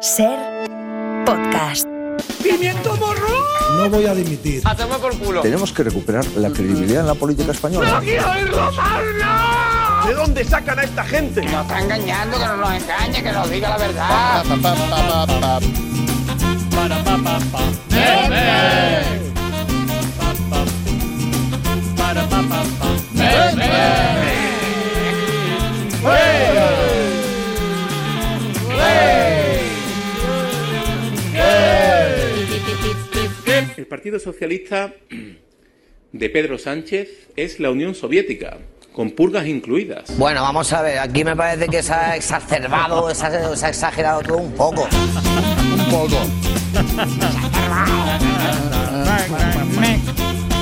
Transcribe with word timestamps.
Ser 0.00 0.38
podcast. 1.26 1.84
¡Pimiento 2.40 2.96
morro! 2.98 3.26
No 3.76 3.90
voy 3.90 4.06
a 4.06 4.14
dimitir. 4.14 4.62
A 4.64 4.76
tomar 4.76 5.00
por 5.00 5.18
culo. 5.18 5.40
Tenemos 5.40 5.72
que 5.72 5.82
recuperar 5.82 6.24
la 6.36 6.50
credibilidad 6.50 7.00
en 7.00 7.08
la 7.08 7.14
política 7.14 7.50
española. 7.50 8.00
quiero 8.04 8.30
oírlo 8.30 8.70
más! 8.72 10.06
¿De 10.06 10.14
dónde 10.14 10.44
sacan 10.44 10.78
a 10.78 10.82
esta 10.84 11.02
gente? 11.02 11.42
Nos 11.42 11.62
está 11.62 11.80
engañando, 11.80 12.38
que 12.38 12.44
no 12.44 12.56
nos 12.58 12.72
engañe, 12.74 13.22
que 13.24 13.32
nos 13.32 13.50
diga 13.50 13.70
la 13.70 13.78
verdad. 13.78 14.44
El 33.78 33.86
Partido 33.86 34.18
Socialista 34.18 34.92
de 36.12 36.30
Pedro 36.30 36.58
Sánchez 36.58 37.28
es 37.36 37.60
la 37.60 37.70
Unión 37.70 37.94
Soviética, 37.94 38.58
con 38.92 39.12
purgas 39.12 39.46
incluidas. 39.46 40.18
Bueno, 40.18 40.42
vamos 40.42 40.72
a 40.72 40.82
ver, 40.82 40.98
aquí 40.98 41.22
me 41.22 41.36
parece 41.36 41.68
que 41.68 41.80
se 41.80 41.92
ha 41.92 42.16
exacerbado, 42.16 43.14
se 43.14 43.26
ha, 43.26 43.54
se 43.54 43.66
ha 43.66 43.68
exagerado 43.68 44.22
todo 44.22 44.38
un 44.38 44.52
poco. 44.54 44.82
Un 44.82 45.90
poco. 45.92 46.16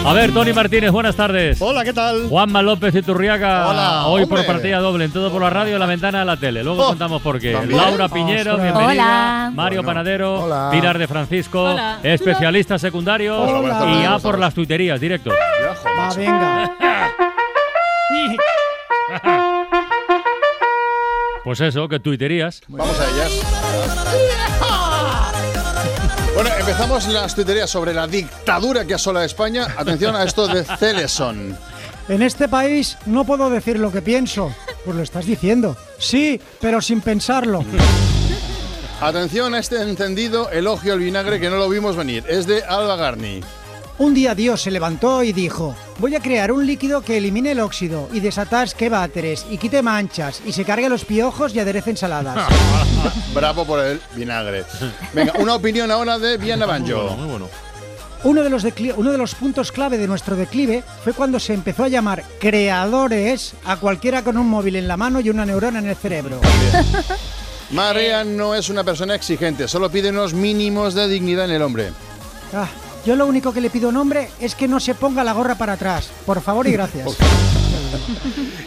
A 0.06 0.12
ver, 0.12 0.33
Tony 0.33 0.52
Martínez, 0.52 0.92
buenas 0.92 1.16
tardes. 1.16 1.60
Hola, 1.60 1.83
¿qué 1.83 1.92
tal? 1.92 2.28
Juanma 2.28 2.62
López 2.62 2.95
Iturriaga, 2.95 3.69
Hola, 3.69 4.06
hoy 4.06 4.23
hombre. 4.23 4.38
por 4.38 4.46
partida 4.46 4.79
doble, 4.79 5.06
en 5.06 5.10
todo 5.12 5.32
por 5.32 5.42
la 5.42 5.51
radio, 5.51 5.79
la 5.80 5.87
ventana 5.87 6.20
de 6.20 6.24
la 6.24 6.37
tele. 6.37 6.62
Luego 6.62 6.84
Oh, 6.84 6.88
contamos 6.91 7.20
por 7.23 7.41
qué. 7.41 7.52
¿también? 7.52 7.77
Laura 7.80 8.09
Piñero, 8.09 8.52
Ostras. 8.52 8.62
bienvenida. 8.62 8.87
Hola. 9.05 9.51
Mario 9.52 9.79
Bueno, 9.82 9.87
Panadero, 9.88 10.45
hola. 10.45 10.69
Pilar 10.70 10.96
de 10.98 11.09
Francisco, 11.09 11.62
Hola. 11.65 11.98
especialista 12.05 12.79
secundario 12.79 13.37
Hola, 13.37 13.59
buenas 13.60 13.82
y 13.82 13.87
buenas 13.90 14.23
por 14.23 14.38
las 14.38 14.54
tuiterías, 14.54 15.01
directo. 15.01 15.30
Va, 15.30 16.15
venga. 16.15 16.71
Pues 21.45 21.60
eso, 21.60 21.87
que 21.88 22.01
tuiterías. 22.01 22.60
Vamos 22.66 22.99
a 23.01 23.04
ellas. 23.09 24.60
Empezamos 26.66 27.06
las 27.06 27.32
tuiterías 27.32 27.70
sobre 27.70 27.95
la 27.95 28.09
dictadura 28.09 28.84
que 28.84 28.95
asola 28.95 29.24
España. 29.24 29.68
Atención 29.76 30.16
a 30.16 30.24
esto 30.24 30.48
de 30.48 30.64
Celeson. 30.64 31.56
En 32.09 32.22
este 32.22 32.48
país 32.48 32.98
no 33.06 33.24
puedo 33.24 33.48
decir 33.48 33.78
lo 33.78 33.92
que 33.92 34.02
pienso. 34.02 34.52
Pues 34.84 34.96
lo 34.96 35.04
estás 35.04 35.26
diciendo. 35.26 35.76
Sí, 35.98 36.40
pero 36.60 36.80
sin 36.80 37.02
pensarlo. 37.02 37.64
Atención 39.00 39.54
a 39.54 39.60
este 39.60 39.80
encendido 39.80 40.50
elogio 40.50 40.94
al 40.94 40.98
vinagre 40.98 41.38
que 41.38 41.50
no 41.50 41.56
lo 41.56 41.68
vimos 41.68 41.94
venir. 41.94 42.24
Es 42.26 42.48
de 42.48 42.64
Alba 42.64 42.96
Garni. 42.96 43.42
Un 43.99 44.13
día 44.13 44.35
Dios 44.35 44.61
se 44.61 44.71
levantó 44.71 45.23
y 45.23 45.33
dijo, 45.33 45.75
voy 45.99 46.15
a 46.15 46.21
crear 46.21 46.52
un 46.52 46.66
líquido 46.66 47.01
que 47.01 47.16
elimine 47.16 47.52
el 47.52 47.61
óxido 47.61 48.11
y 48.13 48.21
desatasque 48.21 48.91
váteres 48.91 49.47
y 49.51 49.57
quite 49.57 49.80
manchas 49.80 50.43
y 50.45 50.52
se 50.52 50.66
cargue 50.66 50.91
los 50.91 51.07
piojos 51.07 51.55
y 51.55 51.61
aderece 51.61 51.91
ensaladas. 51.91 52.47
Bravo 53.35 53.65
por 53.65 53.83
el 53.83 53.99
vinagre. 54.15 54.65
Venga, 55.15 55.33
una 55.39 55.55
opinión 55.55 55.91
ahora 55.91 56.19
de 56.19 56.37
Viana 56.37 56.67
Banjo. 56.67 57.17
Uno 58.24 58.43
de, 58.43 58.51
los 58.51 58.67
uno 58.97 59.13
de 59.13 59.19
los 59.19 59.35
puntos 59.35 59.73
clave 59.73 59.97
de 59.97 60.07
nuestro 60.07 60.37
declive 60.37 60.83
fue 61.02 61.15
cuando 61.15 61.41
se 61.41 61.55
empezó 61.55 61.85
a 61.85 61.89
llamar 61.89 62.23
creadores 62.39 63.55
a 63.65 63.77
cualquiera 63.77 64.22
con 64.22 64.37
un 64.37 64.49
móvil 64.49 64.77
en 64.77 64.89
la 64.89 64.99
mano 64.99 65.21
y 65.21 65.31
una 65.31 65.47
neurona 65.47 65.78
en 65.78 65.87
el 65.87 65.97
cerebro. 65.97 66.41
Marea 67.71 68.25
no 68.25 68.55
es 68.55 68.69
una 68.69 68.84
persona 68.84 69.15
exigente, 69.15 69.69
solo 69.69 69.91
pide 69.91 70.11
unos 70.11 70.34
mínimos 70.34 70.94
de 70.94 71.09
dignidad 71.09 71.47
en 71.47 71.53
el 71.53 71.62
hombre. 71.62 71.93
Ah, 72.53 72.69
yo 73.06 73.15
lo 73.15 73.26
único 73.26 73.53
que 73.53 73.60
le 73.60 73.71
pido 73.71 73.87
a 73.87 73.91
un 73.91 73.99
hombre 73.99 74.28
es 74.41 74.56
que 74.56 74.66
no 74.66 74.81
se 74.81 74.97
ponga 74.97 75.22
la 75.22 75.32
gorra 75.32 75.54
para 75.54 75.75
atrás. 75.75 76.10
Por 76.26 76.41
favor 76.43 76.66
y 76.66 76.72
gracias. 76.72 77.17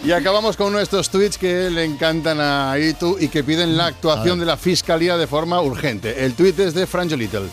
Y 0.02 0.14
acabamos 0.14 0.56
con 0.56 0.68
uno 0.68 0.78
de 0.78 0.84
estos 0.84 1.10
tweets 1.10 1.38
que 1.38 1.70
le 1.70 1.84
encantan 1.84 2.40
a 2.40 2.78
Itu 2.80 3.18
y 3.20 3.28
que 3.28 3.44
piden 3.44 3.76
la 3.76 3.88
actuación 3.88 4.40
de 4.40 4.46
la 4.46 4.56
fiscalía 4.56 5.18
de 5.18 5.28
forma 5.28 5.62
urgente. 5.62 6.24
El 6.24 6.36
tweet 6.36 6.54
es 6.58 6.74
de 6.74 6.88
Franjo 6.88 7.18
Little. 7.18 7.50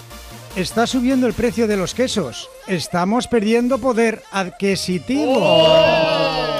Está 0.54 0.86
subiendo 0.86 1.26
el 1.26 1.34
precio 1.34 1.66
de 1.66 1.76
los 1.76 1.92
quesos. 1.92 2.48
Estamos 2.68 3.26
perdiendo 3.26 3.78
poder 3.78 4.22
adquisitivo. 4.30 5.66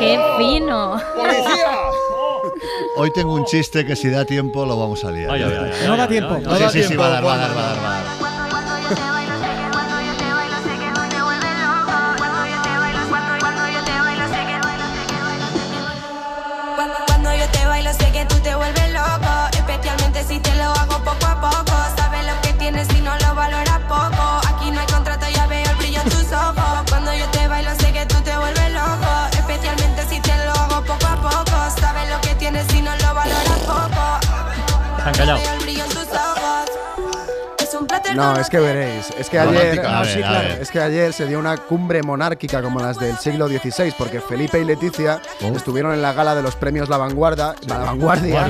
¡Qué 0.01 0.19
fino! 0.37 0.97
Hoy 2.97 3.13
tengo 3.15 3.35
un 3.35 3.45
chiste 3.45 3.87
que 3.87 3.95
si 3.95 4.11
da 4.11 4.25
tiempo 4.25 4.67
lo 4.67 4.77
vamos 4.79 5.05
a 5.05 5.13
liar. 5.13 5.31
Ay, 5.31 5.43
ay, 5.45 5.53
ay, 5.53 5.71
ay, 5.81 5.87
No 5.87 5.97
da 5.97 6.09
tiempo. 6.09 6.37
No 6.43 6.57
sí, 6.59 6.65
sí, 6.83 6.89
sí, 6.89 6.97
va 6.97 7.07
a 7.07 7.11
dar, 7.11 7.25
va 7.25 7.35
a 7.35 7.39
dar, 7.39 7.57
va 7.57 7.65
a 7.65 7.75
dar, 7.75 7.85
va 7.85 8.01
a 8.01 8.03
dar. 8.03 8.16
No, 38.17 38.37
es 38.37 38.49
que 38.51 38.59
veréis. 38.59 39.11
Es 39.19 39.29
que 39.31 39.39
ayer, 39.39 39.81
A 39.87 39.93
no, 39.93 40.01
ver, 40.01 40.09
sí, 40.13 40.23
a 40.23 40.29
claro, 40.29 40.49
ver. 40.49 40.63
es 40.63 40.71
que 40.71 40.81
ayer 40.81 41.13
se 41.13 41.27
dio 41.27 41.39
una 41.39 41.57
cumbre 41.57 42.03
monárquica 42.03 42.63
como 42.63 42.81
las 42.81 42.99
del 42.99 43.17
siglo 43.19 43.49
XVI, 43.49 43.93
porque 43.99 44.21
Felipe 44.21 44.59
y 44.61 44.65
Leticia 44.65 45.21
estuvieron 45.55 45.93
en 45.93 46.03
la 46.03 46.13
gala 46.13 46.35
de 46.35 46.43
los 46.43 46.57
premios 46.57 46.89
La 46.89 46.97
Vanguardia, 46.97 47.55
la 47.67 47.79
Vanguardia, 47.79 48.49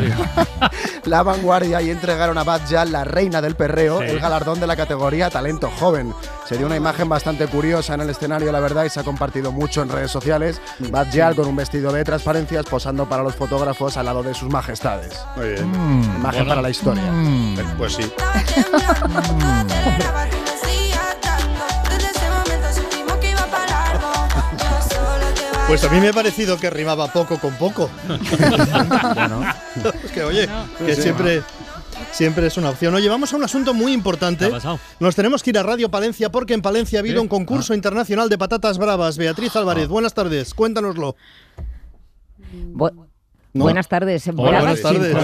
la 1.04 1.22
Vanguardia 1.22 1.82
y 1.82 1.90
entregaron 1.90 2.38
a 2.38 2.44
Batja, 2.44 2.84
la 2.84 3.04
reina 3.04 3.40
del 3.42 3.54
perreo, 3.56 4.00
Sí. 4.00 4.04
el 4.08 4.20
galardón 4.20 4.60
de 4.60 4.66
la 4.66 4.76
categoría 4.76 5.30
talento 5.30 5.70
joven. 5.78 6.12
Se 6.46 6.56
dio 6.56 6.66
una 6.66 6.76
imagen 6.76 7.08
bastante 7.08 7.46
curiosa 7.48 7.94
en 7.94 8.02
el 8.02 8.10
escenario, 8.10 8.52
la 8.52 8.60
verdad, 8.60 8.84
y 8.84 8.90
se 8.90 9.00
ha 9.00 9.02
compartido 9.02 9.50
mucho 9.50 9.82
en 9.82 9.88
redes 9.88 10.12
sociales. 10.12 10.60
Batja 10.78 11.34
con 11.34 11.48
un 11.48 11.56
vestido 11.56 11.92
de 11.92 12.04
transparencias 12.04 12.64
posando 12.66 13.08
para 13.08 13.24
los 13.24 13.34
fotógrafos 13.34 13.96
al 13.96 14.06
lado 14.06 14.22
de 14.22 14.32
sus 14.32 14.48
majestades. 14.48 15.12
Muy 15.36 15.48
bien. 15.48 15.74
Imagen 16.18 16.46
para 16.46 16.62
la 16.62 16.70
historia. 16.70 17.10
Mm. 17.10 17.56
Pues 17.76 17.94
sí. 17.94 18.12
Bailo 20.14 20.46
Pues 25.66 25.82
a 25.82 25.88
mí 25.88 26.00
me 26.00 26.10
ha 26.10 26.12
parecido 26.12 26.58
que 26.58 26.70
rimaba 26.70 27.08
poco 27.08 27.40
con 27.40 27.52
poco. 27.54 27.90
es 30.04 30.12
que 30.12 30.22
oye, 30.22 30.48
que 30.78 30.94
siempre, 30.94 31.42
siempre 32.16 32.46
es 32.46 32.56
una 32.56 32.70
opción. 32.70 32.94
Oye, 32.94 33.08
vamos 33.08 33.32
a 33.32 33.36
un 33.36 33.44
asunto 33.44 33.74
muy 33.74 33.86
¿Qué 33.86 33.92
importante. 33.92 34.46
ha 34.46 34.50
pasado? 34.50 34.78
Nos 35.00 35.14
tenemos 35.14 35.42
que 35.42 35.50
ir 35.50 35.58
a 35.58 35.62
Radio 35.62 35.90
Palencia 35.90 36.30
porque 36.30 36.54
en 36.54 36.62
Palencia 36.62 36.98
ha 36.98 37.00
habido 37.00 37.16
¿Qué? 37.16 37.20
un 37.20 37.28
concurso 37.28 37.74
internacional 37.74 38.28
de 38.28 38.38
patatas 38.38 38.78
bravas. 38.78 39.18
Beatriz 39.18 39.54
Álvarez, 39.56 39.88
buenas 39.88 40.14
tardes, 40.14 40.54
cuéntanoslo. 40.54 41.16
Bu- 42.72 43.06
No. 43.52 43.64
Buenas 43.64 43.88
tardes. 43.88 44.28
Hola, 44.36 44.58
buenas 44.60 44.82
tardes. 44.82 45.14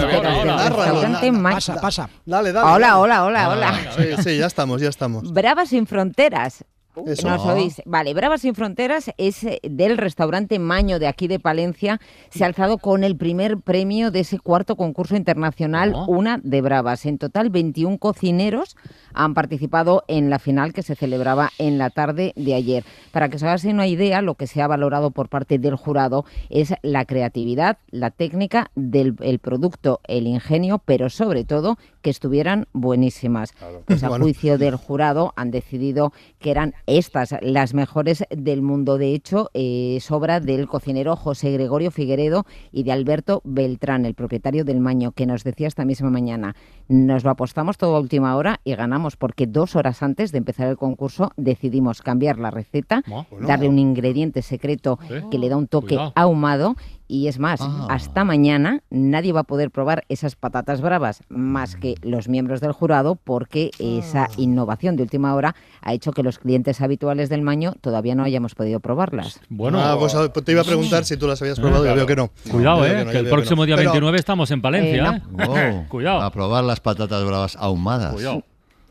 Pasa, 1.42 1.80
pasa. 1.80 2.08
Dale, 2.24 2.50
dale. 2.52 2.66
Hola, 2.72 2.98
hola, 2.98 3.24
hola, 3.24 3.48
hola. 3.50 3.74
Sí, 3.94 4.22
sí, 4.22 4.38
ya 4.38 4.46
estamos, 4.46 4.80
ya 4.80 4.88
estamos. 4.88 5.30
Bravas 5.32 5.68
sin 5.68 5.86
fronteras. 5.86 6.64
Eso. 7.06 7.28
¿Nos 7.28 7.44
oís? 7.46 7.82
Vale, 7.86 8.12
Bravas 8.14 8.42
sin 8.42 8.54
Fronteras 8.54 9.10
es 9.16 9.44
eh, 9.44 9.60
del 9.62 9.96
restaurante 9.98 10.58
Maño 10.58 10.98
de 10.98 11.06
aquí 11.06 11.28
de 11.28 11.38
Palencia. 11.40 12.00
Se 12.30 12.44
ha 12.44 12.46
alzado 12.46 12.78
con 12.78 13.02
el 13.04 13.16
primer 13.16 13.58
premio 13.58 14.10
de 14.10 14.20
ese 14.20 14.38
cuarto 14.38 14.76
concurso 14.76 15.16
internacional, 15.16 15.92
Oh. 15.94 16.06
una 16.08 16.38
de 16.42 16.60
Bravas. 16.60 17.06
En 17.06 17.18
total, 17.18 17.50
21 17.50 17.98
cocineros 17.98 18.76
han 19.14 19.34
participado 19.34 20.04
en 20.08 20.30
la 20.30 20.38
final 20.38 20.72
que 20.72 20.82
se 20.82 20.94
celebraba 20.94 21.50
en 21.58 21.78
la 21.78 21.90
tarde 21.90 22.32
de 22.36 22.54
ayer. 22.54 22.84
Para 23.10 23.28
que 23.28 23.36
os 23.36 23.42
hagáis 23.42 23.64
una 23.64 23.86
idea, 23.86 24.22
lo 24.22 24.34
que 24.34 24.46
se 24.46 24.62
ha 24.62 24.66
valorado 24.66 25.10
por 25.10 25.28
parte 25.28 25.58
del 25.58 25.76
jurado 25.76 26.24
es 26.50 26.74
la 26.82 27.04
creatividad, 27.04 27.78
la 27.90 28.10
técnica 28.10 28.70
del 28.74 29.16
el 29.20 29.38
producto, 29.38 30.00
el 30.04 30.26
ingenio, 30.26 30.80
pero 30.84 31.10
sobre 31.10 31.44
todo 31.44 31.78
que 32.02 32.10
estuvieran 32.10 32.66
buenísimas. 32.72 33.54
Pues 33.86 34.04
a 34.04 34.08
Bueno. 34.08 34.24
juicio 34.24 34.58
del 34.58 34.76
jurado 34.76 35.32
han 35.36 35.50
decidido 35.50 36.12
que 36.38 36.50
eran 36.50 36.74
estas 36.86 37.34
las 37.40 37.74
mejores 37.74 38.24
del 38.30 38.62
mundo. 38.62 38.98
De 38.98 39.14
hecho, 39.14 39.50
eh, 39.54 39.94
es 39.96 40.10
obra 40.10 40.40
del 40.40 40.66
cocinero 40.68 41.16
José 41.16 41.52
Gregorio 41.52 41.90
Figueredo 41.90 42.44
y 42.70 42.82
de 42.82 42.92
Alberto 42.92 43.40
Beltrán, 43.44 44.04
el 44.04 44.14
propietario 44.14 44.64
del 44.64 44.80
Maño, 44.80 45.12
que 45.12 45.26
nos 45.26 45.44
decía 45.44 45.68
esta 45.68 45.84
misma 45.84 46.10
mañana, 46.10 46.54
nos 46.88 47.24
lo 47.24 47.30
apostamos 47.30 47.78
todo 47.78 47.96
a 47.96 48.00
última 48.00 48.36
hora 48.36 48.60
y 48.64 48.74
ganamos 48.74 49.16
porque 49.16 49.46
dos 49.46 49.76
horas 49.76 50.02
antes 50.02 50.32
de 50.32 50.38
empezar 50.38 50.68
el 50.68 50.76
concurso 50.76 51.32
decidimos 51.36 52.02
cambiar 52.02 52.38
la 52.38 52.50
receta, 52.50 53.02
bueno. 53.06 53.46
darle 53.46 53.68
un 53.68 53.78
ingrediente 53.78 54.42
secreto 54.42 54.98
que 55.30 55.38
le 55.38 55.48
da 55.48 55.56
un 55.56 55.68
toque 55.68 55.94
cuidado. 55.94 56.12
ahumado 56.16 56.76
Y 57.14 57.28
es 57.28 57.38
más, 57.38 57.60
Ah. 57.60 57.88
hasta 57.90 58.24
mañana 58.24 58.80
nadie 58.88 59.34
va 59.34 59.40
a 59.40 59.44
poder 59.44 59.70
probar 59.70 60.04
esas 60.08 60.34
patatas 60.34 60.80
bravas 60.80 61.20
más 61.28 61.76
que 61.76 61.94
los 62.00 62.26
miembros 62.26 62.62
del 62.62 62.72
jurado 62.72 63.16
porque 63.16 63.70
esa 63.78 64.28
innovación 64.38 64.96
de 64.96 65.02
última 65.02 65.34
hora 65.34 65.54
ha 65.82 65.92
hecho 65.92 66.12
que 66.12 66.22
los 66.22 66.38
clientes 66.38 66.80
habituales 66.80 67.28
del 67.28 67.42
Maño 67.42 67.74
todavía 67.82 68.14
no 68.14 68.22
hayamos 68.24 68.54
podido 68.54 68.80
probarlas. 68.80 69.40
Bueno, 69.50 69.78
Ah, 69.82 69.94
pues 69.98 70.14
a- 70.14 70.32
te 70.32 70.52
iba 70.52 70.62
a 70.62 70.64
preguntar 70.64 71.04
si 71.04 71.18
tú 71.18 71.26
las 71.28 71.42
habías 71.42 71.60
probado, 71.60 71.84
ya 71.84 71.92
veo 71.92 72.06
que 72.06 72.16
no. 72.16 72.30
Cuidado, 72.50 72.86
eh, 72.86 73.04
no, 73.04 73.10
que 73.10 73.18
el 73.18 73.24
no. 73.24 73.30
próximo 73.30 73.66
día 73.66 73.76
Pero- 73.76 73.90
29 73.90 74.18
estamos 74.18 74.50
en 74.50 74.62
Palencia, 74.62 75.22
Eh, 75.38 75.42
¿eh? 75.42 75.84
Oh, 75.84 75.88
Cuidado. 75.90 76.22
A 76.22 76.30
probar 76.32 76.64
las 76.64 76.80
patatas 76.80 77.22
bravas 77.26 77.56
ahumadas. 77.56 78.14
Cuidado. 78.14 78.42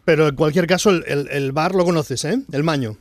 Pero 0.05 0.27
en 0.27 0.35
cualquier 0.35 0.67
caso, 0.67 0.91
el, 0.91 1.03
el- 1.07 1.27
el 1.31 1.51
bar 1.53 1.73
lo 1.73 1.85
conoces, 1.85 2.23
¿eh? 2.25 2.39
El 2.51 2.63
Maño. 2.63 2.97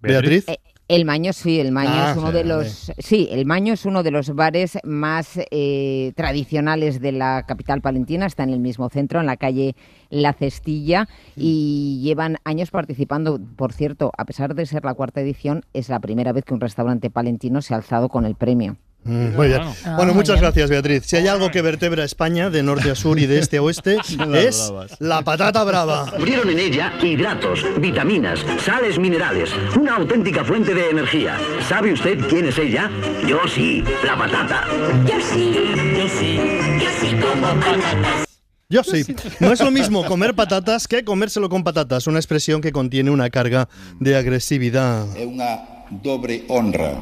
Beatriz. 0.00 0.48
Eh, 0.48 0.58
El 0.88 1.04
Maño 1.04 1.32
sí, 1.32 1.58
el 1.58 1.72
Maño 1.72 1.90
Ah, 1.92 2.12
es 2.12 2.16
uno 2.16 2.28
sí, 2.28 2.32
de 2.32 2.44
los 2.44 2.92
sí, 2.98 3.28
el 3.32 3.44
Maño 3.44 3.72
es 3.72 3.86
uno 3.86 4.04
de 4.04 4.12
los 4.12 4.32
bares 4.34 4.78
más 4.84 5.36
eh, 5.50 6.12
tradicionales 6.14 7.00
de 7.00 7.10
la 7.10 7.44
capital 7.44 7.80
palentina, 7.80 8.26
está 8.26 8.44
en 8.44 8.50
el 8.50 8.60
mismo 8.60 8.88
centro, 8.88 9.18
en 9.18 9.26
la 9.26 9.36
calle 9.36 9.74
La 10.10 10.32
Cestilla 10.32 11.08
y 11.34 12.00
llevan 12.04 12.36
años 12.44 12.70
participando. 12.70 13.40
Por 13.56 13.72
cierto, 13.72 14.12
a 14.16 14.24
pesar 14.26 14.54
de 14.54 14.64
ser 14.64 14.84
la 14.84 14.94
cuarta 14.94 15.20
edición, 15.20 15.64
es 15.72 15.88
la 15.88 15.98
primera 15.98 16.32
vez 16.32 16.44
que 16.44 16.54
un 16.54 16.60
restaurante 16.60 17.10
palentino 17.10 17.62
se 17.62 17.74
ha 17.74 17.78
alzado 17.78 18.08
con 18.08 18.24
el 18.24 18.36
premio. 18.36 18.76
Mm, 19.06 19.36
muy 19.36 19.46
bien. 19.48 19.60
Ah, 19.62 19.94
Bueno, 19.96 20.12
muy 20.12 20.14
muchas 20.22 20.34
bien. 20.36 20.42
gracias, 20.42 20.70
Beatriz. 20.70 21.04
Si 21.06 21.16
hay 21.16 21.26
algo 21.28 21.50
que 21.50 21.62
vertebra 21.62 22.04
España 22.04 22.50
de 22.50 22.62
norte 22.62 22.90
a 22.90 22.94
sur 22.94 23.18
y 23.18 23.26
de 23.26 23.38
este 23.38 23.58
a 23.58 23.62
oeste, 23.62 23.98
es 24.34 24.72
la 24.98 25.22
patata 25.22 25.62
brava. 25.64 26.04
Descubrieron 26.06 26.50
en 26.50 26.58
ella 26.58 26.92
hidratos, 27.02 27.64
vitaminas, 27.78 28.40
sales 28.64 28.98
minerales, 28.98 29.50
una 29.78 29.96
auténtica 29.96 30.44
fuente 30.44 30.74
de 30.74 30.90
energía. 30.90 31.38
¿Sabe 31.68 31.92
usted 31.92 32.18
quién 32.28 32.46
es 32.46 32.58
ella? 32.58 32.90
Yo 33.28 33.38
sí, 33.48 33.84
la 34.04 34.16
patata. 34.16 34.64
Yo 35.06 35.14
sí, 35.32 35.54
yo 35.96 36.08
sí, 36.08 36.38
yo 36.82 36.90
sí 37.00 37.16
como 37.20 37.60
patatas. 37.60 38.26
Yo 38.68 38.82
sí. 38.82 39.04
No 39.38 39.52
es 39.52 39.60
lo 39.60 39.70
mismo 39.70 40.04
comer 40.06 40.34
patatas 40.34 40.88
que 40.88 41.04
comérselo 41.04 41.48
con 41.48 41.62
patatas, 41.62 42.08
una 42.08 42.18
expresión 42.18 42.60
que 42.60 42.72
contiene 42.72 43.12
una 43.12 43.30
carga 43.30 43.68
de 44.00 44.16
agresividad. 44.16 45.06
É 45.14 45.22
unha 45.22 45.86
dobre 46.02 46.42
honra, 46.50 46.98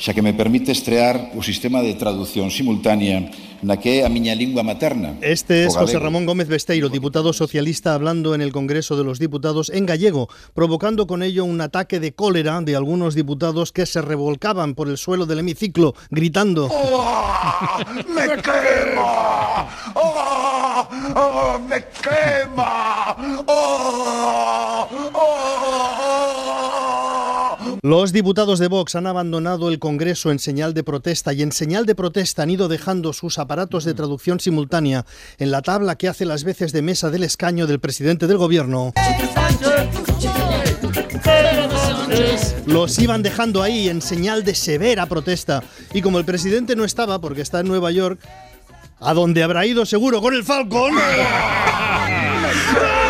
xa 0.00 0.16
que 0.16 0.24
me 0.24 0.32
permite 0.32 0.72
estrear 0.72 1.28
o 1.36 1.44
sistema 1.44 1.84
de 1.84 1.92
traducción 1.92 2.48
simultánea 2.48 3.28
na 3.60 3.76
que 3.76 4.00
é 4.00 4.08
a 4.08 4.08
miña 4.08 4.32
lingua 4.32 4.64
materna. 4.64 5.20
Este 5.20 5.68
es 5.68 5.76
o 5.76 5.84
José. 5.84 6.00
Ramón 6.00 6.24
Gómez 6.24 6.48
Besteiro, 6.48 6.88
diputado 6.88 7.36
socialista, 7.36 7.92
hablando 7.92 8.32
en 8.34 8.40
el 8.40 8.56
Congreso 8.56 8.96
de 8.96 9.04
los 9.04 9.20
Diputados 9.20 9.68
en 9.68 9.84
gallego, 9.84 10.32
provocando 10.56 11.04
con 11.06 11.22
ello 11.22 11.44
un 11.44 11.60
ataque 11.60 12.00
de 12.00 12.16
cólera 12.16 12.56
de 12.64 12.72
algunos 12.74 13.14
diputados 13.14 13.72
que 13.76 13.84
se 13.84 14.00
revolcaban 14.00 14.72
por 14.72 14.88
el 14.88 14.96
suelo 14.96 15.26
del 15.26 15.40
hemiciclo, 15.40 15.92
gritando. 16.08 16.72
¡Me 18.08 18.40
quema! 18.40 19.68
¡Oh! 19.92 20.88
¡Oh! 21.14 21.60
¡Me 21.68 21.84
quema! 22.00 23.44
¡Oh! 23.46 24.88
¡Oh! 25.12 25.89
Los 27.82 28.12
diputados 28.12 28.58
de 28.58 28.68
Vox 28.68 28.94
han 28.94 29.06
abandonado 29.06 29.70
el 29.70 29.78
Congreso 29.78 30.30
en 30.30 30.38
señal 30.38 30.74
de 30.74 30.84
protesta 30.84 31.32
y 31.32 31.40
en 31.40 31.50
señal 31.50 31.86
de 31.86 31.94
protesta 31.94 32.42
han 32.42 32.50
ido 32.50 32.68
dejando 32.68 33.14
sus 33.14 33.38
aparatos 33.38 33.84
de 33.84 33.94
traducción 33.94 34.38
simultánea 34.38 35.06
en 35.38 35.50
la 35.50 35.62
tabla 35.62 35.96
que 35.96 36.08
hace 36.08 36.26
las 36.26 36.44
veces 36.44 36.72
de 36.72 36.82
mesa 36.82 37.08
del 37.08 37.22
escaño 37.22 37.66
del 37.66 37.80
presidente 37.80 38.26
del 38.26 38.36
gobierno. 38.36 38.92
Los 42.66 42.98
iban 42.98 43.22
dejando 43.22 43.62
ahí 43.62 43.88
en 43.88 44.02
señal 44.02 44.44
de 44.44 44.54
severa 44.54 45.06
protesta. 45.06 45.62
Y 45.94 46.02
como 46.02 46.18
el 46.18 46.26
presidente 46.26 46.76
no 46.76 46.84
estaba, 46.84 47.18
porque 47.18 47.40
está 47.40 47.60
en 47.60 47.68
Nueva 47.68 47.90
York, 47.92 48.20
a 48.98 49.14
donde 49.14 49.42
habrá 49.42 49.64
ido 49.64 49.86
seguro 49.86 50.20
con 50.20 50.34
el 50.34 50.44
Falcon. 50.44 50.92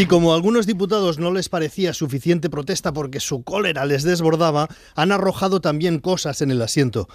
Y 0.00 0.06
como 0.06 0.32
a 0.32 0.34
algunos 0.34 0.66
diputados 0.66 1.18
no 1.18 1.30
les 1.30 1.50
parecía 1.50 1.92
suficiente 1.92 2.48
protesta 2.48 2.90
porque 2.90 3.20
su 3.20 3.42
cólera 3.42 3.84
les 3.84 4.02
desbordaba, 4.02 4.66
han 4.94 5.12
arrojado 5.12 5.60
también 5.60 5.98
cosas 5.98 6.40
en 6.40 6.50
el 6.50 6.62
asiento. 6.62 7.06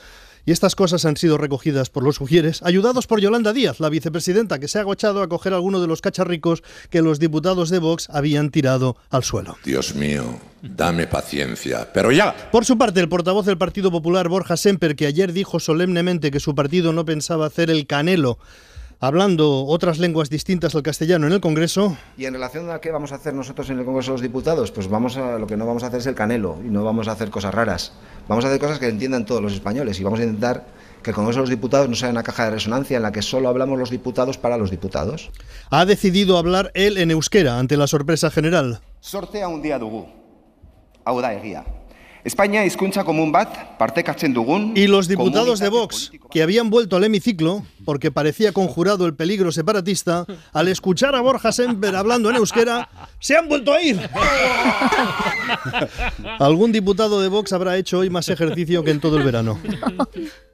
Y 0.45 0.51
estas 0.51 0.75
cosas 0.75 1.03
han 1.03 1.17
sido 1.17 1.39
recogidas 1.39 1.89
por 1.89 2.03
los 2.03 2.17
sugieres, 2.17 2.61
ayudados 2.61 3.07
por 3.07 3.19
Yolanda 3.19 3.53
Díaz, 3.53 3.79
la 3.79 3.89
vicepresidenta, 3.89 4.59
que 4.59 4.67
se 4.67 4.77
ha 4.77 4.81
agochado 4.81 5.23
a 5.23 5.27
coger 5.27 5.55
alguno 5.55 5.81
de 5.81 5.87
los 5.87 6.01
cacharricos 6.01 6.61
que 6.91 7.01
los 7.01 7.17
diputados 7.17 7.71
de 7.71 7.79
Vox 7.79 8.07
habían 8.11 8.51
tirado 8.51 8.97
al 9.09 9.23
suelo. 9.23 9.57
Dios 9.65 9.95
mío, 9.95 10.39
dame 10.61 11.07
paciencia. 11.07 11.91
Pero 11.91 12.11
ya. 12.11 12.51
Por 12.51 12.65
su 12.65 12.77
parte, 12.77 12.99
el 12.99 13.09
portavoz 13.09 13.47
del 13.47 13.57
Partido 13.57 13.89
Popular, 13.89 14.29
Borja 14.29 14.57
Semper, 14.57 14.95
que 14.95 15.07
ayer 15.07 15.33
dijo 15.33 15.59
solemnemente 15.59 16.29
que 16.29 16.39
su 16.39 16.53
partido 16.53 16.93
no 16.93 17.03
pensaba 17.03 17.47
hacer 17.47 17.71
el 17.71 17.87
canelo 17.87 18.37
hablando 18.99 19.65
otras 19.65 19.99
lenguas 19.99 20.29
distintas 20.29 20.75
al 20.75 20.83
castellano 20.83 21.27
en 21.27 21.33
el 21.33 21.41
Congreso, 21.41 21.97
Y 22.17 22.25
en 22.25 22.33
relación 22.33 22.69
a 22.69 22.79
qué 22.79 22.91
vamos 22.91 23.11
a 23.11 23.15
hacer 23.15 23.33
nosotros 23.33 23.69
en 23.69 23.79
el 23.79 23.85
Congreso 23.85 24.11
de 24.11 24.13
los 24.15 24.21
Diputados, 24.21 24.71
pues 24.71 24.87
vamos 24.87 25.17
a 25.17 25.37
lo 25.37 25.47
que 25.47 25.57
no 25.57 25.65
vamos 25.65 25.83
a 25.83 25.87
hacer 25.87 25.99
es 25.99 26.07
el 26.07 26.15
canelo 26.15 26.57
y 26.65 26.69
no 26.69 26.83
vamos 26.83 27.07
a 27.07 27.11
hacer 27.11 27.29
cosas 27.29 27.53
raras. 27.53 27.93
Vamos 28.27 28.45
a 28.45 28.47
hacer 28.47 28.59
cosas 28.59 28.79
que 28.79 28.87
entiendan 28.87 29.25
todos 29.25 29.41
los 29.41 29.53
españoles 29.53 29.99
y 29.99 30.03
vamos 30.03 30.19
a 30.19 30.23
intentar 30.23 30.65
que 31.03 31.11
el 31.11 31.15
Congreso 31.15 31.39
de 31.39 31.43
los 31.43 31.49
Diputados 31.49 31.87
no 31.87 31.95
sea 31.95 32.09
una 32.09 32.23
caja 32.23 32.45
de 32.45 32.51
resonancia 32.51 32.97
en 32.97 33.03
la 33.03 33.11
que 33.11 33.21
solo 33.21 33.47
hablamos 33.49 33.77
los 33.77 33.91
diputados 33.91 34.37
para 34.39 34.57
los 34.57 34.71
diputados. 34.71 35.29
ha 35.69 35.85
decidido 35.85 36.37
hablar 36.37 36.71
él 36.73 36.97
en 36.97 37.11
euskera 37.11 37.59
ante 37.59 37.77
la 37.77 37.85
sorpresa 37.87 38.31
general. 38.31 38.79
Sortea 39.01 39.45
handia 39.45 39.77
dugu. 39.77 40.07
Hau 41.05 41.21
da 41.21 41.33
egia. 41.35 41.63
Espainia 42.25 42.63
hizkuntza 42.65 43.03
komun 43.05 43.29
bat 43.31 43.77
partekatzen 43.77 44.33
dugun 44.33 44.71
Y 44.75 44.87
los 44.87 45.07
diputados 45.07 45.59
de 45.59 45.69
Vox, 45.69 46.11
que 46.31 46.41
habían 46.41 46.71
vuelto 46.71 46.95
al 46.95 47.03
hemiciclo 47.03 47.63
porque 47.85 48.09
parecía 48.09 48.51
conjurado 48.51 49.05
el 49.05 49.13
peligro 49.13 49.51
separatista, 49.51 50.25
al 50.51 50.67
escuchar 50.67 51.13
a 51.15 51.21
Borja 51.21 51.51
Semper 51.51 51.95
hablando 51.95 52.31
en 52.31 52.37
euskera, 52.37 52.89
se 53.19 53.37
han 53.37 53.47
vuelto 53.47 53.71
a 53.73 53.81
ir. 53.81 53.99
Algún 56.39 56.71
diputado 56.71 57.21
de 57.21 57.27
Vox 57.27 57.53
habrá 57.53 57.77
hecho 57.77 57.99
hoy 57.99 58.09
más 58.09 58.27
ejercicio 58.29 58.83
que 58.83 58.89
en 58.89 58.99
todo 58.99 59.17
el 59.17 59.23
verano. 59.23 59.59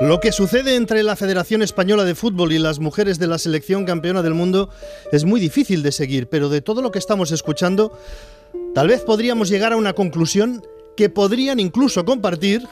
Lo 0.00 0.20
que 0.20 0.30
sucede 0.30 0.76
entre 0.76 1.02
la 1.02 1.16
Federación 1.16 1.60
Española 1.60 2.04
de 2.04 2.14
Fútbol 2.14 2.52
y 2.52 2.58
las 2.60 2.78
mujeres 2.78 3.18
de 3.18 3.26
la 3.26 3.36
selección 3.36 3.84
campeona 3.84 4.22
del 4.22 4.32
mundo 4.32 4.70
es 5.10 5.24
muy 5.24 5.40
difícil 5.40 5.82
de 5.82 5.90
seguir, 5.90 6.28
pero 6.28 6.48
de 6.48 6.60
todo 6.60 6.82
lo 6.82 6.92
que 6.92 7.00
estamos 7.00 7.32
escuchando, 7.32 7.98
tal 8.76 8.86
vez 8.86 9.00
podríamos 9.00 9.48
llegar 9.48 9.72
a 9.72 9.76
una 9.76 9.94
conclusión 9.94 10.64
que 10.96 11.10
podrían 11.10 11.58
incluso 11.58 12.04
compartir 12.04 12.68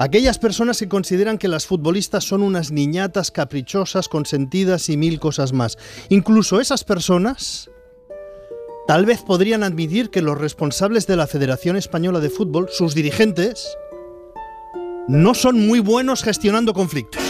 aquellas 0.00 0.40
personas 0.40 0.80
que 0.80 0.88
consideran 0.88 1.38
que 1.38 1.46
las 1.46 1.64
futbolistas 1.64 2.24
son 2.24 2.42
unas 2.42 2.72
niñatas 2.72 3.30
caprichosas, 3.30 4.08
consentidas 4.08 4.88
y 4.88 4.96
mil 4.96 5.20
cosas 5.20 5.52
más. 5.52 5.78
Incluso 6.08 6.60
esas 6.60 6.82
personas 6.82 7.70
tal 8.88 9.06
vez 9.06 9.22
podrían 9.22 9.62
admitir 9.62 10.10
que 10.10 10.22
los 10.22 10.38
responsables 10.38 11.06
de 11.06 11.14
la 11.14 11.28
Federación 11.28 11.76
Española 11.76 12.18
de 12.18 12.30
Fútbol, 12.30 12.68
sus 12.72 12.96
dirigentes, 12.96 13.78
no 15.08 15.34
son 15.34 15.66
muy 15.66 15.80
buenos 15.80 16.22
gestionando 16.22 16.72
conflictos. 16.72 17.22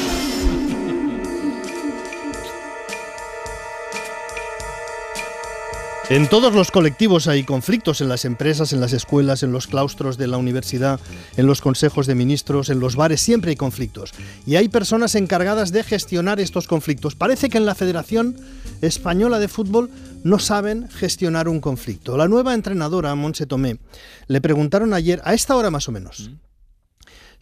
En 6.11 6.29
todos 6.29 6.53
los 6.53 6.71
colectivos 6.71 7.29
hay 7.29 7.45
conflictos, 7.45 8.03
en 8.03 8.11
las 8.11 8.27
empresas, 8.27 8.75
en 8.75 8.81
las 8.81 8.93
escuelas, 8.93 9.43
en 9.43 9.53
los 9.53 9.67
claustros 9.67 10.19
de 10.19 10.27
la 10.27 10.37
universidad, 10.37 11.01
en 11.39 11.47
los 11.47 11.63
consejos 11.63 12.07
de 12.07 12.15
ministros, 12.15 12.69
en 12.69 12.79
los 12.79 12.95
bares, 12.95 13.23
siempre 13.23 13.51
hay 13.51 13.57
conflictos. 13.57 14.13
Y 14.45 14.57
hay 14.57 14.69
personas 14.69 15.15
encargadas 15.15 15.73
de 15.73 15.83
gestionar 15.83 16.41
estos 16.41 16.69
conflictos. 16.69 17.15
Parece 17.15 17.49
que 17.49 17.57
en 17.57 17.65
la 17.65 17.75
Federación 17.75 18.37
Española 18.83 19.39
de 19.39 19.49
Fútbol 19.49 19.89
no 20.25 20.39
saben 20.39 20.91
gestionar 20.91 21.49
un 21.49 21.61
conflicto. 21.61 22.19
La 22.19 22.29
nueva 22.29 22.53
entrenadora, 22.53 23.15
Monse 23.15 23.47
Tomé, 23.47 23.79
le 24.27 24.43
preguntaron 24.43 24.93
ayer, 24.93 25.23
a 25.25 25.33
esta 25.33 25.57
hora 25.57 25.71
más 25.71 25.89
o 25.89 25.93
menos, 25.93 26.31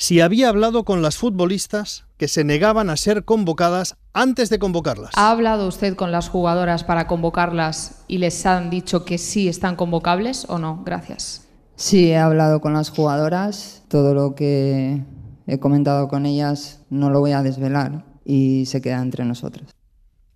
si 0.03 0.21
había 0.21 0.49
hablado 0.49 0.83
con 0.83 1.01
las 1.01 1.17
futbolistas 1.17 2.07
que 2.17 2.27
se 2.27 2.43
negaban 2.43 2.91
a 2.91 2.97
ser 2.97 3.25
convocadas 3.25 3.97
antes 4.13 4.51
de 4.51 4.59
convocarlas. 4.59 5.13
¿Ha 5.15 5.31
hablado 5.31 5.69
usted 5.69 5.95
con 5.95 6.11
las 6.11 6.29
jugadoras 6.29 6.83
para 6.83 7.07
convocarlas 7.07 8.03
y 8.09 8.19
les 8.19 8.45
han 8.45 8.69
dicho 8.69 9.05
que 9.05 9.17
sí 9.17 9.47
están 9.47 9.77
convocables 9.77 10.47
o 10.49 10.59
no? 10.59 10.83
Gracias. 10.85 11.47
Sí, 11.77 12.11
he 12.11 12.19
hablado 12.19 12.61
con 12.61 12.73
las 12.73 12.91
jugadoras. 12.91 13.85
Todo 13.87 14.13
lo 14.13 14.35
que 14.35 15.05
he 15.47 15.61
comentado 15.61 16.09
con 16.09 16.27
ellas 16.27 16.81
no 16.91 17.09
lo 17.11 17.21
voy 17.21 17.31
a 17.31 17.45
desvelar 17.45 18.05
y 18.25 18.67
se 18.67 18.83
queda 18.83 19.01
entre 19.01 19.25
nosotras. 19.25 19.71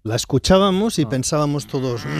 La 0.04 0.14
escuchábamos 0.14 1.00
y 1.00 1.06
pensábamos 1.06 1.66
todos. 1.66 2.02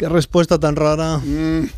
Qué 0.00 0.08
respuesta 0.08 0.58
tan 0.58 0.76
rara. 0.76 1.18
Mm. 1.18 1.68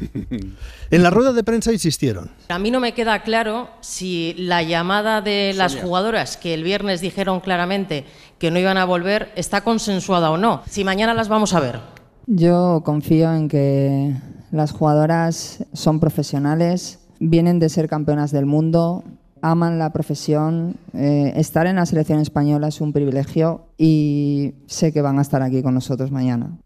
En 0.92 1.02
la 1.02 1.10
rueda 1.10 1.32
de 1.32 1.42
prensa 1.42 1.72
insistieron. 1.72 2.30
A 2.50 2.60
mí 2.60 2.70
no 2.70 2.78
me 2.78 2.94
queda 2.94 3.20
claro 3.24 3.68
si 3.80 4.36
la 4.38 4.62
llamada 4.62 5.20
de 5.22 5.52
las 5.56 5.72
Sonia. 5.72 5.86
jugadoras 5.88 6.36
que 6.36 6.54
el 6.54 6.62
viernes 6.62 7.00
dijeron 7.00 7.40
claramente 7.40 8.04
que 8.38 8.52
no 8.52 8.60
iban 8.60 8.76
a 8.76 8.84
volver 8.84 9.32
está 9.34 9.62
consensuada 9.62 10.30
o 10.30 10.36
no. 10.36 10.62
Si 10.70 10.84
mañana 10.84 11.14
las 11.14 11.28
vamos 11.28 11.52
a 11.52 11.58
ver. 11.58 11.80
Yo 12.28 12.82
confío 12.84 13.34
en 13.34 13.48
que 13.48 14.14
las 14.52 14.70
jugadoras 14.70 15.64
son 15.72 15.98
profesionales, 15.98 17.00
vienen 17.18 17.58
de 17.58 17.70
ser 17.70 17.88
campeonas 17.88 18.30
del 18.30 18.46
mundo, 18.46 19.02
aman 19.40 19.80
la 19.80 19.92
profesión, 19.92 20.76
eh, 20.94 21.32
estar 21.34 21.66
en 21.66 21.74
la 21.74 21.86
selección 21.86 22.20
española 22.20 22.68
es 22.68 22.80
un 22.80 22.92
privilegio 22.92 23.66
y 23.76 24.54
sé 24.66 24.92
que 24.92 25.02
van 25.02 25.18
a 25.18 25.22
estar 25.22 25.42
aquí 25.42 25.60
con 25.60 25.74
nosotros 25.74 26.12
mañana. 26.12 26.56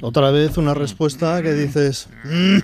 Otra 0.00 0.30
vez 0.30 0.56
una 0.58 0.74
respuesta 0.74 1.42
que 1.42 1.52
dices... 1.52 2.08
"Mm, 2.24 2.58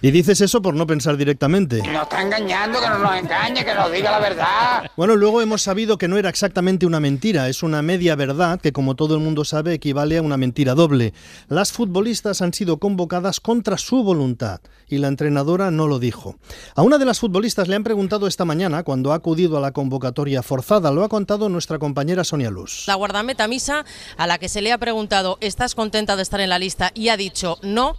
Y 0.00 0.12
dices 0.12 0.40
eso 0.40 0.62
por 0.62 0.74
no 0.74 0.86
pensar 0.86 1.16
directamente. 1.16 1.82
Nos 1.82 2.04
está 2.04 2.22
engañando, 2.22 2.80
que 2.80 2.88
no 2.88 2.98
nos 2.98 3.16
engañe, 3.16 3.64
que 3.64 3.74
nos 3.74 3.90
diga 3.90 4.12
la 4.12 4.20
verdad. 4.20 4.90
Bueno, 4.96 5.16
luego 5.16 5.42
hemos 5.42 5.62
sabido 5.62 5.98
que 5.98 6.06
no 6.06 6.18
era 6.18 6.28
exactamente 6.28 6.86
una 6.86 7.00
mentira, 7.00 7.48
es 7.48 7.64
una 7.64 7.82
media 7.82 8.14
verdad 8.14 8.60
que 8.60 8.72
como 8.72 8.94
todo 8.94 9.14
el 9.14 9.20
mundo 9.20 9.44
sabe 9.44 9.74
equivale 9.74 10.18
a 10.18 10.22
una 10.22 10.36
mentira 10.36 10.74
doble. 10.74 11.14
Las 11.48 11.72
futbolistas 11.72 12.42
han 12.42 12.52
sido 12.52 12.78
convocadas 12.78 13.40
contra 13.40 13.76
su 13.76 14.04
voluntad 14.04 14.60
y 14.88 14.98
la 14.98 15.08
entrenadora 15.08 15.70
no 15.70 15.88
lo 15.88 15.98
dijo. 15.98 16.36
A 16.76 16.82
una 16.82 16.98
de 16.98 17.04
las 17.04 17.18
futbolistas 17.18 17.66
le 17.66 17.76
han 17.76 17.84
preguntado 17.84 18.26
esta 18.26 18.44
mañana 18.44 18.84
cuando 18.84 19.12
ha 19.12 19.16
acudido 19.16 19.58
a 19.58 19.60
la 19.60 19.72
convocatoria 19.72 20.42
forzada, 20.42 20.92
lo 20.92 21.02
ha 21.02 21.08
contado 21.08 21.48
nuestra 21.48 21.78
compañera 21.78 22.24
Sonia 22.24 22.50
Luz. 22.50 22.84
La 22.86 22.94
guardameta 22.94 23.48
Misa, 23.48 23.84
a 24.16 24.26
la 24.26 24.38
que 24.38 24.48
se 24.48 24.62
le 24.62 24.72
ha 24.72 24.78
preguntado, 24.78 25.38
¿estás 25.40 25.74
contenta 25.74 26.16
de 26.16 26.22
estar 26.22 26.40
en 26.40 26.50
la 26.50 26.58
lista? 26.58 26.92
Y 26.94 27.08
ha 27.08 27.16
dicho, 27.16 27.58
no, 27.62 27.96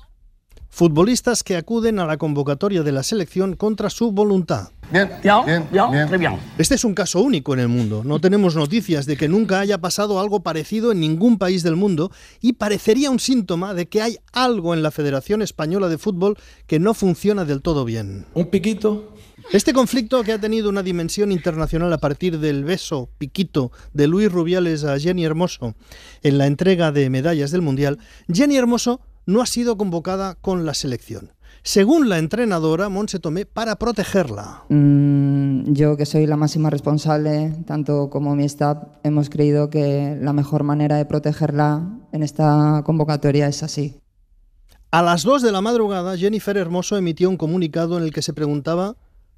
Futbolistas 0.70 1.44
que 1.44 1.58
acuden 1.58 2.00
a 2.00 2.06
la 2.06 2.18
convocatoria 2.18 2.84
de 2.84 2.92
la 2.92 3.04
selección 3.04 3.56
contra 3.56 3.90
su 3.90 4.12
voluntad. 4.12 4.70
Bien, 4.92 5.10
bien, 5.22 5.68
bien, 5.72 6.20
bien. 6.20 6.40
Este 6.58 6.76
es 6.76 6.84
un 6.84 6.96
caso 6.96 7.22
único 7.22 7.54
en 7.54 7.60
el 7.60 7.68
mundo. 7.68 8.04
No 8.04 8.20
tenemos 8.20 8.56
noticias 8.56 9.06
de 9.06 9.18
que 9.18 9.28
nunca 9.28 9.60
haya 9.60 9.80
pasado 9.80 10.20
algo 10.20 10.42
parecido 10.42 10.92
en 10.92 11.00
ningún 11.00 11.38
país 11.38 11.64
del 11.64 11.76
mundo 11.76 12.12
y 12.42 12.54
parecería 12.54 13.12
un 13.12 13.20
síntoma 13.20 13.74
de 13.74 13.88
que 13.88 14.02
hay 14.02 14.18
algo 14.32 14.74
en 14.74 14.82
la 14.82 14.92
Federación 14.92 15.42
Española 15.42 15.90
de 15.90 15.98
Fútbol 15.98 16.38
que 16.66 16.80
no 16.80 16.94
funciona 16.94 17.46
del 17.46 17.62
todo 17.62 17.86
bien. 17.86 18.26
Un 18.34 18.48
piquito. 18.48 19.14
Este 19.52 19.74
conflicto 19.74 20.24
que 20.24 20.34
ha 20.34 20.40
tenido 20.40 20.70
una 20.70 20.84
dimensión 20.84 21.32
internacional 21.32 21.92
a 21.94 21.98
partir 21.98 22.40
del 22.40 22.64
beso 22.64 23.10
piquito 23.18 23.72
de 23.94 24.08
Luis 24.08 24.32
Rubiales 24.32 24.84
a 24.84 25.00
Jenny 25.00 25.26
Hermoso 25.26 25.76
en 26.22 26.38
la 26.38 26.46
entrega 26.46 26.92
de 26.92 27.10
medallas 27.10 27.52
del 27.52 27.62
Mundial, 27.62 28.00
Jenny 28.32 28.58
Hermoso 28.58 29.02
no 29.30 29.44
ha 29.44 29.46
sido 29.46 29.78
convocada 29.78 30.36
con 30.42 30.66
la 30.66 30.74
selección. 30.74 31.34
Según 31.62 32.10
la 32.10 32.18
entrenadora 32.18 32.90
Monse 32.90 33.20
Tomé, 33.20 33.46
para 33.46 33.76
protegerla. 33.76 34.64
Mm, 34.70 35.72
yo, 35.74 35.98
que 35.98 36.08
soy 36.08 36.26
la 36.26 36.36
máxima 36.36 36.72
responsable, 36.72 37.54
tanto 37.68 38.10
como 38.10 38.36
mi 38.36 38.46
staff, 38.46 38.80
hemos 39.04 39.30
creído 39.30 39.70
que 39.70 40.18
la 40.20 40.34
mejor 40.34 40.64
manera 40.64 40.96
de 40.96 41.06
protegerla 41.06 41.84
en 42.12 42.24
esta 42.24 42.82
convocatoria 42.84 43.48
es 43.48 43.62
así. 43.62 44.00
A 44.90 45.04
las 45.04 45.22
2 45.22 45.44
de 45.44 45.52
la 45.52 45.62
madrugada, 45.62 46.18
Jennifer 46.18 46.58
Hermoso 46.58 46.98
emitió 46.98 47.30
un 47.30 47.38
comunicado 47.38 48.00
en 48.00 48.06
el 48.06 48.12
que 48.12 48.24
se 48.24 48.34
preguntaba 48.34 48.96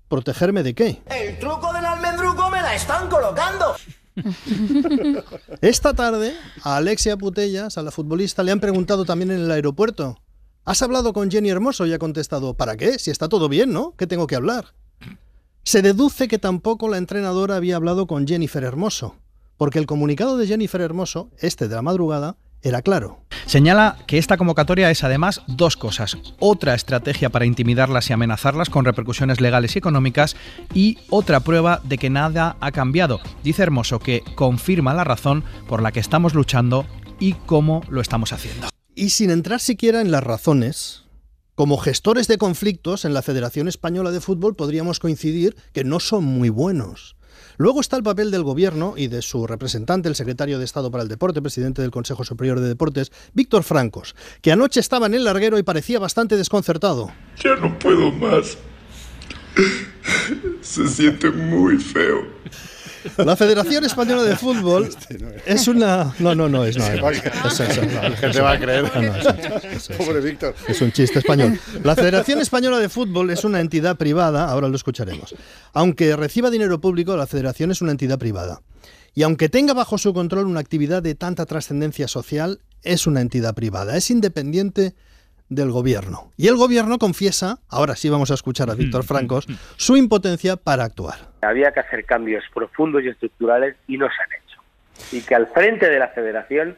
¿protegerme 0.08 0.64
de 0.64 0.74
qué? 0.74 1.02
El 1.08 1.38
truco 1.38 1.74
del 1.74 1.84
almendruco 1.84 2.50
me 2.50 2.62
la 2.62 2.76
están 2.76 3.10
colocando. 3.10 3.76
Esta 5.62 5.94
tarde, 5.94 6.34
a 6.64 6.78
Alexia 6.78 7.18
Putellas, 7.18 7.78
a 7.78 7.84
la 7.84 7.92
futbolista, 7.92 8.44
le 8.44 8.52
han 8.52 8.60
preguntado 8.60 9.06
también 9.06 9.32
en 9.32 9.42
el 9.42 9.52
aeropuerto. 9.52 10.18
¿Has 10.64 10.82
hablado 10.82 11.14
con 11.14 11.32
Jenny 11.32 11.50
Hermoso? 11.50 11.86
Y 11.86 11.94
ha 11.94 12.00
contestado, 12.00 12.54
¿para 12.54 12.78
qué? 12.78 13.00
Si 13.00 13.10
está 13.10 13.30
todo 13.30 13.50
bien, 13.50 13.74
¿no? 13.74 13.96
¿Qué 13.98 14.08
tengo 14.08 14.28
que 14.28 14.36
hablar? 14.36 14.74
Se 15.64 15.82
deduce 15.82 16.28
que 16.28 16.40
tampoco 16.40 16.88
la 16.88 16.98
entrenadora 16.98 17.56
había 17.56 17.76
hablado 17.76 18.08
con 18.08 18.28
Jennifer 18.28 18.64
Hermoso, 18.64 19.16
porque 19.58 19.80
el 19.80 19.86
comunicado 19.86 20.38
de 20.38 20.48
Jennifer 20.48 20.82
Hermoso, 20.82 21.30
este 21.40 21.68
de 21.68 21.76
la 21.76 21.82
madrugada, 21.82 22.38
era 22.62 22.82
claro. 22.82 23.26
Señala 23.46 23.98
que 24.08 24.18
esta 24.18 24.38
convocatoria 24.38 24.92
es 24.92 25.04
además 25.04 25.42
dos 25.48 25.78
cosas. 25.78 26.18
Otra 26.40 26.74
estrategia 26.74 27.30
para 27.30 27.46
intimidarlas 27.46 28.10
y 28.10 28.14
amenazarlas 28.14 28.70
con 28.70 28.86
repercusiones 28.86 29.42
legales 29.42 29.76
y 29.76 29.80
económicas 29.80 30.36
y 30.74 31.00
otra 31.10 31.40
prueba 31.42 31.82
de 31.84 31.98
que 31.98 32.10
nada 32.10 32.58
ha 32.60 32.72
cambiado. 32.72 33.20
Dice 33.44 33.64
Hermoso 33.64 34.00
que 34.00 34.24
confirma 34.36 34.94
la 34.94 35.04
razón 35.04 35.44
por 35.68 35.82
la 35.82 35.92
que 35.92 36.00
estamos 36.00 36.34
luchando 36.34 36.86
y 37.20 37.34
cómo 37.34 37.82
lo 37.90 38.02
estamos 38.02 38.34
haciendo. 38.34 38.68
Y 38.96 39.10
sin 39.10 39.32
entrar 39.32 39.60
siquiera 39.60 40.02
en 40.02 40.12
las 40.12 40.24
razones, 40.24 41.06
como 41.56 41.78
gestores 41.78 42.28
de 42.28 42.38
conflictos 42.38 43.06
en 43.06 43.14
la 43.14 43.22
Federación 43.22 43.68
Española 43.68 44.12
de 44.12 44.22
Fútbol 44.22 44.56
podríamos 44.56 45.00
coincidir 45.00 45.56
que 45.74 45.84
no 45.84 46.00
son 46.00 46.24
muy 46.24 46.50
buenos. 46.50 47.16
Luego 47.62 47.80
está 47.80 47.96
el 47.96 48.02
papel 48.02 48.32
del 48.32 48.42
gobierno 48.42 48.96
y 48.98 49.06
de 49.06 49.22
su 49.22 49.46
representante, 49.46 50.10
el 50.10 50.16
secretario 50.16 50.58
de 50.58 50.66
Estado 50.66 50.90
para 50.90 51.04
el 51.04 51.10
Deporte, 51.10 51.44
presidente 51.44 51.84
del 51.84 51.92
Consejo 51.92 52.24
Superior 52.24 52.60
de 52.60 52.68
Deportes, 52.68 53.12
Víctor 53.36 53.62
Francos, 53.62 54.16
que 54.42 54.52
anoche 54.52 54.80
estaba 54.80 55.06
en 55.06 55.14
el 55.14 55.24
larguero 55.26 55.60
y 55.60 55.62
parecía 55.62 56.00
bastante 56.00 56.38
desconcertado. 56.38 57.12
Ya 57.38 57.56
no 57.58 57.78
puedo 57.78 58.12
más. 58.14 58.58
Se 60.62 60.88
siente 60.88 61.30
muy 61.30 61.78
feo. 61.78 62.26
La 63.18 63.36
Federación 63.36 63.86
Española 63.86 64.24
de 64.24 64.36
Fútbol 64.36 64.90
es 65.46 65.68
una... 65.68 66.14
No, 66.20 66.36
no, 66.36 66.50
no 66.50 66.66
es... 66.66 66.78
No, 66.78 66.90
no, 66.96 67.12
La 67.12 68.12
gente 68.12 68.42
va 68.42 68.52
a 68.52 68.60
creer. 68.60 68.92
Pobre 69.98 70.22
Víctor. 70.22 70.56
Es 70.68 70.82
un 70.82 70.92
chiste 70.92 71.20
español. 71.20 71.60
La 71.84 71.96
Federación 71.96 72.40
Española 72.40 72.80
de 72.80 72.90
Fútbol 72.90 73.30
es 73.32 73.44
una 73.44 73.60
entidad 73.60 73.98
privada, 73.98 74.50
ahora 74.50 74.68
lo 74.68 74.76
escucharemos. 74.76 75.36
Aunque 75.74 76.16
reciba 76.16 76.50
dinero 76.50 76.80
público, 76.82 77.16
la 77.16 77.28
Federación 77.28 77.72
es 77.72 77.82
una 77.82 77.92
entidad 77.92 78.20
privada. 78.20 78.62
Y 79.14 79.24
aunque 79.24 79.50
tenga 79.50 79.74
bajo 79.74 79.98
su 79.98 80.14
control 80.14 80.48
una 80.48 80.60
actividad 80.60 81.04
de 81.04 81.16
tanta 81.16 81.46
trascendencia 81.46 82.08
social, 82.08 82.62
es 82.84 83.08
una 83.08 83.22
entidad 83.22 83.54
privada. 83.54 83.98
Es 83.98 84.10
independiente 84.10 84.96
del 85.52 85.70
gobierno. 85.70 86.32
Y 86.38 86.48
el 86.48 86.56
gobierno 86.56 86.98
confiesa, 86.98 87.60
ahora 87.68 87.96
sí 87.96 88.10
vamos 88.10 88.32
a 88.32 88.36
escuchar 88.36 88.72
a 88.72 88.74
Víctor 88.74 89.04
Francos, 89.04 89.46
su 89.76 89.98
impotencia 89.98 90.56
para 90.56 90.86
actuar. 90.86 91.30
Había 91.42 91.72
que 91.74 91.82
hacer 91.82 92.06
cambios 92.06 92.44
profundos 92.54 93.04
y 93.04 93.10
estructurales 93.10 93.76
y 93.88 93.98
no 93.98 94.08
se 94.08 94.24
han 94.24 94.42
hecho. 94.42 94.62
Y 95.12 95.22
que 95.22 95.36
al 95.36 95.48
frente 95.48 95.90
de 95.90 96.00
la 96.00 96.08
federación 96.08 96.78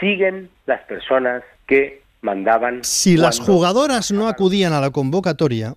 siguen 0.00 0.50
las 0.66 0.82
personas 0.82 1.42
que 1.66 2.02
mandaban. 2.22 2.84
Si 2.84 3.16
las 3.16 3.40
jugadoras 3.40 4.12
no 4.12 4.28
acudían 4.28 4.72
a 4.72 4.80
la 4.80 4.90
convocatoria, 4.90 5.74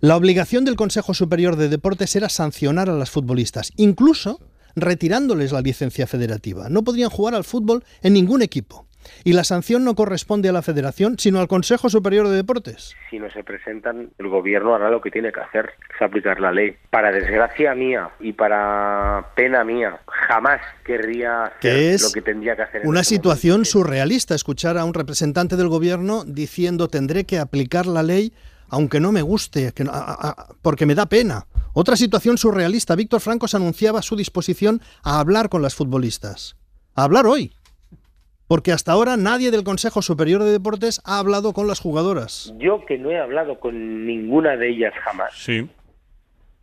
la 0.00 0.16
obligación 0.16 0.66
del 0.66 0.76
Consejo 0.76 1.14
Superior 1.14 1.56
de 1.56 1.70
Deportes 1.70 2.14
era 2.16 2.28
sancionar 2.28 2.90
a 2.90 2.94
las 2.94 3.10
futbolistas, 3.10 3.72
incluso 3.76 4.40
retirándoles 4.74 5.52
la 5.52 5.62
licencia 5.62 6.06
federativa. 6.06 6.68
No 6.68 6.84
podrían 6.84 7.08
jugar 7.08 7.34
al 7.34 7.44
fútbol 7.44 7.82
en 8.02 8.12
ningún 8.12 8.42
equipo. 8.42 8.85
Y 9.24 9.32
la 9.32 9.44
sanción 9.44 9.84
no 9.84 9.94
corresponde 9.94 10.48
a 10.48 10.52
la 10.52 10.62
federación, 10.62 11.18
sino 11.18 11.40
al 11.40 11.48
Consejo 11.48 11.88
Superior 11.90 12.28
de 12.28 12.36
Deportes. 12.36 12.94
Si 13.10 13.18
no 13.18 13.30
se 13.30 13.42
presentan, 13.44 14.10
el 14.18 14.28
gobierno 14.28 14.74
hará 14.74 14.90
lo 14.90 15.00
que 15.00 15.10
tiene 15.10 15.32
que 15.32 15.40
hacer, 15.40 15.70
es 15.94 16.02
aplicar 16.02 16.40
la 16.40 16.52
ley. 16.52 16.76
Para 16.90 17.10
desgracia 17.12 17.74
mía 17.74 18.10
y 18.20 18.32
para 18.32 19.30
pena 19.34 19.64
mía, 19.64 20.00
jamás 20.06 20.60
querría 20.84 21.44
hacer 21.46 21.60
Que 21.60 21.94
es 21.94 22.02
lo 22.02 22.12
que 22.12 22.22
tendría 22.22 22.56
que 22.56 22.62
hacer. 22.62 22.82
en 22.82 22.88
Una 22.88 23.00
este 23.00 23.14
situación 23.16 23.64
surrealista 23.64 24.34
escuchar 24.34 24.78
a 24.78 24.84
un 24.84 24.94
representante 24.94 25.56
del 25.56 25.68
gobierno 25.68 26.24
diciendo 26.26 26.88
tendré 26.88 27.24
que 27.24 27.38
aplicar 27.38 27.86
la 27.86 28.02
ley 28.02 28.32
aunque 28.68 28.98
no 28.98 29.12
me 29.12 29.22
guste, 29.22 29.70
que 29.72 29.84
no- 29.84 29.92
a- 29.92 29.98
a- 30.00 30.30
a- 30.30 30.48
porque 30.60 30.86
me 30.86 30.96
da 30.96 31.06
pena. 31.06 31.46
Otra 31.72 31.94
situación 31.94 32.36
surrealista. 32.36 32.96
Víctor 32.96 33.20
Francos 33.20 33.54
anunciaba 33.54 34.02
su 34.02 34.16
disposición 34.16 34.80
a 35.04 35.20
hablar 35.20 35.48
con 35.48 35.62
las 35.62 35.76
futbolistas. 35.76 36.56
A 36.96 37.04
hablar 37.04 37.26
hoy. 37.26 37.52
Porque 38.48 38.72
hasta 38.72 38.92
ahora 38.92 39.16
nadie 39.16 39.50
del 39.50 39.64
Consejo 39.64 40.02
Superior 40.02 40.42
de 40.44 40.52
Deportes 40.52 41.00
ha 41.04 41.18
hablado 41.18 41.52
con 41.52 41.66
las 41.66 41.80
jugadoras. 41.80 42.52
Yo 42.58 42.84
que 42.86 42.96
no 42.98 43.10
he 43.10 43.18
hablado 43.18 43.58
con 43.58 44.06
ninguna 44.06 44.56
de 44.56 44.70
ellas 44.70 44.92
jamás, 45.04 45.32
Sí. 45.36 45.68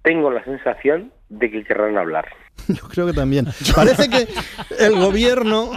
tengo 0.02 0.32
la 0.32 0.44
sensación 0.46 1.12
de 1.30 1.50
que 1.52 1.64
querrán 1.64 1.98
hablar. 1.98 2.26
Yo 2.68 2.88
creo 2.88 3.08
que 3.08 3.14
también. 3.14 3.48
Parece 3.76 4.10
que 4.10 4.28
el 4.80 4.96
gobierno, 4.96 5.72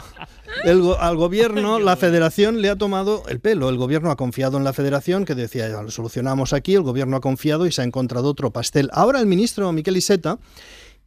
el 0.64 0.80
go- 0.82 0.98
al 1.00 1.16
gobierno, 1.16 1.78
la 1.80 1.96
federación 1.96 2.60
le 2.60 2.68
ha 2.68 2.76
tomado 2.76 3.22
el 3.28 3.40
pelo. 3.40 3.68
El 3.70 3.76
gobierno 3.78 4.10
ha 4.10 4.16
confiado 4.16 4.58
en 4.58 4.64
la 4.64 4.72
federación, 4.74 5.24
que 5.24 5.34
decía, 5.34 5.68
ya 5.68 5.82
lo 5.82 5.90
solucionamos 5.90 6.52
aquí, 6.52 6.74
el 6.74 6.82
gobierno 6.82 7.16
ha 7.16 7.20
confiado 7.20 7.66
y 7.66 7.72
se 7.72 7.80
ha 7.80 7.84
encontrado 7.84 8.28
otro 8.28 8.50
pastel. 8.50 8.90
Ahora 8.92 9.20
el 9.20 9.26
ministro 9.26 9.72
Miquel 9.72 9.96
Iseta 9.96 10.38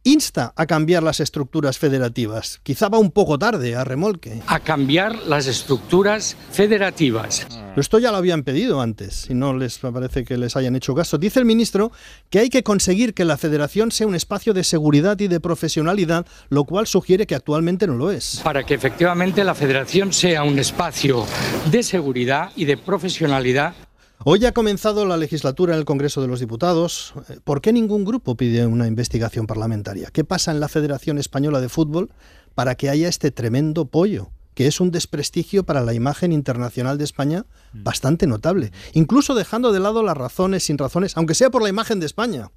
insta 0.04 0.52
a 0.56 0.66
cambiar 0.66 1.02
las 1.02 1.20
estructuras 1.20 1.78
federativas. 1.78 2.60
Quizá 2.62 2.88
va 2.88 2.98
un 2.98 3.10
poco 3.10 3.38
tarde 3.38 3.76
a 3.76 3.84
remolque. 3.84 4.40
a 4.46 4.60
cambiar 4.60 5.16
las 5.26 5.46
estructuras 5.46 6.36
federativas. 6.50 7.46
Esto 7.76 7.98
ya 7.98 8.10
lo 8.10 8.16
habían 8.16 8.42
pedido 8.42 8.80
antes 8.80 9.28
y 9.30 9.34
no 9.34 9.56
les 9.56 9.78
parece 9.78 10.24
que 10.24 10.36
les 10.36 10.56
hayan 10.56 10.74
hecho 10.74 10.94
caso. 10.94 11.18
Dice 11.18 11.38
el 11.38 11.44
ministro 11.44 11.92
que 12.28 12.40
hay 12.40 12.48
que 12.48 12.62
conseguir 12.62 13.14
que 13.14 13.24
la 13.24 13.36
federación 13.36 13.92
sea 13.92 14.06
un 14.06 14.14
espacio 14.14 14.52
de 14.54 14.64
seguridad 14.64 15.18
y 15.20 15.28
de 15.28 15.40
profesionalidad, 15.40 16.26
lo 16.48 16.64
cual 16.64 16.86
sugiere 16.86 17.26
que 17.26 17.34
actualmente 17.34 17.86
no 17.86 17.94
lo 17.94 18.10
es. 18.10 18.40
Para 18.42 18.64
que 18.64 18.74
efectivamente 18.74 19.44
la 19.44 19.54
federación 19.54 20.12
sea 20.12 20.42
un 20.42 20.58
espacio 20.58 21.26
de 21.70 21.82
seguridad 21.82 22.50
y 22.56 22.64
de 22.64 22.76
profesionalidad 22.76 23.74
Hoy 24.22 24.44
ha 24.44 24.52
comenzado 24.52 25.06
la 25.06 25.16
legislatura 25.16 25.72
en 25.72 25.78
el 25.78 25.86
Congreso 25.86 26.20
de 26.20 26.28
los 26.28 26.40
Diputados. 26.40 27.14
¿Por 27.42 27.62
qué 27.62 27.72
ningún 27.72 28.04
grupo 28.04 28.36
pide 28.36 28.66
una 28.66 28.86
investigación 28.86 29.46
parlamentaria? 29.46 30.10
¿Qué 30.12 30.24
pasa 30.24 30.50
en 30.50 30.60
la 30.60 30.68
Federación 30.68 31.16
Española 31.16 31.58
de 31.58 31.70
Fútbol 31.70 32.12
para 32.54 32.74
que 32.74 32.90
haya 32.90 33.08
este 33.08 33.30
tremendo 33.30 33.86
pollo? 33.86 34.30
que 34.52 34.66
es 34.66 34.80
un 34.80 34.90
desprestigio 34.90 35.64
para 35.64 35.80
la 35.80 35.94
imagen 35.94 36.32
internacional 36.32 36.98
de 36.98 37.04
España 37.04 37.46
bastante 37.72 38.26
notable, 38.26 38.72
incluso 38.92 39.34
dejando 39.34 39.72
de 39.72 39.80
lado 39.80 40.02
las 40.02 40.16
razones 40.16 40.64
sin 40.64 40.76
razones, 40.76 41.16
aunque 41.16 41.34
sea 41.34 41.48
por 41.48 41.62
la 41.62 41.70
imagen 41.70 41.98
de 41.98 42.04
España. 42.04 42.50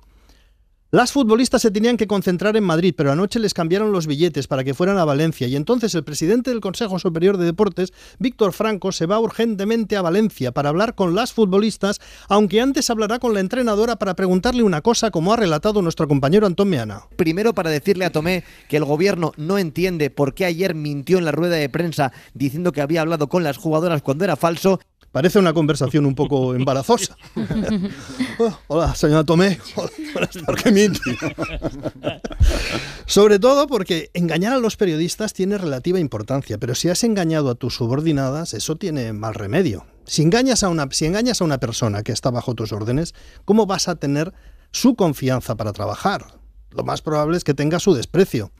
Las 0.93 1.11
futbolistas 1.11 1.63
se 1.63 1.71
tenían 1.71 1.97
que 1.97 2.05
concentrar 2.05 2.55
en 2.55 2.63
Madrid, 2.63 2.93
pero 2.95 3.11
anoche 3.11 3.39
les 3.39 3.55
cambiaron 3.55 3.91
los 3.91 4.05
billetes 4.05 4.45
para 4.45 4.63
que 4.63 4.75
fueran 4.75 4.99
a 4.99 5.05
Valencia 5.05 5.47
y 5.47 5.55
entonces 5.55 5.95
el 5.95 6.03
presidente 6.03 6.51
del 6.51 6.61
Consejo 6.61 6.99
Superior 6.99 7.37
de 7.37 7.45
Deportes, 7.45 7.93
Víctor 8.19 8.53
Franco, 8.53 8.91
se 8.91 9.07
va 9.07 9.19
urgentemente 9.19 9.97
a 9.97 10.03
Valencia 10.03 10.51
para 10.51 10.69
hablar 10.69 10.93
con 10.93 11.15
las 11.15 11.33
futbolistas, 11.33 11.99
aunque 12.29 12.61
antes 12.61 12.91
hablará 12.91 13.17
con 13.17 13.33
la 13.33 13.39
entrenadora 13.39 13.95
para 13.95 14.13
preguntarle 14.13 14.61
una 14.61 14.81
cosa 14.81 15.09
como 15.09 15.33
ha 15.33 15.37
relatado 15.37 15.81
nuestro 15.81 16.07
compañero 16.07 16.45
Antón 16.45 16.69
Meana. 16.69 17.07
Primero 17.15 17.55
para 17.55 17.71
decirle 17.71 18.05
a 18.05 18.11
Tomé 18.11 18.43
que 18.69 18.77
el 18.77 18.85
gobierno 18.85 19.31
no 19.35 19.57
entiende 19.57 20.11
por 20.11 20.35
qué 20.35 20.45
ayer 20.45 20.75
mintió 20.75 21.17
en 21.17 21.25
la 21.25 21.31
rueda 21.31 21.55
de 21.55 21.69
prensa 21.69 22.11
diciendo 22.35 22.71
que 22.71 22.81
había 22.81 23.01
hablado 23.01 23.29
con 23.29 23.43
las 23.43 23.57
jugadoras 23.57 24.03
cuando 24.03 24.25
era 24.25 24.35
falso 24.35 24.79
Parece 25.13 25.37
una 25.37 25.53
conversación 25.53 26.07
un 26.07 26.15
poco 26.15 26.55
embarazosa. 26.55 27.15
Oh, 28.39 28.51
hola, 28.67 28.95
señora 28.95 29.23
Tomé. 29.23 29.59
¿Por 30.45 30.59
Sobre 33.05 33.39
todo 33.39 33.67
porque 33.67 34.09
engañar 34.13 34.53
a 34.53 34.57
los 34.57 34.75
periodistas 34.77 35.33
tiene 35.33 35.57
relativa 35.57 35.99
importancia, 35.99 36.57
pero 36.57 36.75
si 36.75 36.89
has 36.89 37.03
engañado 37.03 37.49
a 37.49 37.55
tus 37.55 37.75
subordinadas, 37.75 38.53
eso 38.53 38.75
tiene 38.75 39.13
mal 39.13 39.33
remedio. 39.33 39.85
Si 40.05 40.21
engañas 40.21 40.63
a 40.63 40.69
una, 40.69 40.87
si 40.91 41.05
engañas 41.05 41.41
a 41.41 41.45
una 41.45 41.59
persona 41.59 42.03
que 42.03 42.11
está 42.11 42.31
bajo 42.31 42.55
tus 42.55 42.71
órdenes, 42.71 43.13
¿cómo 43.45 43.65
vas 43.65 43.87
a 43.87 43.95
tener 43.95 44.33
su 44.71 44.95
confianza 44.95 45.55
para 45.55 45.73
trabajar? 45.73 46.39
Lo 46.71 46.83
más 46.83 47.01
probable 47.01 47.37
es 47.37 47.43
que 47.43 47.53
tenga 47.53 47.79
su 47.79 47.93
desprecio. 47.93 48.51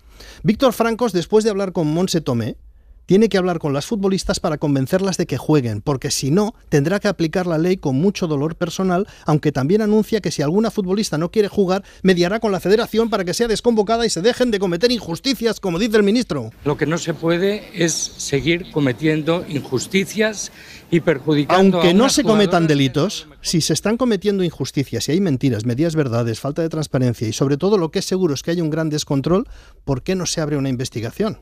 Víctor 0.43 0.73
Francos, 0.73 1.11
después 1.13 1.43
de 1.43 1.49
hablar 1.49 1.73
con 1.73 1.87
Monse 1.87 2.21
Tomé, 2.21 2.57
tiene 3.05 3.29
que 3.29 3.37
hablar 3.37 3.59
con 3.59 3.73
las 3.73 3.85
futbolistas 3.85 4.39
para 4.39 4.57
convencerlas 4.57 5.17
de 5.17 5.25
que 5.25 5.37
jueguen, 5.37 5.81
porque 5.81 6.11
si 6.11 6.31
no, 6.31 6.55
tendrá 6.69 6.99
que 6.99 7.07
aplicar 7.07 7.47
la 7.47 7.57
ley 7.57 7.77
con 7.77 7.95
mucho 7.95 8.27
dolor 8.27 8.55
personal, 8.55 9.07
aunque 9.25 9.51
también 9.51 9.81
anuncia 9.81 10.21
que 10.21 10.31
si 10.31 10.41
alguna 10.41 10.71
futbolista 10.71 11.17
no 11.17 11.31
quiere 11.31 11.47
jugar, 11.47 11.83
mediará 12.01 12.39
con 12.39 12.51
la 12.51 12.59
federación 12.59 13.09
para 13.09 13.25
que 13.25 13.33
sea 13.33 13.47
desconvocada 13.47 14.05
y 14.05 14.09
se 14.09 14.21
dejen 14.21 14.51
de 14.51 14.59
cometer 14.59 14.91
injusticias, 14.91 15.59
como 15.59 15.79
dice 15.79 15.97
el 15.97 16.03
ministro. 16.03 16.51
Lo 16.65 16.77
que 16.77 16.85
no 16.85 16.97
se 16.97 17.13
puede 17.13 17.63
es 17.73 17.93
seguir 17.93 18.71
cometiendo 18.71 19.45
injusticias 19.47 20.51
y 20.91 20.99
perjudicando 20.99 21.77
Aunque 21.77 21.91
a 21.91 21.93
no 21.93 22.09
se 22.09 22.23
cometan 22.23 22.67
delitos, 22.67 23.27
si 23.41 23.61
se 23.61 23.73
están 23.73 23.97
cometiendo 23.97 24.43
injusticias, 24.43 25.05
si 25.05 25.11
hay 25.11 25.19
mentiras, 25.19 25.65
medias 25.65 25.95
verdades, 25.95 26.39
falta 26.39 26.61
de 26.61 26.69
transparencia 26.69 27.27
y 27.27 27.33
sobre 27.33 27.57
todo 27.57 27.77
lo 27.77 27.91
que 27.91 27.99
es 27.99 28.05
seguro 28.05 28.33
es 28.33 28.43
que 28.43 28.51
haya 28.51 28.63
un 28.63 28.69
gran 28.69 28.89
descontrol, 28.89 29.47
¿por 29.83 30.03
qué 30.03 30.15
no 30.15 30.25
se 30.25 30.41
abre 30.41 30.57
una 30.57 30.69
investigación? 30.69 31.39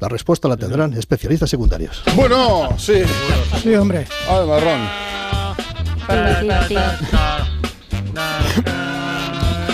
La 0.00 0.08
respuesta 0.08 0.46
la 0.48 0.56
tendrán 0.56 0.92
especialistas 0.94 1.50
secundarios. 1.50 2.02
Bueno, 2.14 2.68
sí. 2.78 3.02
Sí, 3.62 3.74
hombre. 3.74 4.06
Al 4.28 4.46
marrón. 4.46 4.88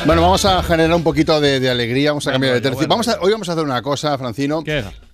Bueno, 0.06 0.20
vamos 0.20 0.44
a 0.44 0.62
generar 0.62 0.94
un 0.94 1.02
poquito 1.02 1.40
de, 1.40 1.60
de 1.60 1.70
alegría, 1.70 2.10
vamos 2.10 2.26
a 2.26 2.32
cambiar 2.32 2.54
de 2.54 2.60
tercio. 2.60 2.86
Vamos 2.88 3.08
a- 3.08 3.18
hoy 3.22 3.32
vamos 3.32 3.48
a 3.48 3.52
hacer 3.52 3.64
una 3.64 3.80
cosa, 3.80 4.16
Francino, 4.18 4.62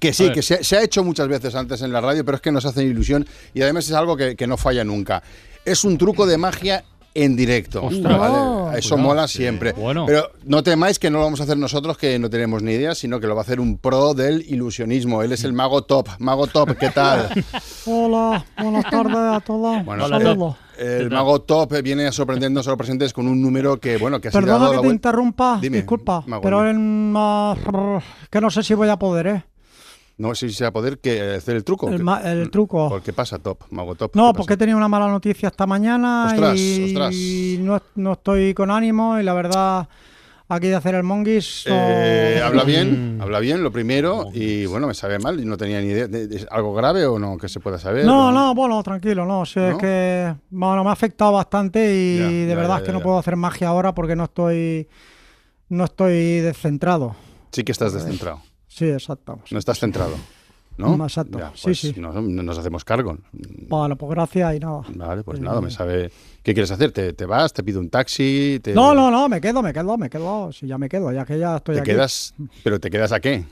que 0.01 0.13
sí, 0.13 0.31
que 0.33 0.43
se, 0.43 0.65
se 0.65 0.77
ha 0.77 0.83
hecho 0.83 1.05
muchas 1.05 1.29
veces 1.29 1.55
antes 1.55 1.81
en 1.83 1.93
la 1.93 2.01
radio, 2.01 2.25
pero 2.25 2.37
es 2.37 2.43
que 2.43 2.51
nos 2.51 2.65
hace 2.65 2.83
ilusión 2.83 3.25
y 3.55 3.63
además 3.63 3.87
es 3.87 3.93
algo 3.93 4.17
que, 4.17 4.35
que 4.35 4.49
no 4.49 4.57
falla 4.57 4.83
nunca. 4.83 5.23
Es 5.65 5.85
un 5.85 5.97
truco 5.97 6.27
de 6.27 6.39
magia 6.39 6.85
en 7.15 7.37
directo. 7.37 7.85
Ostras. 7.85 8.19
¿vale? 8.19 8.35
Oh. 8.37 8.73
Eso 8.73 8.91
Cuidado. 8.91 9.09
mola 9.09 9.29
siempre. 9.29 9.75
Pero 9.75 10.31
no 10.45 10.63
temáis 10.63 10.99
que 10.99 11.11
no 11.11 11.19
lo 11.19 11.25
vamos 11.25 11.41
a 11.41 11.45
hacer 11.45 11.57
nosotros, 11.59 11.99
que 11.99 12.19
no 12.19 12.31
tenemos 12.31 12.63
ni 12.63 12.73
idea, 12.73 12.95
sino 12.95 13.21
que 13.21 13.27
lo 13.27 13.35
va 13.35 13.41
a 13.41 13.45
hacer 13.45 13.61
un 13.61 13.79
pro 13.79 14.15
del 14.15 14.43
ilusionismo. 14.49 15.23
Él 15.23 15.33
es 15.33 15.45
el 15.45 15.53
mago 15.53 15.83
top. 15.83 16.09
Mago 16.19 16.47
top, 16.47 16.77
¿qué 16.79 16.91
tal? 16.91 17.29
Hola, 17.87 18.45
buenas 18.61 18.89
tardes 18.91 19.17
a 19.17 19.41
todos. 19.41 19.85
Bueno, 19.85 20.09
Saludos. 20.09 20.57
el 20.79 21.11
mago 21.11 21.41
top 21.41 21.83
viene 21.83 22.07
a 22.07 22.13
sorprendernos 22.13 22.67
a 22.67 22.71
los 22.71 22.79
presentes 22.79 23.13
con 23.13 23.27
un 23.27 23.43
número 23.43 23.79
que, 23.81 23.97
bueno, 23.97 24.21
que 24.21 24.29
ha 24.29 24.31
sido 24.31 24.43
Perdona 24.43 24.59
dado 24.61 24.71
que 24.71 24.77
la 24.77 24.83
te 24.83 24.89
interrumpa, 24.89 25.59
Dime, 25.61 25.79
disculpa, 25.79 26.23
Mago, 26.27 26.43
pero 26.43 26.69
en, 26.69 27.13
ah, 27.17 27.55
que 28.31 28.41
no 28.41 28.51
sé 28.51 28.63
si 28.63 28.75
voy 28.75 28.89
a 28.89 28.99
poder, 28.99 29.27
¿eh? 29.27 29.45
No 30.21 30.35
sé 30.35 30.49
si 30.49 30.55
se 30.55 30.65
va 30.65 30.69
a 30.69 30.73
poder 30.73 30.99
que 30.99 31.21
hacer 31.37 31.57
el 31.57 31.65
truco. 31.65 31.89
El, 31.89 31.97
¿Qué- 31.97 32.03
ma- 32.03 32.21
el 32.21 32.51
truco. 32.51 32.89
¿Por 32.91 33.03
qué 33.03 33.13
pasa, 33.15 33.39
Top? 33.39 33.63
Mago 33.71 33.95
Top. 33.95 34.15
No, 34.15 34.33
¿qué 34.33 34.37
porque 34.37 34.55
he 34.55 34.57
tenido 34.59 34.77
una 34.77 34.89
mala 34.89 35.09
noticia 35.09 35.49
esta 35.49 35.67
mañana 35.67 36.27
Ostras, 36.31 36.59
y 36.59 36.85
ostras. 36.87 37.15
No, 37.61 37.83
no 37.95 38.13
estoy 38.13 38.53
con 38.53 38.71
ánimo 38.71 39.19
y 39.19 39.23
la 39.23 39.33
verdad 39.33 39.89
aquí 40.49 40.67
de 40.67 40.75
hacer 40.75 40.95
el 40.97 41.05
monguis. 41.05 41.65
Eh, 41.67 42.41
habla 42.45 42.65
bien, 42.65 43.19
habla 43.23 43.39
bien, 43.39 43.63
lo 43.63 43.71
primero, 43.73 44.27
y 44.35 44.67
bueno, 44.67 44.89
me 44.89 44.95
sabe 44.95 45.19
mal 45.21 45.41
y 45.41 45.45
no 45.47 45.57
tenía 45.57 45.81
ni 45.81 45.87
idea. 45.87 46.07
¿De- 46.09 46.27
de- 46.27 46.47
¿Algo 46.51 46.75
grave 46.75 47.07
o 47.07 47.19
no 47.19 47.39
que 47.39 47.49
se 47.49 47.61
pueda 47.61 47.79
saber? 47.79 48.05
No, 48.05 48.29
¿O 48.29 48.33
no, 48.33 48.55
bueno, 48.55 48.83
tranquilo, 48.83 49.25
no, 49.25 49.47
sé, 49.47 49.61
¿No? 49.61 49.69
es 49.71 49.77
que 49.79 50.35
bueno, 50.51 50.83
me 50.85 50.91
ha 50.91 50.93
afectado 50.93 51.33
bastante 51.33 51.95
y 51.95 52.19
Ya, 52.19 52.27
de 52.27 52.47
ya, 52.49 52.55
verdad 52.57 52.69
ya, 52.69 52.77
es 52.79 52.83
que 52.83 52.87
ya, 52.89 52.93
no 52.95 53.01
puedo 53.01 53.19
hacer 53.19 53.37
magia 53.37 53.69
ahora 53.69 53.95
porque 53.95 54.17
no 54.17 54.25
estoy 54.25 54.87
no 55.71 55.85
estoy 55.85 56.41
descentrado. 56.41 57.15
Sí 57.53 57.63
que 57.65 57.73
estás 57.73 57.93
descentrado. 57.95 58.43
Sí, 58.71 58.87
exacto. 58.89 59.41
No 59.51 59.59
estás 59.59 59.79
centrado. 59.81 60.15
¿no? 60.79 61.05
Exacto, 61.05 61.39
Ya, 61.39 61.53
sí, 61.55 61.61
pues 61.65 61.79
sí. 61.81 61.95
No, 61.99 62.13
no 62.13 62.43
nos 62.43 62.57
hacemos 62.57 62.85
cargo. 62.85 63.19
Bueno, 63.69 63.97
pues 63.97 64.11
gracias 64.13 64.57
y 64.57 64.61
nada. 64.61 64.81
Vale, 64.95 65.23
pues 65.23 65.39
nada, 65.41 65.61
me 65.61 65.71
sabe. 65.71 66.11
¿Qué 66.43 66.55
quieres 66.55 66.71
hacer? 66.71 66.91
¿Te, 66.93 67.13
te 67.13 67.27
vas? 67.27 67.53
¿Te 67.53 67.63
pido 67.63 67.81
un 67.81 67.91
taxi? 67.91 68.61
¿Te, 68.63 68.73
No, 68.73 68.95
no, 68.95 69.11
no, 69.11 69.29
me 69.29 69.41
quedo, 69.43 69.61
me 69.61 69.75
quedo, 69.75 69.99
me 69.99 70.09
quedo. 70.09 70.51
Si 70.53 70.67
ya 70.67 70.79
me 70.79 70.89
quedo, 70.89 71.13
ya 71.13 71.27
que 71.27 71.39
ya 71.39 71.57
estoy 71.57 71.75
¿Te 71.75 71.81
aquí. 71.83 71.91
quedas? 71.91 72.33
¿Pero 72.65 72.81
te 72.81 72.89
quedas 72.89 73.13
a 73.13 73.21
qué? 73.21 73.45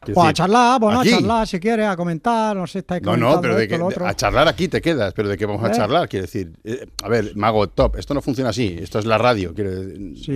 Pues 0.00 0.16
a 0.18 0.20
decir, 0.20 0.34
charlar, 0.34 0.78
bueno, 0.80 1.00
¿aquí? 1.00 1.12
a 1.12 1.16
charlar 1.18 1.46
si 1.48 1.58
quieres, 1.58 1.86
a 1.88 1.96
comentar, 1.96 2.54
no 2.56 2.66
sé, 2.66 2.78
estáis 2.80 3.02
No, 3.02 3.16
no, 3.16 3.40
pero 3.40 3.56
de 3.56 3.66
que, 3.66 3.74
a 4.04 4.14
charlar 4.14 4.46
aquí 4.46 4.68
te 4.68 4.80
quedas, 4.80 5.12
pero 5.14 5.28
de 5.28 5.36
qué 5.36 5.46
vamos 5.46 5.64
a 5.64 5.68
¿Eh? 5.68 5.72
charlar, 5.74 6.08
quiero 6.08 6.26
decir. 6.26 6.52
eh, 6.62 6.86
a 7.02 7.08
ver, 7.08 7.32
Mago 7.34 7.66
Top, 7.68 7.96
esto 7.96 8.14
no 8.14 8.22
funciona 8.22 8.50
así, 8.50 8.76
esto 8.80 8.98
es 9.00 9.04
la 9.04 9.18
radio, 9.18 9.52
quiero, 9.54 9.70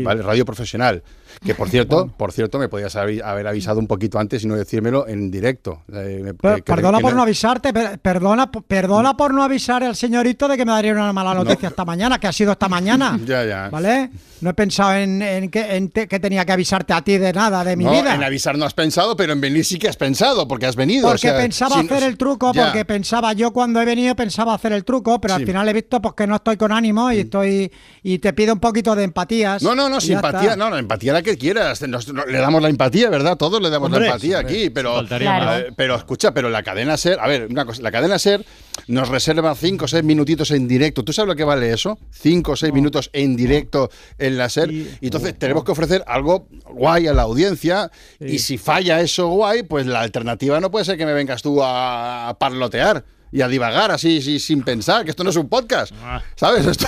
¿vale? 0.03 0.23
Radio 0.23 0.45
profesional. 0.45 1.03
Que 1.45 1.55
por 1.55 1.69
cierto, 1.69 2.09
por 2.17 2.33
cierto, 2.33 2.59
me 2.59 2.69
podías 2.69 2.97
haber, 2.97 3.23
haber 3.23 3.47
avisado 3.47 3.79
un 3.79 3.87
poquito 3.87 4.19
antes 4.19 4.43
y 4.43 4.47
no 4.49 4.57
decírmelo 4.57 5.07
en 5.07 5.31
directo. 5.31 5.83
Eh, 5.93 6.21
me- 6.25 6.33
que- 6.57 6.63
perdona 6.63 6.99
que 6.99 7.03
por 7.03 7.15
no 7.15 7.23
avisarte, 7.23 7.73
per- 7.73 7.99
perdona, 8.01 8.51
perdona 8.51 9.17
por 9.17 9.33
no 9.33 9.43
avisar 9.45 9.85
al 9.85 9.95
señorito 9.95 10.49
de 10.49 10.57
que 10.57 10.65
me 10.65 10.73
daría 10.73 10.93
una 10.93 11.13
mala 11.13 11.33
noticia 11.35 11.69
esta 11.69 11.85
mañana, 11.85 12.19
que 12.19 12.27
ha 12.27 12.33
sido 12.33 12.53
esta 12.53 12.69
mañana. 12.69 13.19
Ya, 13.25 13.45
ya. 13.45 13.69
¿Vale? 13.71 14.11
No 14.41 14.51
he 14.51 14.55
pensado 14.55 14.95
en, 14.95 15.21
en 15.23 15.51
que, 15.51 15.77
en 15.77 15.91
te- 15.91 16.09
que 16.09 16.19
tenía 16.19 16.45
que 16.45 16.53
avisarte 16.53 16.93
a 16.93 17.03
ti 17.03 17.19
de 17.19 17.33
nada, 17.33 17.63
de 17.65 17.77
mi 17.77 17.85
no, 17.85 17.93
vida. 17.93 18.15
en 18.15 18.23
avisar 18.23 18.57
no 18.57 18.65
has 18.65 18.75
pensado, 18.75 19.17
pero 19.17 19.33
en 19.33 19.41
venir 19.41 19.65
sí 19.65 19.79
que 19.79 19.89
has 19.89 19.97
pensado, 19.97 20.49
porque 20.49 20.67
has 20.67 20.77
venido. 20.77 21.07
o 21.07 21.11
Porque 21.11 21.29
sea, 21.29 21.37
pensaba 21.37 21.77
si 21.81 21.87
no- 21.87 21.95
hacer 21.95 22.09
el 22.09 22.17
truco, 22.17 22.53
ya. 22.55 22.65
porque 22.67 22.85
pensaba, 22.85 23.33
yo 23.33 23.53
cuando 23.53 23.81
he 23.81 23.85
venido 23.85 24.15
pensaba 24.17 24.55
hacer 24.55 24.73
el 24.73 24.85
truco, 24.85 25.21
pero 25.21 25.35
Sí. 25.35 25.41
Mm. 25.41 25.43
al 25.43 25.47
final 25.47 25.69
he 25.69 25.73
visto 25.73 26.01
pues, 26.01 26.15
que 26.15 26.27
no 26.27 26.37
estoy 26.37 26.57
con 26.57 26.73
ánimo 26.73 27.13
y 27.13 27.21
estoy 27.21 27.71
y 28.03 28.19
te 28.19 28.33
pido 28.33 28.55
un 28.55 28.61
poquito 28.61 28.95
de 28.95 29.05
empatías. 29.05 29.63
No, 29.63 29.75
no, 29.75 29.89
no, 29.89 30.01
sin 30.01 30.15
empatía, 30.15 30.57
no, 30.57 30.71
no, 30.71 30.79
empatía 30.79 31.13
la 31.13 31.23
que 31.23 31.37
quieras. 31.37 31.83
Nos- 31.89 32.13
no, 32.13 32.25
le 32.25 32.39
damos 32.39 32.63
la 32.63 32.69
empatía, 32.69 33.11
¿verdad? 33.11 33.37
Todos 33.37 33.61
le 33.61 33.69
damos 33.71 33.87
Hombre, 33.87 34.01
la 34.01 34.07
empatía 34.07 34.39
hombre, 34.39 34.55
aquí, 34.55 34.71
pero, 34.71 35.01
eh, 35.03 35.73
pero 35.77 35.97
escucha, 35.97 36.33
pero 36.33 36.49
la 36.51 36.63
cadena 36.63 36.97
ser, 36.97 37.19
a 37.21 37.27
ver, 37.27 37.47
una 37.51 37.65
cosa, 37.65 37.83
la 37.83 37.91
cadena 37.91 38.19
ser 38.19 38.45
nos 38.87 39.09
reserva 39.09 39.55
5 39.55 39.85
o 39.85 39.89
6 39.89 40.05
minutitos 40.05 40.51
en 40.51 40.69
directo. 40.69 41.05
¿Tú 41.05 41.13
sabes 41.13 41.29
lo 41.29 41.37
que 41.37 41.45
vale 41.45 41.73
eso? 41.73 41.99
5 42.13 42.53
o 42.53 42.57
6 42.57 42.73
minutos 42.73 43.11
en 43.13 43.37
directo 43.37 43.91
en 44.19 44.39
la 44.39 44.49
ser. 44.49 44.71
Y, 44.71 44.89
entonces 45.01 45.39
tenemos 45.39 45.65
que 45.65 45.73
ofrecer 45.73 46.05
algo 46.07 46.47
guay 46.71 47.07
a 47.07 47.13
la 47.13 47.23
audiencia. 47.23 47.91
Y 48.21 48.39
si 48.39 48.59
falla 48.59 49.01
eso 49.01 49.29
guay, 49.29 49.63
pues 49.63 49.87
la 49.87 50.01
alternativa 50.01 50.61
no 50.61 50.71
puede 50.71 50.85
ser 50.85 50.99
que 50.99 51.07
me 51.07 51.13
vengas 51.13 51.43
tú 51.43 51.61
a 51.63 52.37
parlotear. 52.39 53.05
Y 53.33 53.43
a 53.43 53.49
divagar 53.49 53.93
así, 53.93 54.21
sí, 54.21 54.41
sin 54.41 54.63
pensar, 54.63 55.05
que 55.05 55.11
esto 55.11 55.23
no 55.23 55.31
es 55.31 55.37
un 55.37 55.49
podcast. 55.49 55.93
¿Sabes? 56.35 56.67
Esto, 56.67 56.87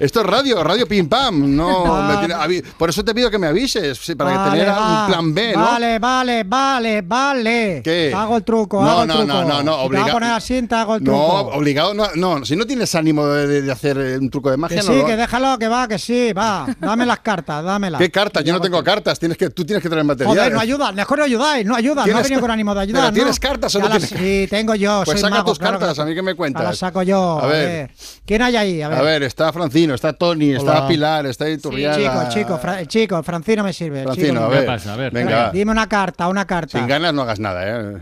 esto 0.00 0.20
es 0.22 0.26
radio, 0.26 0.64
radio 0.64 0.88
pim 0.88 1.08
pam. 1.08 1.54
No, 1.54 1.84
Ah. 1.94 2.08
me 2.20 2.26
tiene- 2.26 2.62
por 2.76 2.90
eso 2.90 3.04
te 3.04 3.14
pido 3.14 3.30
que 3.30 3.38
me 3.38 3.46
avises, 3.46 3.96
sí, 3.98 4.14
para 4.16 4.32
que 4.44 4.50
tener 4.50 4.68
va. 4.68 5.02
un 5.02 5.06
plan 5.12 5.34
B, 5.34 5.52
¿no? 5.54 5.60
Vale, 5.62 5.98
vale, 6.00 6.42
vale, 6.44 7.02
vale. 7.02 7.80
¿Qué? 7.84 8.12
Hago 8.14 8.36
el 8.38 8.42
truco, 8.44 8.82
No, 8.82 8.90
hago 8.90 9.02
el 9.02 9.08
no, 9.08 9.14
truco. 9.18 9.32
no, 9.32 9.44
no, 9.44 9.44
no, 9.44 9.54
Si 9.54 9.64
te 9.64 9.70
vas 9.70 9.78
a 9.78 9.84
obliga- 9.84 10.12
poner 10.12 10.30
así, 10.32 10.62
te 10.66 10.74
hago 10.74 10.96
el 10.96 11.04
No, 11.04 11.16
obligado, 11.16 11.94
no, 11.94 12.08
no. 12.16 12.44
Si 12.44 12.56
no 12.56 12.66
tienes 12.66 12.92
ánimo 12.96 13.26
de, 13.28 13.70
hacer 13.70 13.96
eh, 13.98 14.18
un 14.18 14.30
truco 14.30 14.50
de 14.50 14.56
magia, 14.56 14.80
que 14.80 14.86
no 14.86 14.92
sí, 14.92 14.98
lo 14.98 15.06
que 15.06 15.16
déjalo, 15.16 15.58
que 15.58 15.68
va, 15.68 15.86
que 15.86 15.98
sí, 16.00 16.32
va. 16.32 16.66
Dame 16.80 17.06
las 17.06 17.20
cartas, 17.20 17.62
dámelas. 17.64 18.00
¿Qué 18.00 18.10
cartas? 18.10 18.42
Yo 18.42 18.52
no 18.52 18.60
tengo 18.60 18.82
cartas. 18.82 19.18
Tienes 19.20 19.38
que, 19.38 19.50
tú 19.50 19.64
tienes 19.64 19.80
que 19.82 19.88
traer 19.88 20.04
material. 20.04 20.36
Joder, 20.36 20.52
no 20.52 20.60
ayudas, 20.60 20.92
mejor 20.92 21.18
no 21.18 21.24
ayudáis, 21.24 21.64
no 21.64 21.76
ayudas, 21.76 21.98
no 21.98 22.02
he 22.02 22.06
¿Tienes- 22.06 22.22
venido 22.24 22.40
con 22.40 22.50
ánimo 22.50 22.74
de 22.74 22.80
ayudar. 22.80 23.00
¿Pero 23.02 23.10
¿no? 23.12 23.14
tienes 23.14 23.38
cartas 23.38 23.74
o 23.76 23.78
no 23.78 23.88
tienes 23.90 24.08
Sí, 24.08 24.46
tengo 24.50 24.74
yo, 24.74 25.02
Pues 25.04 25.20
soy 25.20 25.30
saca 25.30 25.36
mago, 25.42 25.54
claro 25.54 25.78
cuentas? 25.84 25.98
¿A 25.98 26.04
mí 26.04 26.14
qué 26.14 26.22
me 26.22 26.30
Ahora 26.30 26.36
cuentas? 26.36 26.78
saco 26.78 27.02
yo. 27.02 27.40
A 27.40 27.46
ver. 27.46 27.90
¿Quién 28.26 28.42
hay 28.42 28.56
ahí? 28.56 28.82
A 28.82 28.88
ver. 28.88 29.22
está 29.22 29.52
Francino, 29.52 29.94
está 29.94 30.12
Tony, 30.12 30.52
está 30.52 30.78
Hola. 30.78 30.88
Pilar, 30.88 31.26
está 31.26 31.48
Iturriaga. 31.48 32.28
Chico, 32.28 32.28
chico, 32.34 32.58
Fra- 32.58 32.86
chico, 32.86 33.22
Francino 33.22 33.62
me 33.64 33.72
sirve. 33.72 34.02
Francino, 34.04 34.26
chico 34.40 34.44
a 34.44 34.48
ver. 34.48 34.66
pasa? 34.66 34.94
A 34.94 34.96
ver. 34.96 35.12
Venga. 35.12 35.50
Dime 35.50 35.70
una 35.72 35.88
carta, 35.88 36.28
una 36.28 36.46
carta. 36.46 36.78
sin 36.78 36.86
ganas 36.86 37.12
no 37.14 37.22
hagas 37.22 37.38
nada, 37.40 37.64
¿eh? 37.66 37.98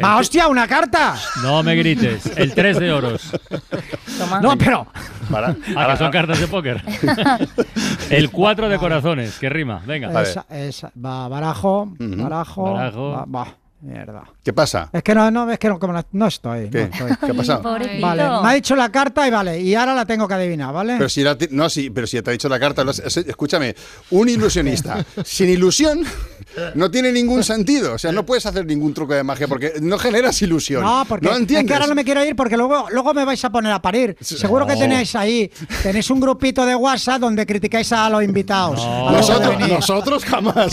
¡Ah, 0.00 0.18
hostia, 0.18 0.46
una 0.46 0.68
carta! 0.68 1.16
No 1.42 1.60
me 1.64 1.74
grites. 1.74 2.24
El 2.36 2.54
3 2.54 2.78
de 2.78 2.92
oros. 2.92 3.32
No, 4.40 4.56
pero. 4.56 4.86
Para. 5.28 5.56
Ah, 5.76 5.88
que 5.90 5.96
son 5.96 6.12
cartas 6.12 6.38
de 6.40 6.46
póker. 6.46 6.82
El 8.10 8.30
4 8.30 8.68
de 8.68 8.78
corazones, 8.78 9.38
que 9.38 9.48
rima. 9.48 9.82
Venga. 9.84 10.22
Esa, 10.22 10.46
esa. 10.50 10.92
Va, 11.04 11.26
barajo, 11.28 11.92
barajo. 11.98 12.74
Barajo. 12.74 13.10
Va, 13.10 13.24
va, 13.24 13.56
mierda. 13.80 14.24
¿Qué 14.44 14.52
pasa? 14.52 14.88
Es 14.92 15.02
que 15.02 15.14
no, 15.14 15.30
no, 15.30 15.50
es 15.50 15.58
que 15.58 15.68
no, 15.68 15.78
como 15.78 15.92
no, 15.92 16.04
no 16.12 16.26
estoy. 16.26 16.68
¿Qué? 16.68 16.88
no 16.98 17.06
estoy. 17.08 17.16
¿Qué 17.26 17.30
ha 17.32 17.34
pasado? 17.34 17.62
Vale, 17.62 18.22
me 18.42 18.48
ha 18.48 18.52
dicho 18.54 18.74
la 18.76 18.90
carta 18.90 19.26
y 19.26 19.30
vale, 19.30 19.60
y 19.60 19.74
ahora 19.74 19.94
la 19.94 20.04
tengo 20.04 20.26
que 20.26 20.34
adivinar, 20.34 20.72
¿vale? 20.74 20.94
Pero 20.96 21.08
si, 21.08 21.22
la 21.22 21.36
no, 21.50 21.68
sí, 21.70 21.90
pero 21.90 22.06
si 22.06 22.20
te 22.22 22.30
ha 22.30 22.32
dicho 22.32 22.48
la 22.48 22.58
carta, 22.58 22.82
has- 22.82 23.16
escúchame, 23.16 23.74
un 24.10 24.28
ilusionista 24.28 25.04
sin 25.24 25.48
ilusión 25.50 26.02
no 26.74 26.90
tiene 26.90 27.12
ningún 27.12 27.44
sentido. 27.44 27.94
O 27.94 27.98
sea, 27.98 28.10
no 28.10 28.24
puedes 28.26 28.46
hacer 28.46 28.66
ningún 28.66 28.92
truco 28.94 29.14
de 29.14 29.22
magia 29.22 29.46
porque 29.46 29.74
no 29.80 29.98
generas 29.98 30.40
ilusión. 30.42 30.82
No, 30.82 31.04
porque 31.08 31.26
no 31.26 31.32
es 31.34 31.38
entiendes. 31.40 31.66
que 31.68 31.74
ahora 31.74 31.86
no 31.86 31.94
me 31.94 32.04
quiero 32.04 32.24
ir 32.24 32.34
porque 32.34 32.56
luego, 32.56 32.86
luego 32.90 33.14
me 33.14 33.24
vais 33.24 33.44
a 33.44 33.50
poner 33.50 33.72
a 33.72 33.80
parir. 33.80 34.16
Seguro 34.20 34.66
que 34.66 34.74
tenéis 34.76 35.14
ahí, 35.14 35.50
tenéis 35.82 36.10
un 36.10 36.20
grupito 36.20 36.66
de 36.66 36.74
WhatsApp 36.74 37.20
donde 37.20 37.46
criticáis 37.46 37.92
a 37.92 38.08
los 38.10 38.22
invitados. 38.24 38.80
a 38.80 39.12
los 39.12 39.26
que 39.26 39.32
Nosotros, 39.32 39.68
nosotros 39.68 40.24
jamás. 40.24 40.72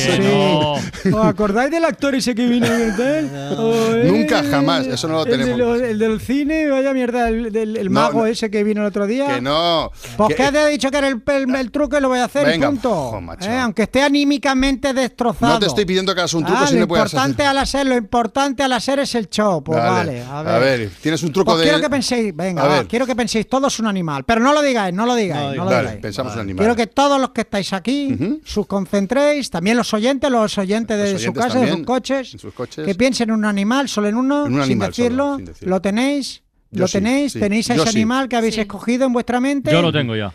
¿Os 1.12 1.26
acordáis 1.26 1.70
del 1.72 1.86
actor 1.86 2.16
ese 2.16 2.34
que 2.34 2.46
vino 2.48 2.68
O, 3.00 3.74
eh, 3.94 4.04
Nunca, 4.06 4.44
jamás, 4.44 4.86
eso 4.88 5.08
no 5.08 5.16
lo 5.16 5.24
el 5.26 5.32
de 5.32 5.38
tenemos. 5.38 5.82
El, 5.82 6.00
del 6.00 6.20
cine, 6.22 6.70
vaya 6.70 6.94
mierda, 6.94 7.28
el, 7.30 7.52
del 7.52 7.78
el 7.78 7.86
No, 7.92 8.02
mago 8.02 8.20
no. 8.22 8.26
ese 8.26 8.50
que 8.50 8.64
vino 8.64 8.82
el 8.82 8.88
otro 8.88 9.06
día. 9.06 9.36
Que 9.36 9.42
no. 9.42 9.92
¿Por 10.18 10.30
Que- 10.30 10.36
qué 10.36 10.52
te 10.52 10.62
he 10.64 10.70
dicho 10.70 10.90
que 10.92 10.98
era 10.98 11.08
el, 11.08 11.22
el- 11.26 11.56
el 11.56 11.72
truco 11.72 11.98
y 11.98 12.02
lo 12.02 12.10
voy 12.10 12.20
a 12.20 12.26
hacer? 12.26 12.48
y 12.48 12.52
Venga, 12.52 12.68
punto. 12.70 12.90
jo, 13.12 13.22
macho. 13.22 13.50
Eh, 13.50 13.58
Aunque 13.60 13.84
esté 13.84 14.02
anímicamente 14.02 14.94
destrozado. 14.94 15.54
No 15.54 15.60
te 15.60 15.66
estoy 15.68 15.86
pidiendo 15.86 16.14
que 16.14 16.22
hagas 16.22 16.34
un 16.34 16.44
truco 16.46 16.60
Ah, 16.64 16.68
si 16.68 16.76
no 16.76 16.88
puedes 16.88 17.06
hacer. 17.06 17.18
importante 17.20 17.46
al 17.46 17.58
hacer, 17.58 17.86
lo 17.88 17.96
importante 17.96 18.64
al 18.64 18.74
hacer 18.74 19.00
es 19.00 19.16
el 19.16 19.30
show. 19.30 19.64
Pues 19.64 19.80
vale, 19.80 20.24
a 20.24 20.42
ver. 20.60 20.90
tienes 21.02 21.22
un 21.24 21.32
truco 21.32 21.52
Pues 21.52 21.60
de. 21.60 21.64
quiero 21.66 21.82
que 21.82 21.90
penséis, 21.90 22.36
venga, 22.36 22.64
A 22.64 22.68
va, 22.68 22.78
ver. 22.80 22.88
quiero 22.88 23.06
que 23.06 23.16
penséis 23.16 23.48
todos 23.48 23.80
un 23.80 23.88
animal, 23.88 24.24
pero 24.26 24.42
no 24.42 24.54
lo 24.54 24.62
digáis, 24.62 24.94
no 24.94 25.06
lo 25.06 25.16
digáis, 25.16 25.58
no, 25.58 25.66
lo 25.66 25.70
Dale, 25.70 25.82
digáis. 25.84 26.02
pensamos 26.02 26.34
un 26.36 26.40
animal. 26.42 26.60
Quiero 26.66 26.76
que 26.76 26.88
todos 26.88 27.20
los 27.20 27.32
que 27.32 27.42
estáis 27.42 27.74
aquí 27.74 28.40
sus 28.44 28.66
concentréis, 28.68 29.50
también 29.50 29.78
los 29.78 29.94
oyentes, 29.94 30.30
los 30.30 30.58
oyentes 30.58 30.98
de 30.98 31.14
Los 31.14 31.22
su 31.22 31.34
casa, 31.34 31.60
de 31.60 31.72
sus 31.72 31.84
coches, 31.86 32.34
en 32.34 32.40
sus 32.40 32.54
coches. 32.54 32.85
Que 32.86 32.96
piensen 32.96 33.30
en 33.30 33.36
un 33.36 33.46
animal, 33.46 33.90
solo 33.90 34.08
en 34.08 34.16
uno, 34.16 34.46
En 34.48 34.54
un 34.56 34.64
sin 34.66 34.78
solo, 34.80 34.88
decirlo. 34.88 35.36
sin 35.38 35.46
decirlo. 35.46 35.70
¿Lo 35.76 35.82
tenéis? 35.82 36.42
Yo 36.72 36.82
¿Lo 36.82 36.88
tenéis? 36.90 37.32
sí. 37.34 37.40
¿Tenéis 37.40 37.70
a 37.70 37.76
ese 37.76 37.84
sí. 37.84 37.98
animal 37.98 38.28
que 38.28 38.36
habéis 38.36 38.58
escogido 38.58 39.06
en 39.06 39.14
vuestra 39.14 39.40
mente? 39.40 39.72
Yo 39.72 39.82
lo 39.82 39.94
tengo 39.94 40.14
ya. 40.16 40.34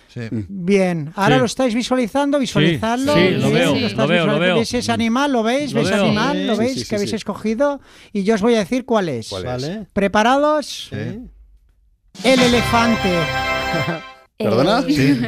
Bien, 0.49 1.13
ahora 1.17 1.35
Sí. 1.37 1.41
lo 1.41 1.45
estáis 1.45 1.75
visualizando, 1.75 2.39
visualizarlo. 2.39 3.13
sí, 3.15 3.31
lo 3.33 3.51
veo, 3.51 3.75
lo 3.75 4.07
veo, 4.07 4.27
lo 4.27 4.39
veo. 4.39 4.55
¿Veis 4.57 4.73
ese 4.73 4.91
animal? 4.91 5.33
¿Lo 5.33 5.43
veis? 5.43 5.73
Lo 5.73 5.81
¿Veis 5.81 5.91
veo. 5.91 6.05
animal? 6.05 6.47
¿Lo 6.47 6.57
veis 6.57 6.75
sí, 6.75 6.81
sí, 6.81 6.89
que 6.89 6.95
habéis 6.95 7.11
sí. 7.11 7.17
escogido? 7.17 7.81
Y 8.13 8.23
yo 8.23 8.37
os 8.37 8.41
voy 8.43 8.55
a 8.55 8.61
decir 8.61 8.87
cuál 8.87 9.11
es. 9.11 9.29
¿Cuál 9.29 9.43
es? 9.45 9.47
Vale. 9.49 9.87
¿Preparados? 9.93 10.89
Sí. 10.91 10.97
El 12.25 12.41
elefante. 12.41 13.11
¿Perdona? 14.43 14.83
Sí. 14.83 15.21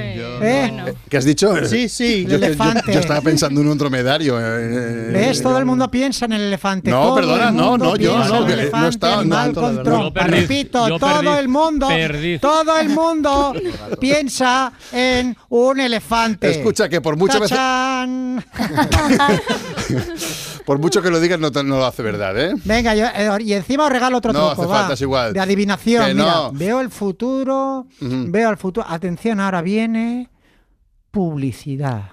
¿Eh? 0.44 0.94
¿Qué 1.08 1.16
has 1.18 1.24
dicho? 1.24 1.54
Sí, 1.66 1.88
sí. 1.88 2.24
Yo, 2.26 2.36
elefante. 2.36 2.92
yo 2.92 3.00
estaba 3.00 3.20
pensando 3.20 3.60
en 3.60 3.68
un 3.68 3.76
dromedario. 3.76 4.38
eh, 4.40 5.10
¿Ves? 5.12 5.42
Todo 5.42 5.58
el 5.58 5.66
mundo 5.66 5.90
piensa 5.90 6.24
en 6.24 6.32
el 6.32 6.40
elefante. 6.42 6.90
No, 6.90 7.02
Todo 7.02 7.14
perdona, 7.16 7.48
el 7.50 7.56
no, 7.56 7.76
no, 7.76 7.96
yo 7.96 8.16
no, 8.16 8.24
en 8.24 8.30
el 8.30 8.46
que 8.46 8.56
no 8.56 8.60
elefante, 8.62 8.88
estaba- 8.88 9.24
no, 9.24 10.12
perdí, 10.12 10.30
Repito, 10.40 10.88
yo 10.88 10.98
todo 10.98 11.38
el 11.38 11.48
mundo, 11.48 11.88
perdí. 11.88 12.38
todo 12.38 12.78
el 12.78 12.88
mundo 12.88 13.52
piensa 14.00 14.72
en 14.92 15.36
un 15.50 15.80
elefante. 15.80 16.50
Escucha, 16.50 16.88
que 16.88 17.00
por 17.02 17.16
muchas 17.16 17.40
veces-. 17.40 17.58
Por 20.64 20.78
mucho 20.78 21.02
que 21.02 21.10
lo 21.10 21.18
digas, 21.20 21.38
no, 21.40 21.50
lo 21.50 21.84
hace 21.84 22.02
verdad, 22.02 22.38
¿eh? 22.40 22.54
Venga, 22.64 22.94
yo- 22.94 23.06
eh, 23.06 23.28
y 23.42 23.52
encima 23.54 23.84
os 23.86 23.90
regalo 23.92 24.18
otro 24.18 24.32
No 24.32 24.38
truco. 24.48 24.62
hace 24.62 24.70
va, 24.70 24.78
falta, 24.78 24.94
es 24.94 25.00
igual. 25.00 25.32
De 25.32 25.40
adivinación. 25.40 26.06
Que 26.06 26.14
Mira, 26.14 26.32
no. 26.34 26.52
veo 26.52 26.80
el 26.80 26.90
futuro, 26.90 27.86
veo 28.00 28.50
el 28.50 28.56
futuro. 28.56 28.86
Atención, 28.88 29.40
ahora 29.40 29.60
viene 29.62 30.30
publicidad. 31.10 32.10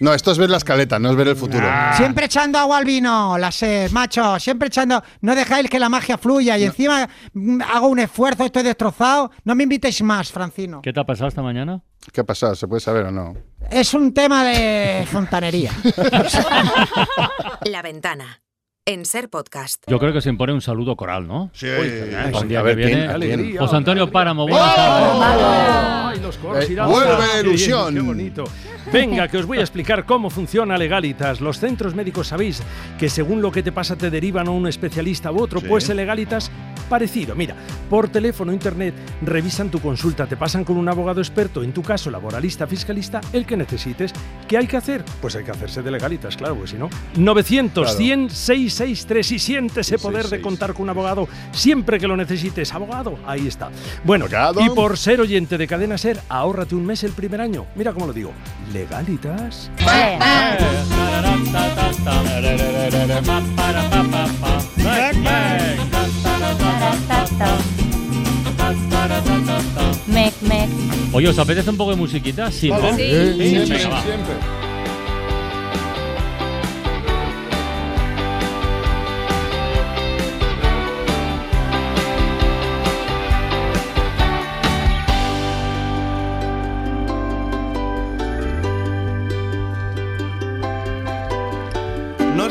No, 0.00 0.14
esto 0.14 0.30
es 0.30 0.38
ver 0.38 0.48
la 0.48 0.58
escaleta, 0.58 0.98
no 0.98 1.10
es 1.10 1.16
ver 1.16 1.28
el 1.28 1.36
futuro. 1.36 1.66
Ah. 1.68 1.92
Siempre 1.96 2.26
echando 2.26 2.58
agua 2.58 2.78
al 2.78 2.84
vino, 2.84 3.36
la 3.36 3.50
sed, 3.50 3.90
macho. 3.90 4.38
Siempre 4.38 4.68
echando. 4.68 5.02
No 5.22 5.34
dejáis 5.34 5.68
que 5.68 5.78
la 5.78 5.88
magia 5.88 6.16
fluya 6.16 6.56
y 6.56 6.64
encima 6.64 7.08
mm, 7.32 7.62
hago 7.62 7.88
un 7.88 7.98
esfuerzo, 7.98 8.44
estoy 8.44 8.62
destrozado. 8.62 9.32
No 9.44 9.54
me 9.54 9.64
invitéis 9.64 10.00
más, 10.02 10.30
Francino. 10.30 10.82
¿Qué 10.82 10.92
te 10.92 11.00
ha 11.00 11.04
pasado 11.04 11.28
esta 11.28 11.42
mañana? 11.42 11.82
¿Qué 12.12 12.20
ha 12.20 12.24
pasado? 12.24 12.54
¿Se 12.54 12.68
puede 12.68 12.80
saber 12.80 13.06
o 13.06 13.10
no? 13.10 13.34
Es 13.70 13.92
un 13.92 14.14
tema 14.14 14.44
de 14.44 15.06
fontanería. 15.10 15.72
La 17.64 17.82
ventana. 17.82 18.40
En 18.90 19.04
Ser 19.04 19.28
Podcast. 19.28 19.82
Yo 19.86 19.98
creo 19.98 20.14
que 20.14 20.22
se 20.22 20.30
impone 20.30 20.54
un 20.54 20.62
saludo 20.62 20.96
coral, 20.96 21.28
¿no? 21.28 21.50
Sí. 21.52 21.66
Un 22.40 22.48
día 22.48 22.60
A 22.60 22.62
ver, 22.62 22.74
que 22.74 22.86
viene. 22.86 23.06
¿quién? 23.06 23.10
¿A 23.10 23.18
quién? 23.18 23.56
José 23.58 23.76
Antonio 23.76 24.10
Páramo, 24.10 24.48
buenas 24.48 24.74
tardes. 24.74 25.10
Ay, 25.22 26.20
los 26.20 26.38
coros 26.38 26.64
Eh, 26.64 26.72
y 26.72 26.74
vuelve 26.76 27.24
ilusión. 27.42 27.94
Qué 27.94 28.00
bonito. 28.00 28.44
Venga, 28.90 29.28
que 29.28 29.36
os 29.36 29.44
voy 29.44 29.58
a 29.58 29.60
explicar 29.60 30.06
cómo 30.06 30.30
funciona 30.30 30.78
Legalitas. 30.78 31.42
Los 31.42 31.58
centros 31.60 31.94
médicos 31.94 32.28
sabéis 32.28 32.62
que 32.98 33.10
según 33.10 33.42
lo 33.42 33.52
que 33.52 33.62
te 33.62 33.72
pasa 33.72 33.94
te 33.96 34.08
derivan 34.08 34.48
a 34.48 34.52
un 34.52 34.66
especialista 34.66 35.30
u 35.30 35.42
otro, 35.42 35.60
Sí. 35.60 35.66
pues 35.68 35.86
el 35.90 35.98
Legalitas 35.98 36.50
parecido. 36.88 37.34
Mira, 37.34 37.54
por 37.90 38.08
teléfono, 38.08 38.50
internet, 38.50 38.94
revisan 39.20 39.70
tu 39.70 39.78
consulta, 39.80 40.24
te 40.26 40.38
pasan 40.38 40.64
con 40.64 40.78
un 40.78 40.88
abogado 40.88 41.20
experto, 41.20 41.62
en 41.62 41.74
tu 41.74 41.82
caso 41.82 42.10
laboralista, 42.10 42.66
fiscalista, 42.66 43.20
el 43.34 43.44
que 43.44 43.58
necesites. 43.58 44.14
¿Qué 44.48 44.56
hay 44.56 44.66
que 44.66 44.78
hacer? 44.78 45.04
Pues 45.20 45.36
hay 45.36 45.44
que 45.44 45.50
hacerse 45.50 45.82
de 45.82 45.90
Legalitas, 45.90 46.34
claro, 46.38 46.54
pues 46.56 46.70
si 46.70 46.76
no. 46.78 46.88
900 47.16 47.84
Claro. 47.84 47.98
100 47.98 48.30
663 48.78 49.32
y 49.32 49.38
siente 49.38 49.80
ese 49.80 49.98
poder 49.98 50.24
de 50.24 50.36
666. 50.38 50.42
contar 50.42 50.74
con 50.74 50.84
un 50.84 50.90
abogado 50.90 51.28
siempre 51.52 51.98
que 51.98 52.06
lo 52.06 52.16
necesites. 52.16 52.72
Abogado, 52.72 53.18
ahí 53.26 53.46
está. 53.46 53.70
Bueno, 54.04 54.24
Abogado. 54.26 54.60
y 54.60 54.70
por 54.70 54.96
ser 54.96 55.20
oyente 55.20 55.58
de 55.58 55.66
Cadena 55.66 55.98
Ser, 55.98 56.20
ahórrate 56.28 56.74
un 56.74 56.86
mes 56.86 57.02
el 57.04 57.12
primer 57.12 57.40
año. 57.40 57.66
Mira 57.74 57.92
cómo 57.92 58.06
lo 58.06 58.12
digo. 58.12 58.32
Legalitas. 58.72 59.70
Mec, 70.06 70.34
mec. 70.42 70.68
Oye, 71.12 71.28
¿os 71.28 71.38
apetece 71.38 71.70
un 71.70 71.76
poco 71.76 71.90
de 71.90 71.96
musiquita? 71.96 72.50
Sí, 72.50 72.70
¿no? 72.70 72.96
Sí. 72.96 73.02
Sí, 73.38 73.72
Venga, 73.72 73.88
va. 73.88 74.02
siempre. 74.02 74.67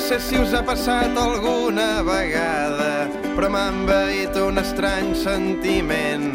Sé 0.07 0.19
si 0.21 0.37
us 0.39 0.53
ha 0.53 0.61
passat 0.63 1.17
alguna 1.19 2.01
vegada, 2.01 3.09
però 3.35 3.49
m'ha 3.51 3.65
envaït 3.73 4.37
un 4.39 4.55
estrany 4.61 5.09
sentiment. 5.19 6.29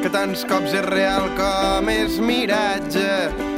Que 0.00 0.08
tants 0.08 0.46
cops 0.48 0.72
és 0.72 0.86
real 0.86 1.28
com 1.36 1.90
és 1.92 2.16
miratge, 2.24 3.04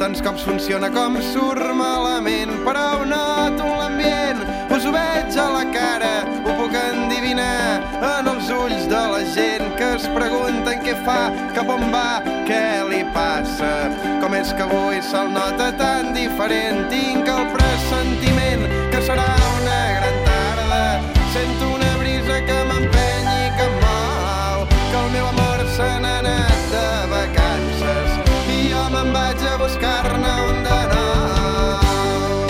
tants 0.00 0.24
cops 0.26 0.42
funciona 0.48 0.90
com 0.90 1.20
surt 1.30 1.70
malament, 1.78 2.50
però 2.66 2.82
ho 2.96 3.06
noto 3.06 3.68
en 3.68 3.78
l'ambient, 3.78 4.42
us 4.74 4.88
ho 4.88 4.94
veig 4.96 5.38
a 5.38 5.46
la 5.54 5.62
cara, 5.70 6.12
ho 6.42 6.56
puc 6.58 6.74
endivinar 6.80 7.78
en 8.10 8.32
els 8.34 8.50
ulls 8.50 8.88
de 8.90 9.04
la 9.14 9.22
gent 9.36 9.70
que 9.78 9.92
es 10.00 10.08
pregunten 10.18 10.82
què 10.82 10.98
fa, 11.06 11.20
cap 11.54 11.70
on 11.70 11.86
va, 11.94 12.24
què 12.50 12.64
li 12.90 13.04
passa, 13.14 13.70
com 14.18 14.34
és 14.34 14.50
que 14.50 14.66
avui 14.66 14.98
se'l 15.12 15.30
nota 15.30 15.70
tan 15.78 16.10
diferent, 16.18 16.88
tinc 16.90 17.30
el 17.30 17.46
pressentiment 17.54 18.66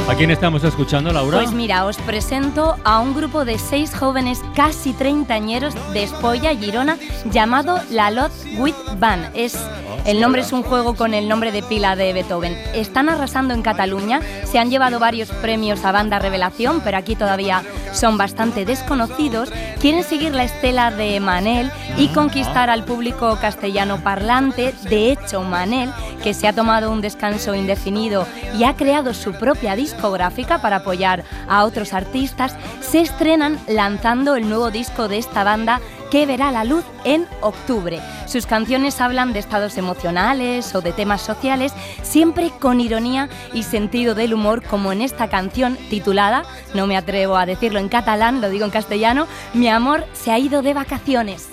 a 0.06 0.12
buscar-ne 0.12 0.12
un 0.12 0.12
de 0.12 0.12
nou. 0.12 0.12
¿A 0.12 0.14
quién 0.16 0.30
estamos 0.30 0.64
escuchando, 0.64 1.12
Laura? 1.12 1.38
Pues 1.38 1.52
mira, 1.52 1.84
os 1.86 1.96
presento 1.98 2.76
a 2.84 3.00
un 3.00 3.14
grupo 3.14 3.44
de 3.44 3.58
seis 3.58 3.94
jóvenes 3.94 4.40
casi 4.54 4.92
treintañeros 4.92 5.74
de 5.92 6.04
Espolla, 6.04 6.54
Girona, 6.54 6.96
llamado 7.30 7.80
La 7.90 8.10
Lot 8.10 8.32
With 8.58 8.74
Band. 8.98 9.30
Es, 9.34 9.56
el 10.04 10.20
nombre 10.20 10.42
es 10.42 10.52
un 10.52 10.62
juego 10.62 10.94
con 10.94 11.14
el 11.14 11.28
nombre 11.28 11.52
de 11.52 11.62
pila 11.62 11.96
de 11.96 12.12
Beethoven. 12.12 12.56
Están 12.74 13.08
arrasando 13.08 13.54
en 13.54 13.62
Cataluña, 13.62 14.20
se 14.44 14.58
han 14.58 14.70
llevado 14.70 14.98
varios 14.98 15.30
premios 15.30 15.84
a 15.84 15.92
banda 15.92 16.18
revelación, 16.18 16.80
pero 16.84 16.98
aquí 16.98 17.16
todavía 17.16 17.62
son 17.92 18.18
bastante 18.18 18.64
desconocidos. 18.64 19.50
Quieren 19.80 20.04
seguir 20.04 20.34
la 20.34 20.44
estela 20.44 20.90
de 20.90 21.20
Manel 21.20 21.70
y 21.96 22.08
conquistar 22.08 22.70
al 22.70 22.84
público 22.84 23.38
castellano 23.40 24.02
parlante. 24.02 24.74
De 24.88 25.12
hecho, 25.12 25.42
Manel, 25.42 25.90
que 26.22 26.34
se 26.34 26.48
ha 26.48 26.52
tomado 26.52 26.90
un 26.90 27.00
descanso 27.00 27.54
indefinido 27.54 28.26
y 28.58 28.64
ha 28.64 28.74
creado 28.74 29.14
su 29.14 29.32
propia 29.32 29.76
discográfica 29.94 30.60
para 30.60 30.76
apoyar 30.76 31.24
a 31.48 31.64
otros 31.64 31.92
artistas, 31.92 32.56
se 32.80 33.00
estrenan 33.00 33.58
lanzando 33.68 34.36
el 34.36 34.48
nuevo 34.48 34.70
disco 34.70 35.08
de 35.08 35.18
esta 35.18 35.44
banda 35.44 35.80
que 36.10 36.26
verá 36.26 36.52
la 36.52 36.64
luz 36.64 36.84
en 37.04 37.26
octubre. 37.40 38.00
Sus 38.26 38.46
canciones 38.46 39.00
hablan 39.00 39.32
de 39.32 39.40
estados 39.40 39.76
emocionales 39.78 40.74
o 40.74 40.80
de 40.80 40.92
temas 40.92 41.22
sociales, 41.22 41.72
siempre 42.02 42.50
con 42.60 42.80
ironía 42.80 43.28
y 43.52 43.62
sentido 43.62 44.14
del 44.14 44.34
humor, 44.34 44.62
como 44.62 44.92
en 44.92 45.02
esta 45.02 45.28
canción 45.28 45.76
titulada, 45.90 46.44
no 46.74 46.86
me 46.86 46.96
atrevo 46.96 47.36
a 47.36 47.46
decirlo 47.46 47.78
en 47.78 47.88
catalán, 47.88 48.40
lo 48.40 48.48
digo 48.48 48.64
en 48.64 48.70
castellano, 48.70 49.26
Mi 49.54 49.68
amor 49.68 50.04
se 50.12 50.30
ha 50.30 50.38
ido 50.38 50.62
de 50.62 50.74
vacaciones. 50.74 51.48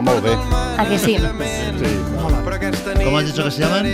Molt 0.00 0.22
bé. 0.22 0.36
¿A 0.78 0.84
que 0.86 0.98
sí? 0.98 1.16
Nit 1.18 3.04
¿Cómo 3.04 3.18
has 3.18 3.26
dicho 3.26 3.44
que 3.44 3.50
se 3.50 3.60
llaman? 3.62 3.86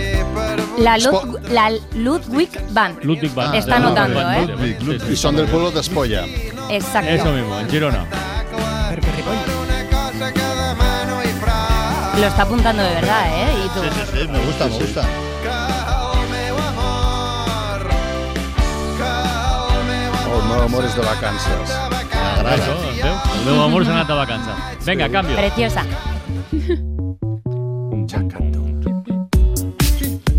La, 0.77 0.97
Lud- 0.97 1.39
la 1.49 1.71
Ludwig 1.95 2.49
Band. 2.71 3.03
Ludwig 3.03 3.33
Band. 3.33 3.55
Está 3.55 3.73
Ah, 3.75 3.77
anotando, 3.77 4.19
¿eh? 4.31 4.47
Ludwig, 4.47 4.77
sí, 4.79 4.99
sí. 5.07 5.13
Y 5.13 5.15
son 5.15 5.35
del 5.35 5.47
pueblo 5.47 5.71
de 5.71 5.79
Espolla. 5.81 6.25
Exacto. 6.69 7.09
Eso 7.09 7.31
mismo, 7.31 7.59
en 7.59 7.69
Girona. 7.69 8.05
Lo 12.19 12.25
está 12.25 12.41
apuntando 12.43 12.81
de 12.83 12.89
verdad, 12.95 13.27
¿eh? 13.27 13.53
Y 13.65 13.69
tú. 13.69 13.81
Sí, 13.83 13.89
sí, 13.93 14.17
sí, 14.21 14.27
me 14.27 14.39
gusta, 14.39 14.65
me 14.67 14.75
gusta. 14.77 15.01
Oh, 20.29 20.41
no, 20.47 20.61
amores 20.63 20.95
de 20.95 21.01
vacances. 21.01 21.86
Eso, 22.37 22.73
veu? 23.01 23.15
El 23.37 23.45
meu 23.45 23.61
amor 23.63 23.85
s'ha 23.85 23.91
anat 23.95 24.07
de 24.07 24.13
vacances. 24.13 24.85
Vinga, 24.85 25.09
canvio. 25.09 25.35
Preciosa. 25.35 25.83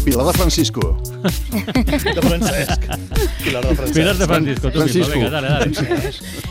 Pilar 0.04 0.24
de 0.26 0.32
Francisco. 0.32 0.96
De 2.14 2.22
Francesc. 2.22 2.80
Pilar 3.44 3.66
de 3.66 3.74
Francesc. 3.74 3.94
Pilar 3.94 4.16
de 4.16 4.26
Francisco. 4.26 4.70
Francisco. 4.70 5.12
Venga, 5.12 5.30
dale, 5.30 5.48
dale. 5.48 5.70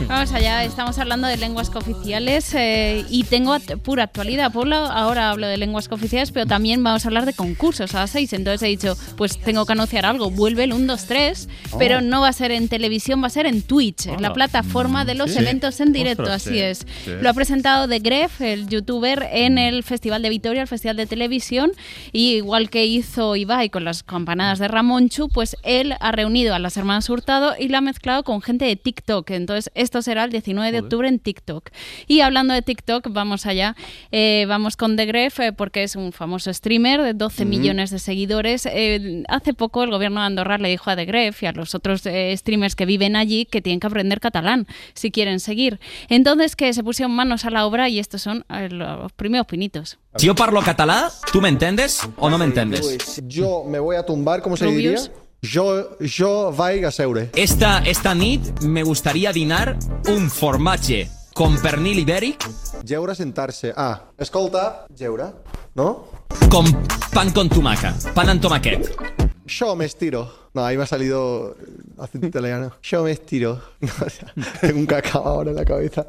Vamos 0.07 0.31
allá, 0.31 0.63
estamos 0.63 0.97
hablando 0.99 1.27
de 1.27 1.35
lenguas 1.35 1.69
cooficiales 1.69 2.53
eh, 2.55 3.03
y 3.09 3.25
tengo 3.25 3.53
act- 3.53 3.77
pura 3.81 4.03
actualidad. 4.03 4.53
Por 4.53 4.65
la- 4.65 4.87
ahora 4.87 5.29
hablo 5.31 5.47
de 5.47 5.57
lenguas 5.57 5.89
cooficiales, 5.89 6.31
pero 6.31 6.45
también 6.45 6.81
vamos 6.81 7.03
a 7.03 7.09
hablar 7.09 7.25
de 7.25 7.33
concursos 7.33 7.93
a 7.93 7.99
las 7.99 8.11
6. 8.11 8.31
Entonces 8.31 8.63
he 8.63 8.67
dicho, 8.67 8.95
pues 9.17 9.37
tengo 9.37 9.65
que 9.65 9.73
anunciar 9.73 10.05
algo. 10.05 10.31
Vuelve 10.31 10.63
el 10.63 10.71
1, 10.71 10.87
2, 10.93 11.05
3, 11.07 11.49
Oh. 11.73 11.77
pero 11.77 11.99
no 11.99 12.21
va 12.21 12.29
a 12.29 12.33
ser 12.33 12.51
en 12.51 12.69
televisión, 12.69 13.21
va 13.21 13.27
a 13.27 13.29
ser 13.29 13.45
en 13.47 13.61
Twitch, 13.61 14.05
en 14.05 14.13
la 14.21 14.29
Hola. 14.29 14.33
plataforma 14.33 15.03
de 15.03 15.15
los 15.15 15.31
Sí. 15.31 15.39
eventos 15.39 15.81
en 15.81 15.91
directo. 15.91 16.23
Ostras, 16.23 16.41
así 16.47 16.51
sí, 16.51 16.59
es. 16.61 16.77
sí. 17.03 17.11
Lo 17.21 17.29
ha 17.29 17.33
presentado 17.33 17.85
The 17.89 17.99
Gref, 17.99 18.39
el 18.39 18.69
youtuber, 18.69 19.27
en 19.33 19.57
el 19.57 19.83
Festival 19.83 20.21
de 20.21 20.29
Vitoria, 20.29 20.61
el 20.61 20.67
Festival 20.69 20.95
de 20.95 21.05
Televisión. 21.05 21.73
Y 22.13 22.35
igual 22.35 22.69
que 22.69 22.85
hizo 22.85 23.35
Ibai 23.35 23.69
con 23.69 23.83
las 23.83 24.03
campanadas 24.03 24.57
de 24.59 24.69
Ramonchu, 24.69 25.27
pues 25.27 25.57
él 25.63 25.95
ha 25.99 26.13
reunido 26.13 26.55
a 26.55 26.59
las 26.59 26.77
hermanas 26.77 27.09
Hurtado 27.09 27.55
y 27.59 27.67
la 27.67 27.79
ha 27.79 27.81
mezclado 27.81 28.23
con 28.23 28.41
gente 28.41 28.63
de 28.63 28.77
TikTok. 28.77 29.31
Entonces, 29.31 29.69
esto 29.75 29.96
será 30.01 30.23
el 30.23 30.31
19 30.31 30.71
de 30.71 30.79
octubre 30.79 31.07
en 31.07 31.19
TikTok. 31.19 31.69
Y 32.07 32.21
hablando 32.21 32.53
de 32.53 32.61
TikTok, 32.61 33.07
vamos 33.11 33.45
allá. 33.45 33.75
Eh, 34.11 34.45
vamos 34.47 34.77
con 34.77 34.95
The 34.95 35.05
Gref, 35.05 35.39
eh, 35.39 35.53
porque 35.53 35.83
es 35.83 35.95
un 35.95 36.11
famoso 36.13 36.53
streamer 36.53 37.01
de 37.01 37.13
12 37.13 37.43
Ujú. 37.43 37.49
millones 37.49 37.89
de 37.91 37.99
seguidores. 37.99 38.65
Eh, 38.65 39.23
hace 39.27 39.53
poco 39.53 39.83
el 39.83 39.91
gobierno 39.91 40.19
de 40.21 40.27
Andorra 40.27 40.57
le 40.57 40.69
dijo 40.69 40.89
a 40.89 40.95
The 40.95 41.05
Gref 41.05 41.43
y 41.43 41.45
a 41.47 41.51
los 41.51 41.75
otros 41.75 42.05
eh, 42.05 42.33
streamers 42.37 42.75
que 42.75 42.85
viven 42.85 43.15
allí 43.15 43.45
que 43.45 43.61
tienen 43.61 43.79
que 43.79 43.87
aprender 43.87 44.19
catalán 44.19 44.67
si 44.93 45.11
quieren 45.11 45.39
seguir. 45.39 45.79
Entonces, 46.09 46.55
que 46.55 46.73
se 46.73 46.83
pusieron 46.83 47.13
manos 47.15 47.45
a 47.45 47.49
la 47.49 47.65
obra 47.65 47.89
y 47.89 47.99
estos 47.99 48.21
son 48.21 48.45
eh, 48.49 48.69
los 48.69 49.11
primeros 49.13 49.47
pinitos. 49.47 49.97
Si 50.15 50.25
yo 50.25 50.35
parlo 50.35 50.61
català, 50.61 51.11
¿tú 51.31 51.41
me 51.41 51.49
entiendes 51.49 52.01
o 52.17 52.29
no 52.29 52.37
me 52.37 52.45
entiendes? 52.45 52.81
Pues 52.81 53.21
yo 53.27 53.63
me 53.67 53.79
voy 53.79 53.95
a 53.95 54.03
tumbar, 54.05 54.41
¿cómo 54.41 54.57
se 54.57 54.65
Rubius. 54.65 55.03
diría? 55.05 55.21
Yo, 55.41 55.97
yo 55.99 56.51
vaig 56.51 56.83
a 56.85 56.91
seure. 56.91 57.29
Esta, 57.35 57.79
esta 57.85 58.15
nit 58.15 58.63
me 58.63 58.81
gustaría 58.81 59.31
dinar 59.31 59.77
un 60.09 60.31
formatge 60.31 61.09
con 61.33 61.59
pernil 61.61 61.99
ibèric 61.99 62.47
Jeure, 62.83 63.13
sentar-se. 63.13 63.71
Ah, 63.77 64.09
escolta, 64.17 64.87
jeure, 64.97 65.29
no? 65.75 66.07
con 66.49 66.65
pan 67.13 67.31
con 67.31 67.49
tumaca, 67.49 67.93
pan 68.15 68.29
amb 68.29 68.41
tomaquet. 68.41 69.26
Yo 69.47 69.75
me 69.75 69.85
estiro. 69.85 70.47
No, 70.53 70.65
ahí 70.65 70.75
me 70.75 70.83
ha 70.83 70.87
salido 70.87 71.55
acento 71.99 72.27
italiano. 72.27 72.71
Yo 72.81 73.03
me 73.03 73.11
estiro. 73.11 73.61
No, 73.79 73.89
o 74.05 74.09
sea, 74.09 74.33
tengo 74.59 74.79
un 74.79 74.85
cacao 74.85 75.23
ahora 75.23 75.51
en 75.51 75.55
la 75.55 75.65
cabeza. 75.65 76.07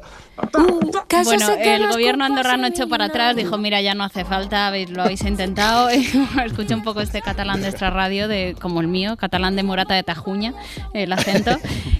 Bueno, 1.23 1.49
el 1.59 1.87
gobierno 1.87 2.23
andorrano 2.23 2.67
echó 2.67 2.87
para 2.87 3.05
atrás, 3.05 3.35
dijo, 3.35 3.57
mira, 3.57 3.81
ya 3.81 3.93
no 3.93 4.03
hace 4.03 4.23
falta, 4.25 4.71
lo 4.71 5.03
habéis 5.03 5.23
intentado. 5.23 5.89
Escuché 6.45 6.73
un 6.73 6.83
poco 6.83 7.01
este 7.01 7.21
catalán 7.21 7.61
de 7.61 7.69
extra 7.69 7.89
radio, 7.89 8.27
de, 8.27 8.55
como 8.59 8.81
el 8.81 8.87
mío, 8.87 9.17
catalán 9.17 9.55
de 9.55 9.63
Morata 9.63 9.93
de 9.93 10.03
Tajuña, 10.03 10.53
el 10.93 11.11
acento. 11.11 11.51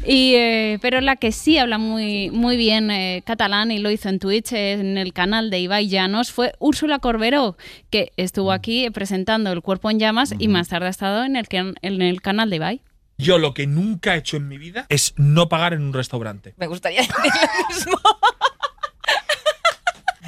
Y, 0.06 0.34
eh, 0.36 0.80
pero 0.82 1.02
la 1.02 1.18
que 1.18 1.32
sí 1.32 1.58
habla 1.58 1.78
muy, 1.78 2.32
muy 2.32 2.58
bien 2.58 2.90
eh, 2.90 3.22
catalán 3.26 3.72
y 3.72 3.80
lo 3.80 3.92
hizo 3.92 4.10
en 4.10 4.20
Twitch, 4.20 4.54
eh, 4.54 4.74
en 4.74 4.98
el 4.98 5.14
canal 5.14 5.50
de 5.50 5.60
Ibai 5.60 5.88
Llanos, 5.88 6.32
fue 6.32 6.54
Úrsula 6.60 7.00
Corberó, 7.00 7.58
que 7.90 8.12
estuvo 8.18 8.52
aquí 8.52 8.90
presentando 8.90 9.52
El 9.52 9.62
Cuerpo 9.62 9.92
en 9.92 10.00
Llamas 10.00 10.34
y 10.40 10.48
más 10.48 10.70
tarde 10.70 10.88
ha 10.88 10.90
estado 10.90 11.26
en 11.26 11.29
el, 11.36 11.48
can- 11.48 11.76
en 11.82 12.02
el 12.02 12.22
canal 12.22 12.50
de 12.50 12.56
Ibai. 12.58 12.82
Yo 13.18 13.38
lo 13.38 13.54
que 13.54 13.68
nunca 13.68 14.16
he 14.16 14.20
hecho 14.20 14.38
en 14.38 14.48
mi 14.48 14.58
vida 14.58 14.86
es 14.90 15.14
no 15.18 15.50
pagar 15.50 15.74
en 15.74 15.82
un 15.82 15.94
restaurante. 15.94 16.54
Me 16.58 16.68
gustaría 16.68 17.02
decir 17.02 17.16
lo 17.18 17.68
mismo. 17.68 18.00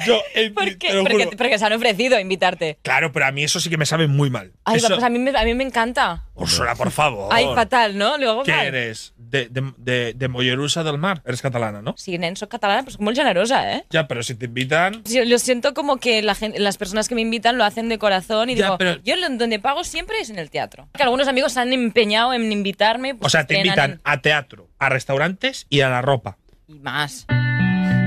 Yo, 0.06 0.20
eh, 0.34 0.50
¿Por 0.54 0.64
qué? 0.78 0.88
te 0.88 0.94
lo 0.94 1.04
Porque, 1.36 1.58
se 1.58 1.64
han 1.64 1.72
ofrecido 1.72 2.16
a 2.16 2.20
invitarte. 2.20 2.78
Claro, 2.82 3.12
pero 3.12 3.26
a 3.26 3.32
mí 3.32 3.42
eso 3.44 3.60
sí 3.60 3.70
que 3.70 3.76
me 3.76 3.86
sabe 3.86 4.06
muy 4.06 4.30
mal. 4.30 4.52
Ay, 4.64 4.76
Eso- 4.78 4.88
pues 4.88 5.02
a 5.02 5.08
mí, 5.08 5.18
me, 5.18 5.36
a 5.36 5.44
mí 5.44 5.54
me 5.54 5.64
encanta. 5.64 6.24
Úrsula, 6.34 6.74
por 6.74 6.90
favor. 6.90 7.28
Ay, 7.32 7.46
fatal, 7.54 7.96
¿no? 7.98 8.16
Luego 8.18 8.42
¿Qué 8.42 8.52
eres? 8.52 9.12
De, 9.16 9.48
de, 9.48 9.72
de, 9.78 10.12
de 10.14 10.28
Mollerussa 10.28 10.82
del 10.82 10.98
Mar. 10.98 11.22
Eres 11.24 11.40
catalana, 11.42 11.80
¿no? 11.82 11.94
Sí, 11.96 12.18
nen, 12.18 12.36
soy 12.36 12.48
catalana, 12.48 12.82
pues 12.82 12.98
muy 13.00 13.14
generosa, 13.14 13.72
¿eh? 13.76 13.84
Ya, 13.90 14.06
pero 14.08 14.22
si 14.22 14.34
te 14.34 14.46
invitan. 14.46 15.02
Sí, 15.04 15.24
Lo 15.24 15.38
siento 15.38 15.72
como 15.74 15.96
que 15.98 16.20
la 16.22 16.36
las 16.58 16.76
personas 16.78 17.08
que 17.08 17.14
me 17.14 17.20
invitan 17.20 17.56
lo 17.58 17.64
hacen 17.64 17.88
de 17.88 17.98
corazón 17.98 18.50
y 18.50 18.54
Ya, 18.56 18.64
digo, 18.66 18.78
pero- 18.78 19.00
yo 19.02 19.14
donde 19.38 19.58
pago 19.58 19.84
siempre 19.84 20.18
es 20.20 20.30
en 20.30 20.38
el 20.38 20.50
teatro. 20.50 20.88
Que 20.92 21.02
algunos 21.02 21.28
amigos 21.28 21.52
se 21.52 21.60
han 21.60 21.72
empeñado 21.72 22.32
en 22.34 22.50
invitarme. 22.52 23.14
pues, 23.14 23.26
O 23.26 23.30
sea, 23.30 23.46
te 23.46 23.56
invitan 23.58 24.00
a 24.04 24.20
teatro, 24.20 24.68
a 24.78 24.88
restaurantes 24.88 25.66
y 25.70 25.80
a 25.80 25.88
la 25.88 26.02
ropa. 26.02 26.38
y 26.66 26.78
más. 26.78 27.26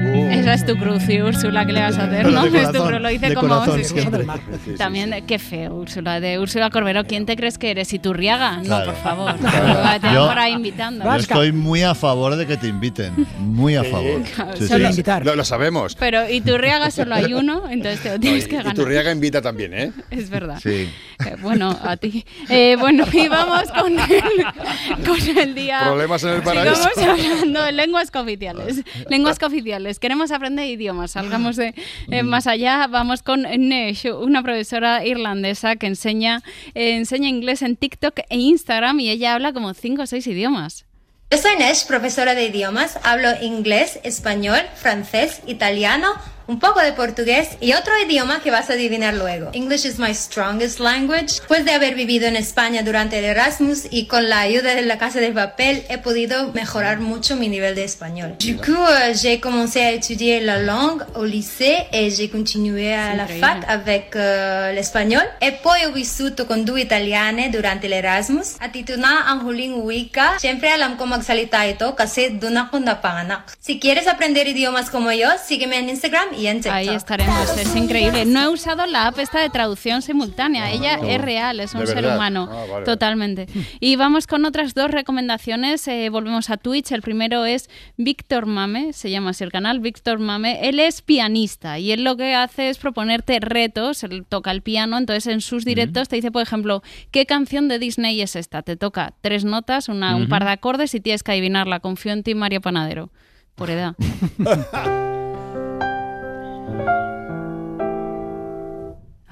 Esa 0.05 0.53
es 0.53 0.65
tu 0.65 0.77
cruz, 0.77 1.07
y 1.09 1.21
Úrsula, 1.21 1.65
¿qué 1.65 1.73
le 1.73 1.81
vas 1.81 1.97
a 1.97 2.03
hacer? 2.03 2.23
Pero 2.23 2.31
¿no? 2.31 2.43
de 2.43 2.47
Es 2.47 2.53
tu 2.53 2.59
corazón, 2.73 2.87
cruz, 2.89 3.01
lo 3.01 3.09
dice 3.09 3.33
como 3.33 3.47
corazón 3.47 3.83
sí. 3.83 4.71
También, 4.77 5.09
de- 5.09 5.21
qué 5.23 5.39
feo, 5.39 5.73
Úrsula, 5.75 6.19
de 6.19 6.39
Úrsula 6.39 6.69
Corberó. 6.69 7.03
¿Quién 7.05 7.25
te 7.25 7.35
crees 7.35 7.57
que 7.57 7.71
eres? 7.71 7.91
¿Iturriaga? 7.93 8.57
No, 8.57 8.63
Claro. 8.63 8.85
por 8.93 9.01
favor. 9.01 9.35
Claro. 9.39 9.99
Te 10.01 10.13
Yo- 10.13 10.27
por 10.27 10.39
ahí 10.39 10.53
invitando. 10.53 11.05
Yo 11.05 11.15
estoy 11.15 11.51
muy 11.51 11.83
a 11.83 11.95
favor 11.95 12.35
de 12.35 12.45
que 12.45 12.57
te 12.57 12.67
inviten. 12.67 13.13
Muy 13.39 13.75
a 13.75 13.83
favor. 13.83 14.21
Sí, 14.57 14.67
sí. 14.67 15.03
Lo, 15.23 15.35
lo 15.35 15.45
sabemos. 15.45 15.95
Pero 15.95 16.29
Iturriaga 16.29 16.91
solo 16.91 17.15
hay 17.15 17.33
uno, 17.33 17.69
entonces 17.69 18.01
te 18.01 18.09
lo 18.11 18.19
tienes 18.19 18.47
que 18.47 18.55
Y 18.55 18.57
ganar. 18.57 18.75
Turriaga 18.75 19.11
invita 19.11 19.41
también, 19.41 19.73
¿eh? 19.73 19.91
Es 20.11 20.29
verdad. 20.29 20.59
Sí. 20.61 20.89
Eh, 21.25 21.35
bueno, 21.41 21.77
a 21.83 21.95
ti. 21.97 22.25
Eh, 22.49 22.75
bueno, 22.79 23.05
y 23.11 23.27
vamos 23.27 23.63
con 23.71 23.93
el, 23.97 25.05
con 25.05 25.37
el 25.37 25.55
día. 25.55 25.81
Problemas 25.85 26.23
en 26.23 26.29
el 26.31 26.41
paraíso. 26.41 26.89
Sigamos 26.95 27.25
hablando 27.25 27.63
de 27.63 27.71
lenguas 27.71 28.11
cooficiales. 28.11 28.81
Lenguas 29.09 29.39
cooficiales. 29.39 29.94
Queremos 29.99 30.31
aprender 30.31 30.67
idiomas. 30.67 31.12
Salgamos 31.12 31.55
de 31.55 31.73
eh, 32.10 32.23
más 32.23 32.47
allá. 32.47 32.88
Vamos 32.88 33.23
con 33.23 33.41
Nesh, 33.43 34.08
una 34.08 34.43
profesora 34.43 35.05
irlandesa 35.05 35.75
que 35.75 35.88
enseña, 35.88 36.43
eh, 36.73 36.95
enseña 36.95 37.29
inglés 37.29 37.62
en 37.62 37.75
TikTok 37.75 38.19
e 38.29 38.38
Instagram 38.38 38.99
y 38.99 39.10
ella 39.10 39.34
habla 39.34 39.53
como 39.53 39.73
cinco 39.73 40.03
o 40.03 40.05
seis 40.05 40.27
idiomas. 40.27 40.86
Yo 41.31 41.39
soy 41.39 41.55
Nesh, 41.58 41.88
profesora 41.88 42.36
de 42.36 42.45
idiomas. 42.45 42.99
Hablo 43.03 43.29
inglés, 43.41 43.99
español, 44.03 44.60
francés, 44.75 45.41
italiano, 45.47 46.13
un 46.47 46.60
poco 46.60 46.79
de 46.81 46.93
portugués 46.93 47.58
y 47.60 47.73
otro 47.73 47.93
idioma 47.99 48.41
que 48.41 48.51
vas 48.51 48.69
a 48.69 48.73
adivinar 48.73 49.13
luego. 49.15 49.49
English 49.53 49.86
is 49.86 49.97
my 49.97 50.13
strongest 50.13 50.79
language. 50.79 51.39
Después 51.39 51.65
de 51.65 51.71
haber 51.71 51.95
vivido 51.95 52.27
en 52.27 52.36
España 52.36 52.84
durante 52.84 53.19
el 53.19 53.25
Erasmus 53.25 53.88
y 53.89 54.05
con 54.05 54.29
la 54.29 54.41
ayuda 54.41 54.75
de 54.75 54.84
la 54.84 54.97
Casa 54.97 55.19
de 55.19 55.31
Papel, 55.31 55.84
he 55.89 55.97
podido 55.97 56.51
mejorar 56.53 56.99
mucho 56.99 57.36
mi 57.36 57.47
nivel 57.47 57.75
de 57.75 57.84
español. 57.84 58.36
Du 58.39 58.58
coup, 58.58 58.71
euh, 58.73 59.13
j'ai 59.13 59.39
commencé 59.39 59.81
à 59.81 59.91
étudier 59.91 60.39
la 60.39 60.60
langue 60.60 61.03
au 61.15 61.23
lycée 61.23 61.88
et 61.91 62.10
j'ai 62.12 62.29
continué 62.29 62.93
à 62.93 63.15
la 63.15 63.27
fac 63.27 63.63
avec 63.67 64.15
euh, 64.15 64.71
l'espagnol. 64.71 65.23
E 65.41 65.51
poi 65.51 65.77
ho 65.88 65.91
vissuto 65.91 66.45
con 66.45 66.63
due 66.65 66.81
italiane 66.81 67.49
durante 67.49 67.88
l'Erasmus. 67.88 68.58
A 68.60 68.69
tituna 68.69 69.25
ang 69.27 69.41
huling 69.45 69.81
wika, 69.84 70.38
siempre 70.39 70.69
alam 70.69 70.97
ko 70.97 71.05
magsalita 71.05 71.65
ito 71.67 71.95
kasi 71.95 72.29
doon 72.29 72.58
ako 72.58 72.79
napanganak. 72.79 73.55
Si 73.60 73.79
quieres 73.79 74.08
aprender 74.08 74.47
idiomas 74.47 74.89
como 74.89 75.12
yo, 75.12 75.29
sígueme 75.43 75.79
en 75.79 75.89
Instagram 75.89 76.34
y 76.37 76.47
en 76.47 76.57
TikTok. 76.57 76.73
Ahí 76.73 76.89
estaremos, 76.89 77.57
es 77.57 77.75
increíble. 77.75 78.25
No 78.25 78.41
he 78.41 78.47
usado 78.49 78.85
la 78.85 79.07
app 79.07 79.19
esta 79.19 79.39
de 79.39 79.49
traducción 79.49 80.01
simultánea. 80.01 80.71
Ella 80.71 80.95
es 80.95 81.21
real, 81.21 81.59
es 81.59 81.73
un 81.73 81.81
¿De 81.81 81.87
ser 81.87 81.95
verdad? 81.97 82.15
humano. 82.15 82.49
Ah, 82.51 82.65
vale. 82.71 82.85
Totalmente. 82.85 83.47
Y 83.79 83.95
vamos 83.95 84.27
con 84.27 84.45
otras 84.45 84.73
dos 84.73 84.91
recomendaciones. 84.91 85.87
Eh, 85.87 86.09
volvemos 86.09 86.49
a 86.49 86.57
Twitch. 86.57 86.91
El 86.91 87.01
primero 87.01 87.45
es 87.45 87.69
Víctor 87.97 88.45
Mame, 88.45 88.93
se 88.93 89.09
llama 89.09 89.31
así 89.31 89.43
el 89.43 89.51
canal, 89.51 89.79
Víctor 89.79 90.19
Mame. 90.19 90.67
Él 90.67 90.79
es 90.79 91.01
pianista 91.01 91.79
y 91.79 91.91
él 91.91 92.03
lo 92.03 92.17
que 92.17 92.35
hace 92.35 92.69
es 92.69 92.77
proponerte 92.77 93.39
retos. 93.39 94.03
Él 94.03 94.25
toca 94.27 94.51
el 94.51 94.61
piano, 94.61 94.97
entonces 94.97 95.27
en 95.27 95.41
sus 95.41 95.65
directos 95.65 96.07
te 96.09 96.15
dice, 96.17 96.31
por 96.31 96.41
ejemplo, 96.41 96.83
¿qué 97.11 97.25
canción 97.25 97.67
de 97.67 97.79
Disney 97.79 98.21
es 98.21 98.35
esta? 98.35 98.61
Te 98.61 98.75
toca 98.75 99.13
tres 99.21 99.45
notas, 99.45 99.89
una, 99.89 100.15
un 100.15 100.27
par 100.29 100.43
de 100.45 100.51
acordes 100.51 100.93
y 100.95 100.99
tienes 100.99 101.23
que 101.23 101.31
adivinarla. 101.31 101.79
Confío 101.79 102.11
en 102.11 102.23
ti, 102.23 102.35
Mario 102.35 102.61
Panadero. 102.61 103.09
Por 103.55 103.69
edad. 103.69 103.95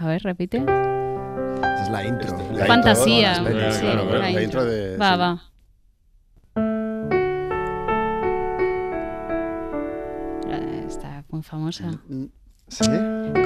A 0.04 0.08
ver, 0.08 0.22
repite. 0.24 0.58
Es 0.58 1.90
la 1.90 2.04
intro. 2.06 2.38
Fantasía. 2.68 3.42
La 3.42 3.52
intro, 3.52 3.72
sí, 3.72 3.80
claro, 3.80 4.02
claro, 4.08 4.12
la 4.12 4.20
la 4.20 4.28
intro. 4.30 4.44
intro 4.44 4.66
de- 4.66 4.98
Va, 4.98 5.14
sí. 5.14 5.20
va. 5.20 5.42
Eh, 10.50 10.84
Está 10.88 11.24
muy 11.30 11.42
famosa. 11.44 11.86
¿Sí? 12.68 12.86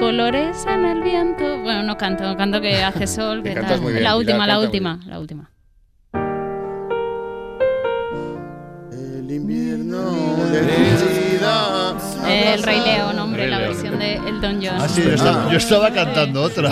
Colores 0.00 0.64
en 0.68 0.84
el 0.84 1.02
viento. 1.02 1.44
Bueno, 1.62 1.82
no 1.82 1.96
canto, 1.96 2.36
canto 2.36 2.60
que 2.60 2.82
hace 2.82 3.06
sol. 3.16 3.42
Que 3.42 3.54
tal. 3.54 3.80
muy 3.80 3.92
bien, 3.92 4.04
la 4.04 4.16
última, 4.16 4.46
la 4.46 4.58
última, 4.58 5.00
la 5.06 5.18
última. 5.20 5.50
El 8.92 9.30
invierno 9.30 10.10
de. 10.50 11.07
El 12.38 12.62
Rey 12.62 12.80
León, 12.80 13.18
hombre, 13.18 13.48
la 13.48 13.58
versión 13.58 13.98
de 13.98 14.14
Elton 14.14 14.60
John. 14.62 14.76
Ah, 14.80 14.88
sí, 14.88 15.02
yo 15.02 15.14
estaba, 15.14 15.50
yo 15.50 15.58
estaba 15.58 15.90
cantando 15.92 16.42
otra. 16.42 16.70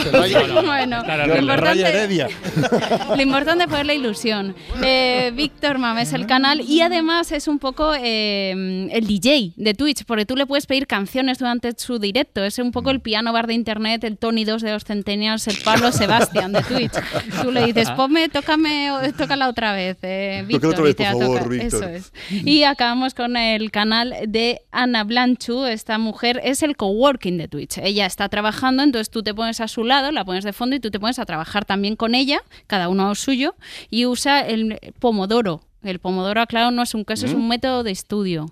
bueno, 0.64 1.02
lo 1.26 1.38
importante, 1.38 2.18
lo 3.16 3.22
importante 3.22 3.66
fue 3.66 3.84
la 3.84 3.94
ilusión. 3.94 4.54
Eh, 4.82 5.32
Víctor 5.34 5.78
Mames 5.78 6.12
el 6.12 6.26
canal 6.26 6.60
y 6.60 6.80
además 6.82 7.32
es 7.32 7.48
un 7.48 7.58
poco 7.58 7.94
eh, 7.98 8.88
el 8.92 9.06
DJ 9.06 9.54
de 9.56 9.74
Twitch, 9.74 10.04
porque 10.04 10.24
tú 10.24 10.36
le 10.36 10.46
puedes 10.46 10.66
pedir 10.66 10.86
canciones 10.86 11.38
durante 11.38 11.72
su 11.76 11.98
directo. 11.98 12.44
Es 12.44 12.58
un 12.58 12.70
poco 12.70 12.90
el 12.90 13.00
piano 13.00 13.32
bar 13.32 13.46
de 13.46 13.54
internet, 13.54 14.04
el 14.04 14.18
Tony 14.18 14.44
2 14.44 14.62
de 14.62 14.72
los 14.72 14.84
Centennials, 14.84 15.48
el 15.48 15.56
Pablo 15.64 15.90
Sebastián 15.90 16.52
de 16.52 16.62
Twitch. 16.62 16.92
Tú 17.42 17.50
le 17.50 17.66
dices, 17.66 17.90
ponme, 17.90 18.28
tócame, 18.28 18.90
tócala 19.16 19.48
otra 19.48 19.72
vez, 19.72 19.96
eh, 20.02 20.44
Víctor. 20.46 20.70
otra 20.70 20.84
vez, 20.84 20.92
y 20.92 20.94
te 20.94 21.10
por 21.10 21.22
favor. 21.22 21.48
Víctor. 21.48 21.84
Eso 21.84 21.88
es. 21.88 22.12
Y 22.30 22.62
acabamos 22.62 23.14
con 23.14 23.36
el 23.36 23.70
canal 23.70 24.14
de 24.26 24.62
Ana 24.70 25.04
Blanchu. 25.04 25.55
Esta 25.64 25.96
mujer 25.96 26.40
es 26.44 26.62
el 26.62 26.76
coworking 26.76 27.38
de 27.38 27.48
Twitch. 27.48 27.78
Ella 27.78 28.04
está 28.04 28.28
trabajando, 28.28 28.82
entonces 28.82 29.08
tú 29.08 29.22
te 29.22 29.32
pones 29.32 29.60
a 29.60 29.68
su 29.68 29.84
lado, 29.84 30.10
la 30.10 30.24
pones 30.24 30.44
de 30.44 30.52
fondo 30.52 30.76
y 30.76 30.80
tú 30.80 30.90
te 30.90 31.00
pones 31.00 31.18
a 31.18 31.24
trabajar 31.24 31.64
también 31.64 31.96
con 31.96 32.14
ella, 32.14 32.40
cada 32.66 32.88
uno 32.88 33.14
suyo, 33.14 33.54
y 33.88 34.04
usa 34.06 34.40
el 34.40 34.78
pomodoro. 34.98 35.62
El 35.82 36.00
pomodoro, 36.00 36.44
claro, 36.46 36.72
no 36.72 36.82
es 36.82 36.94
un 36.94 37.04
queso, 37.04 37.26
es 37.26 37.32
Mm. 37.34 37.36
un 37.38 37.48
método 37.48 37.82
de 37.84 37.92
estudio. 37.92 38.46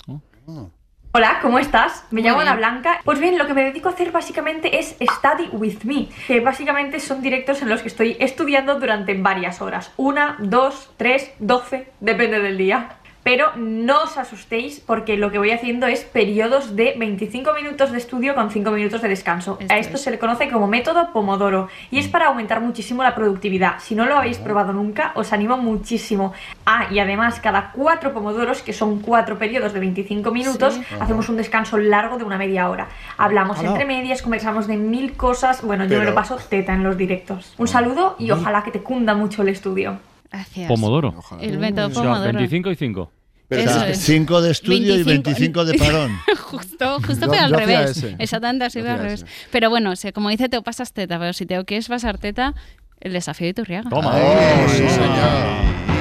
Hola, 1.17 1.39
¿cómo 1.43 1.61
estás? 1.61 2.05
Me 2.11 2.21
Muy 2.21 2.29
llamo 2.29 2.41
bien. 2.41 2.49
Ana 2.49 2.57
Blanca. 2.57 3.01
Pues 3.05 3.21
bien, 3.21 3.39
lo 3.39 3.47
que 3.47 3.55
me 3.55 3.63
dedico 3.63 3.89
a 3.89 3.93
hacer 3.93 4.11
básicamente 4.11 4.79
es 4.81 4.97
Study 5.01 5.49
with 5.53 5.85
Me, 5.85 6.09
que 6.27 6.41
básicamente 6.41 6.99
son 6.99 7.23
directos 7.23 7.63
en 7.63 7.69
los 7.69 7.83
que 7.83 7.89
estoy 7.89 8.17
estudiando 8.19 8.81
durante 8.81 9.15
varias 9.15 9.61
horas. 9.61 9.93
Una, 9.97 10.37
dos, 10.41 10.91
tres, 10.97 11.31
doce, 11.39 11.89
depende 12.01 12.41
del 12.41 12.59
día. 12.59 12.97
Pero 13.25 13.53
no 13.57 14.03
os 14.03 14.19
asustéis 14.19 14.81
porque 14.81 15.17
lo 15.17 15.31
que 15.33 15.39
voy 15.39 15.51
haciendo 15.51 15.87
es 15.87 16.05
periodos 16.05 16.77
de 16.77 16.95
25 16.99 17.55
minutos 17.55 17.91
de 17.91 17.97
estudio 17.99 18.35
con 18.35 18.51
5 18.51 18.71
minutos 18.71 19.01
de 19.01 19.09
descanso. 19.09 19.59
a 19.71 19.79
esto 19.79 19.97
se 19.97 20.11
le 20.11 20.19
conoce 20.19 20.51
como 20.51 20.67
método 20.67 21.11
Pomodoro 21.13 21.69
y 21.91 21.99
es 21.99 22.07
para 22.07 22.27
aumentar 22.27 22.61
muchísimo 22.61 23.03
la 23.03 23.15
productividad. 23.15 23.81
Si 23.81 23.95
no 23.95 24.05
lo 24.05 24.17
habéis 24.19 24.37
probado 24.39 24.75
nunca, 24.75 25.13
os 25.15 25.33
animo 25.33 25.57
muchísimo. 25.57 26.35
Ah, 26.67 26.87
y 26.91 26.99
además 26.99 27.41
cada 27.41 27.73
cuatro 27.73 28.13
Pomodoros, 28.13 28.61
que 28.61 28.75
son 28.75 29.01
cuatro 29.01 29.39
periodos 29.39 29.73
de 29.73 29.81
25 29.81 30.31
minutos, 30.31 30.75
Sí. 30.75 30.85
hacemos 31.01 31.29
un 31.31 31.39
descanso 31.39 31.79
largo 31.79 32.19
de 32.19 32.25
una 32.25 32.37
media 32.37 32.69
hora. 32.69 32.89
Hablamos 33.17 33.59
Hola. 33.59 33.71
entre 33.71 33.87
medias, 33.87 34.21
conversamos 34.21 34.67
de 34.67 34.77
mil 34.77 35.15
cosas. 35.17 35.63
Bueno, 35.63 35.87
yo 35.87 35.99
me 35.99 36.05
lo 36.05 36.15
paso 36.15 36.37
teta 36.37 36.75
en 36.75 36.83
los 36.83 36.97
directos. 36.99 37.55
Un 37.57 37.69
saludo 37.69 38.17
y 38.19 38.31
ojalá 38.31 38.63
que 38.63 38.71
te 38.71 38.81
cunda 38.83 39.15
mucho 39.15 39.41
el 39.41 39.49
estudio. 39.49 39.99
Gracias. 40.35 40.69
Pomodoro. 40.69 41.15
El 41.41 41.59
método 41.59 41.87
O 41.87 41.91
sea, 41.91 42.03
Pomodoro. 42.03 42.33
25 42.33 42.71
y 42.71 42.77
5. 42.77 43.13
Pero 43.47 43.63
Eso 43.63 43.81
sí, 43.81 43.91
es. 43.91 43.99
cinco 43.99 44.41
de 44.41 44.51
estudio 44.51 44.97
y 44.97 45.03
25 45.03 45.65
de 45.67 45.79
parón. 45.79 46.19
justo, 46.45 46.99
justo 47.07 47.27
fue 47.27 47.39
al 47.39 47.53
revés. 47.53 47.91
ese. 47.99 48.17
Exactamente 48.19 48.65
así 48.65 48.81
al 48.81 48.99
revés. 48.99 49.23
ese. 49.23 49.33
Pero 49.53 49.69
bueno, 49.71 49.91
o 49.93 49.97
sea, 49.97 50.13
como 50.13 50.31
dice, 50.31 50.49
te 50.49 50.61
pasas 50.63 50.93
teta, 50.93 51.19
pero 51.19 51.33
si 51.35 51.45
te 51.47 51.63
quieres 51.65 51.87
pasar 51.89 52.19
teta, 52.19 52.55
el 53.01 53.13
desafío 53.13 53.47
de 53.47 53.55
Turriaga. 53.55 53.91
Toma. 53.91 54.13
Oh, 54.17 54.69
sí, 54.71 55.94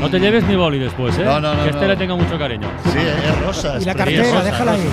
No 0.00 0.10
te 0.10 0.18
lleves 0.20 0.44
ni 0.44 0.56
boli 0.56 0.78
después, 0.78 1.16
¿eh? 1.18 1.24
No, 1.24 1.40
no, 1.40 1.54
no, 1.54 1.62
Que 1.64 1.70
este 1.70 1.82
no. 1.82 1.88
le 1.88 1.96
tenga 1.96 2.14
mucho 2.16 2.38
cariño. 2.38 2.68
Sí, 2.92 2.98
es 2.98 3.40
rosa. 3.40 3.78
Y 3.80 3.84
la 3.84 3.94
cartera, 3.94 4.42
déjala 4.42 4.72
ahí. 4.72 4.88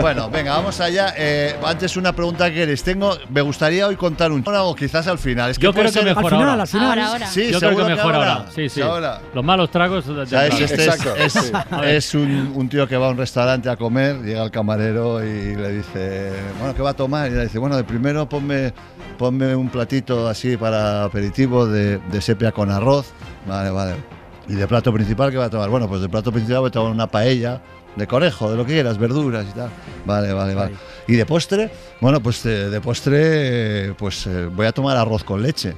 Bueno, 0.00 0.28
venga, 0.30 0.52
vamos 0.56 0.80
allá. 0.80 1.14
Eh, 1.16 1.54
antes 1.64 1.96
una 1.96 2.12
pregunta 2.12 2.48
que 2.48 2.56
queréis. 2.56 2.82
Tengo, 2.82 3.16
me 3.30 3.40
gustaría 3.40 3.86
hoy 3.86 3.96
contar 3.96 4.32
un 4.32 4.44
o 4.46 4.74
quizás 4.74 5.06
al 5.06 5.18
final. 5.18 5.50
Es 5.50 5.58
que 5.58 5.64
Yo 5.64 5.72
creo 5.72 5.90
que 5.92 6.02
mejor 6.02 6.34
ahora. 6.34 6.64
Ahora, 6.80 7.06
ahora. 7.08 7.26
Sí, 7.26 7.50
Yo 7.52 7.58
creo 7.60 7.76
que 7.76 7.84
mejor 7.84 8.14
ahora. 8.14 8.32
ahora. 8.34 8.50
Sí, 8.54 8.68
sí. 8.68 8.80
Ahora. 8.82 9.20
Los 9.34 9.44
malos 9.44 9.70
tragos. 9.70 10.06
de- 10.06 10.14
de 10.14 10.26
¿Sabes? 10.26 10.60
Este 10.60 11.96
es 11.96 12.14
un, 12.14 12.52
un 12.54 12.68
tío 12.68 12.86
que 12.86 12.96
va 12.96 13.06
a 13.06 13.10
un 13.10 13.16
restaurante 13.16 13.70
a 13.70 13.76
comer, 13.76 14.16
llega 14.22 14.42
el 14.42 14.50
camarero 14.50 15.24
y 15.24 15.54
le 15.56 15.68
dice, 15.72 16.32
bueno, 16.58 16.74
¿qué 16.74 16.82
va 16.82 16.90
a 16.90 16.94
tomar? 16.94 17.30
Y 17.30 17.34
le 17.34 17.44
dice, 17.44 17.58
bueno, 17.58 17.76
de 17.76 17.84
primero 17.84 18.28
ponme, 18.28 18.72
ponme 19.20 19.54
un 19.54 19.68
platito 19.68 20.28
así 20.28 20.56
para 20.56 21.04
aperitivo 21.04 21.66
de, 21.66 21.98
de 21.98 22.22
sepia 22.22 22.52
con 22.52 22.70
arroz. 22.70 23.12
Vale, 23.46 23.68
vale. 23.68 23.96
¿Y 24.48 24.54
de 24.54 24.66
plato 24.66 24.94
principal 24.94 25.30
qué 25.30 25.36
va 25.36 25.44
a 25.44 25.50
tomar? 25.50 25.68
Bueno, 25.68 25.86
pues 25.90 26.00
de 26.00 26.08
plato 26.08 26.32
principal 26.32 26.60
voy 26.60 26.68
a 26.68 26.70
tomar 26.70 26.90
una 26.90 27.06
paella 27.06 27.60
de 27.96 28.06
conejo, 28.06 28.50
de 28.50 28.56
lo 28.56 28.64
que 28.64 28.72
quieras, 28.72 28.96
verduras 28.96 29.44
y 29.46 29.52
tal. 29.52 29.68
Vale, 30.06 30.32
vale, 30.32 30.54
vale. 30.54 30.72
¿Y 31.06 31.16
de 31.16 31.26
postre? 31.26 31.70
Bueno, 32.00 32.20
pues 32.20 32.42
de 32.44 32.80
postre 32.80 33.88
eh, 33.88 33.94
pues 33.94 34.26
eh, 34.26 34.46
voy 34.46 34.64
a 34.64 34.72
tomar 34.72 34.96
arroz 34.96 35.22
con 35.22 35.42
leche. 35.42 35.74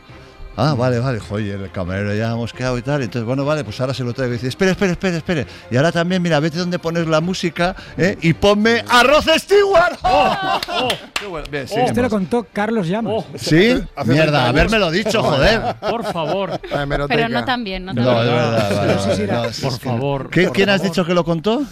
Ah, 0.56 0.74
vale, 0.74 0.98
vale, 0.98 1.18
joder, 1.18 1.60
el 1.62 1.70
camarero 1.70 2.14
ya 2.14 2.30
hemos 2.32 2.52
quedado 2.52 2.76
y 2.78 2.82
tal. 2.82 3.02
Entonces, 3.02 3.24
bueno, 3.26 3.44
vale, 3.44 3.64
pues 3.64 3.80
ahora 3.80 3.94
se 3.94 4.04
lo 4.04 4.12
traigo 4.12 4.34
y 4.34 4.36
dice, 4.36 4.48
espera, 4.48 4.72
espera, 4.72 4.92
espera, 4.92 5.16
espera. 5.16 5.46
Y 5.70 5.76
ahora 5.76 5.92
también, 5.92 6.20
mira, 6.22 6.38
vete 6.40 6.58
donde 6.58 6.78
pones 6.78 7.06
la 7.06 7.20
música 7.20 7.74
¿eh? 7.96 8.16
y 8.20 8.32
ponme 8.34 8.84
arroz 8.88 9.24
Stewart. 9.38 9.98
¡Oh! 10.02 10.88
Qué 11.20 11.26
bueno. 11.26 11.46
Bien, 11.50 11.64
Este 11.64 11.80
lo 11.80 11.86
seguimos. 11.88 12.10
contó 12.10 12.46
Carlos 12.52 12.86
Llamas. 12.88 13.24
¿Sí? 13.36 13.74
Mierda, 14.04 14.48
habérmelo 14.48 14.90
dicho, 14.90 15.22
joder. 15.22 15.76
Por 15.80 16.04
favor. 16.04 16.60
Pero 17.08 17.28
no 17.28 17.44
tan 17.44 17.64
bien, 17.64 17.84
no 17.84 17.94
tan 17.94 18.04
No, 18.04 18.10
bien. 18.12 18.26
es 18.26 18.32
verdad, 18.32 18.76
vale, 18.76 18.92
sí, 19.16 19.26
vale, 19.26 19.32
no, 19.46 19.52
sí, 19.52 19.62
Por 19.62 19.78
favor. 19.78 20.30
¿Qué- 20.30 20.44
por 20.44 20.52
¿Quién 20.52 20.68
has 20.68 20.78
favor. 20.80 20.90
dicho 20.90 21.04
que 21.06 21.14
lo 21.14 21.24
contó? 21.24 21.62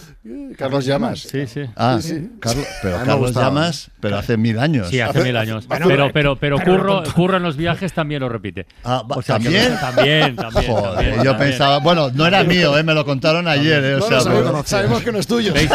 Carlos 0.56 0.84
Llamas. 0.84 1.20
Sí, 1.20 1.46
sí. 1.46 1.62
Ah, 1.76 1.98
Sí, 2.00 2.08
sí. 2.08 2.30
Carlos, 2.40 2.66
pero 2.82 2.96
A 2.96 2.98
mí 2.98 3.04
me 3.06 3.10
Carlos. 3.12 3.34
Llamas, 3.34 3.90
pero 4.00 4.16
hace 4.18 4.36
mil 4.36 4.58
años. 4.58 4.88
Sí, 4.88 5.00
hace 5.00 5.22
mil 5.22 5.36
años. 5.36 5.66
Pero, 5.68 5.86
pero, 5.88 6.10
pero 6.12 6.36
pero 6.36 6.58
lo 6.58 6.64
curro, 6.64 7.02
curro 7.14 7.36
en 7.38 7.42
los 7.42 7.56
viajes 7.56 7.92
también 7.92 8.20
lo 8.20 8.28
repite. 8.28 8.66
Ah, 8.82 9.02
va- 9.08 9.16
O 9.16 9.22
sea, 9.22 9.36
que- 9.38 9.44
¿También? 9.44 9.78
también, 9.78 10.36
también, 10.36 10.72
Joder, 10.72 10.94
también, 10.94 11.16
yo 11.16 11.30
también. 11.32 11.50
pensaba, 11.50 11.78
bueno, 11.80 12.10
no 12.14 12.26
era 12.26 12.42
mío, 12.44 12.78
eh, 12.78 12.82
me 12.82 12.94
lo 12.94 13.04
contaron 13.04 13.46
ayer. 13.46 13.84
eh, 13.84 13.94
o 13.96 13.98
No 13.98 14.06
sea, 14.06 14.16
lo 14.16 14.22
sabemos, 14.24 14.50
pero- 14.52 14.64
sabemos 14.66 15.02
que 15.02 15.12
no 15.12 15.18
es 15.18 15.26
tuyo. 15.26 15.52
¿Veis, 15.52 15.70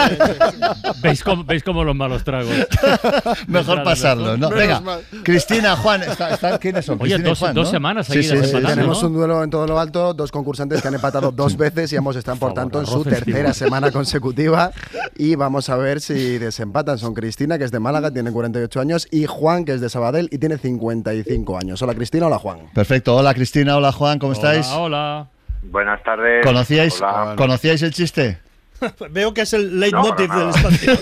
veis 1.03 1.23
cómo, 1.23 1.43
veis 1.43 1.63
cómo 1.63 1.83
los 1.83 1.95
malos 1.95 2.23
tragos? 2.23 2.51
Mejor 3.47 3.83
pasarlo, 3.83 4.37
¿no? 4.37 4.49
Venga. 4.49 4.81
Cristina, 5.23 5.75
Juan, 5.75 6.01
¿está- 6.03 6.31
está- 6.33 6.57
¿quiénes 6.57 6.85
son? 6.85 6.95
Oye, 6.99 7.11
Cristina 7.15 7.27
y 7.27 7.29
dos- 7.31 7.39
Juan, 7.39 7.53
dos 7.53 7.65
¿no? 7.67 7.71
semanas 7.71 8.07
Sí, 8.07 8.13
seguidas 8.13 8.31
sí, 8.31 8.37
sí, 8.37 8.45
empatando, 8.57 8.69
sí. 8.69 8.75
Tenemos 8.75 9.03
un 9.03 9.13
duelo 9.13 9.43
en 9.43 9.49
todo 9.49 9.67
lo 9.67 9.79
alto, 9.79 10.13
dos 10.13 10.31
concursantes 10.31 10.81
que 10.81 10.87
han 10.87 10.95
empatado 10.95 11.31
dos 11.31 11.57
veces 11.57 11.93
y 11.93 11.97
ambos 11.97 12.15
están 12.15 12.39
por 12.39 12.53
tanto 12.53 12.79
en 12.79 12.87
su 12.87 13.03
tercera 13.03 13.53
semana 13.53 13.91
consecutiva 13.91 14.71
y 15.15 15.35
vamos 15.35 15.69
a 15.69 15.75
ver 15.77 16.01
si 16.01 16.37
desempatan. 16.39 16.97
Son 16.97 17.13
Cristina, 17.13 17.57
que 17.57 17.65
es 17.65 17.71
de 17.71 17.79
Málaga, 17.79 18.09
tiene 18.11 18.31
48 18.31 18.79
años, 18.79 19.07
y 19.11 19.25
Juan, 19.25 19.63
que 19.65 19.73
es 19.73 19.81
de 19.81 19.89
Sabadell 19.89 20.27
y 20.31 20.37
tiene 20.39 20.57
55 20.57 21.57
años. 21.57 21.81
Hola 21.81 21.93
Cristina, 21.93 22.27
hola 22.27 22.39
Juan. 22.39 22.59
Perfecto, 22.73 22.84
hola 23.07 23.33
Cristina, 23.33 23.77
hola 23.77 23.91
Juan, 23.91 24.19
¿cómo 24.19 24.33
estáis? 24.33 24.67
Hola. 24.67 25.27
Buenas 25.63 26.03
tardes. 26.03 26.45
¿Conocíais, 26.45 27.01
Hola. 27.01 27.33
¿Conocíais 27.35 27.81
el 27.81 27.91
chiste? 27.91 28.39
Veo 29.09 29.33
que 29.33 29.41
es 29.41 29.53
el 29.53 29.79
leitmotiv 29.79 30.29
No, 30.29 30.35
no, 30.35 30.39
del 30.39 30.47
no. 30.47 30.55
espacio. 30.55 30.97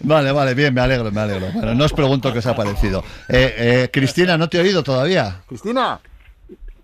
Vale, 0.00 0.32
vale, 0.32 0.54
bien, 0.54 0.72
me 0.72 0.80
alegro, 0.80 1.10
me 1.10 1.20
alegro. 1.20 1.48
Bueno, 1.52 1.74
no 1.74 1.84
os 1.84 1.92
pregunto 1.92 2.32
qué 2.32 2.38
os 2.38 2.46
ha 2.46 2.56
parecido. 2.56 3.04
Eh, 3.28 3.54
eh, 3.56 3.88
Cristina, 3.92 4.38
¿no 4.38 4.48
te 4.48 4.58
he 4.58 4.60
oído 4.60 4.82
todavía? 4.82 5.40
Cristina. 5.46 6.00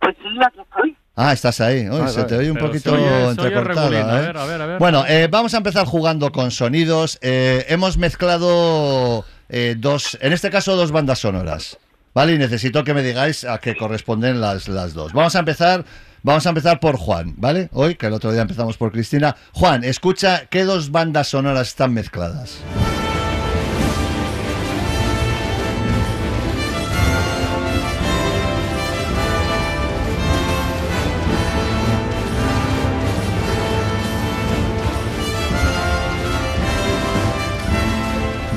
Pues 0.00 0.16
sí, 0.20 0.28
aquí 0.44 0.60
estoy. 0.60 0.96
Ah, 1.16 1.32
estás 1.32 1.60
ahí. 1.60 1.88
Uy, 1.88 2.08
se 2.08 2.24
te 2.24 2.36
oye 2.36 2.50
un 2.50 2.58
poquito 2.58 2.94
entrecortada. 3.30 3.88
¿eh? 3.88 4.26
ver, 4.26 4.36
a 4.36 4.44
ver, 4.44 4.62
a 4.62 4.66
ver. 4.66 4.78
Bueno, 4.78 5.04
eh, 5.08 5.28
vamos 5.30 5.54
a 5.54 5.56
empezar 5.56 5.86
jugando 5.86 6.30
con 6.30 6.50
sonidos. 6.50 7.18
Eh, 7.22 7.64
hemos 7.68 7.96
mezclado 7.98 9.24
eh, 9.48 9.74
dos, 9.76 10.16
en 10.20 10.32
este 10.32 10.50
caso, 10.50 10.76
dos 10.76 10.92
bandas 10.92 11.18
sonoras. 11.18 11.78
¿Vale? 12.18 12.34
Y 12.34 12.38
necesito 12.38 12.82
que 12.82 12.94
me 12.94 13.04
digáis 13.04 13.44
a 13.44 13.58
qué 13.58 13.76
corresponden 13.76 14.40
las, 14.40 14.66
las 14.66 14.92
dos. 14.92 15.12
Vamos 15.12 15.36
a 15.36 15.38
empezar. 15.38 15.84
Vamos 16.24 16.44
a 16.46 16.48
empezar 16.48 16.80
por 16.80 16.96
Juan, 16.96 17.34
¿vale? 17.36 17.68
Hoy, 17.72 17.94
que 17.94 18.08
el 18.08 18.12
otro 18.12 18.32
día 18.32 18.42
empezamos 18.42 18.76
por 18.76 18.90
Cristina. 18.90 19.36
Juan, 19.52 19.84
escucha 19.84 20.46
qué 20.46 20.64
dos 20.64 20.90
bandas 20.90 21.28
sonoras 21.28 21.68
están 21.68 21.94
mezcladas. 21.94 22.58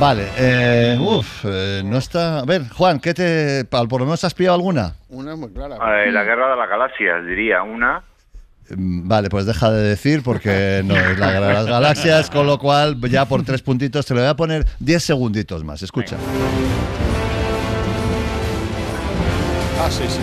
Vale, 0.02 0.30
eh, 0.36 0.98
uf, 1.00 1.46
eh, 1.46 1.84
no 1.86 2.00
está. 2.00 2.40
A 2.40 2.46
ver, 2.46 2.68
Juan, 2.70 3.00
¿qué 3.00 3.14
te. 3.14 3.66
Por 3.66 4.00
lo 4.00 4.06
menos 4.08 4.24
has 4.24 4.34
pillado 4.34 4.56
alguna? 4.56 4.96
Una 5.10 5.36
muy 5.36 5.52
clara. 5.52 5.76
Eh, 5.76 6.12
la 6.12 6.24
guerra 6.24 6.50
de 6.50 6.56
las 6.56 6.68
galaxias, 6.68 7.24
diría. 7.24 7.62
Una. 7.62 8.02
Mm, 8.76 9.08
Vale, 9.08 9.30
pues 9.30 9.46
deja 9.46 9.70
de 9.70 9.84
decir 9.84 10.24
porque 10.24 10.82
no 10.86 10.96
es 10.96 11.20
la 11.20 11.34
guerra 11.34 11.48
de 11.50 11.54
las 11.54 11.68
galaxias, 11.68 12.32
con 12.32 12.48
lo 12.48 12.58
cual 12.58 13.00
ya 13.12 13.26
por 13.26 13.44
tres 13.44 13.62
puntitos 13.62 14.08
te 14.08 14.16
lo 14.16 14.22
voy 14.22 14.30
a 14.30 14.36
poner 14.36 14.66
10 14.80 15.04
segunditos 15.04 15.64
más. 15.64 15.84
Escucha. 15.84 16.18
Ah, 19.80 19.88
sí, 19.92 20.06
sí, 20.10 20.20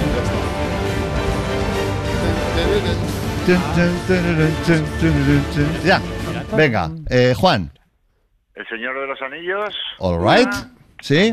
Ya, 5.85 6.01
venga, 6.57 6.91
eh, 7.09 7.33
Juan, 7.37 7.71
El 8.59 8.67
Señor 8.67 9.01
de 9.01 9.07
los 9.07 9.23
Anillos. 9.23 9.73
all 10.01 10.19
right, 10.19 10.49
una, 10.49 10.71
¿sí? 11.01 11.33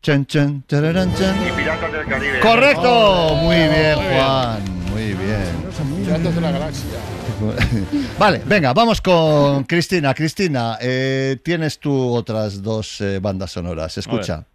Chan, 0.00 0.24
chan, 0.26 0.62
tararán, 0.68 1.12
chan. 1.16 1.34
Y 1.48 1.50
Piratas 1.50 1.92
del 1.92 2.06
Caribe. 2.06 2.38
Correcto, 2.38 3.34
muy 3.42 3.56
bien, 3.56 3.96
Juan, 3.96 4.62
muy 4.92 5.14
bien. 5.14 6.04
Piratas 6.04 6.32
de 6.32 6.40
la 6.40 6.50
Galaxia. 6.52 7.00
Vale, 8.20 8.42
venga, 8.46 8.72
vamos 8.72 9.00
con 9.00 9.64
Cristina. 9.64 10.14
Cristina, 10.14 10.78
eh, 10.80 11.38
tienes 11.42 11.80
tú 11.80 12.14
otras 12.14 12.62
dos 12.62 13.00
eh, 13.00 13.18
bandas 13.20 13.50
sonoras. 13.50 13.98
Escucha. 13.98 14.46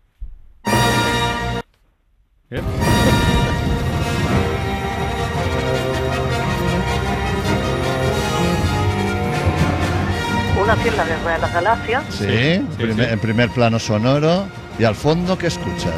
Eh, 2.49 2.61
Una 10.79 10.83
sí 10.83 10.89
es 10.89 10.97
la 10.97 11.05
guerra 11.05 11.33
de 11.33 11.39
las 11.39 11.53
galaxias. 11.53 12.03
Sí, 12.09 12.25
sí, 12.25 12.65
primer- 12.77 13.07
sí. 13.07 13.13
en 13.13 13.19
primer 13.19 13.49
plano 13.49 13.79
sonoro. 13.79 14.45
Y 14.77 14.83
al 14.85 14.95
fondo, 14.95 15.37
¿qué 15.37 15.47
escuchas? 15.47 15.93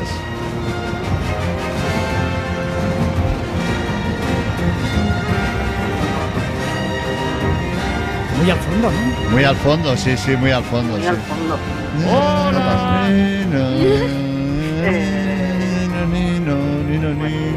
Muy 8.40 8.50
al 8.50 8.58
fondo, 8.58 8.90
¿no? 8.92 9.30
Muy 9.32 9.44
al 9.44 9.56
fondo, 9.58 9.96
sí, 9.98 10.18
sí, 10.18 10.36
muy 10.36 10.52
al 10.52 10.64
fondo. 10.64 10.94
Muy 10.94 11.02
sí. 11.04 11.08
al 11.08 11.18
fondo. 11.18 11.58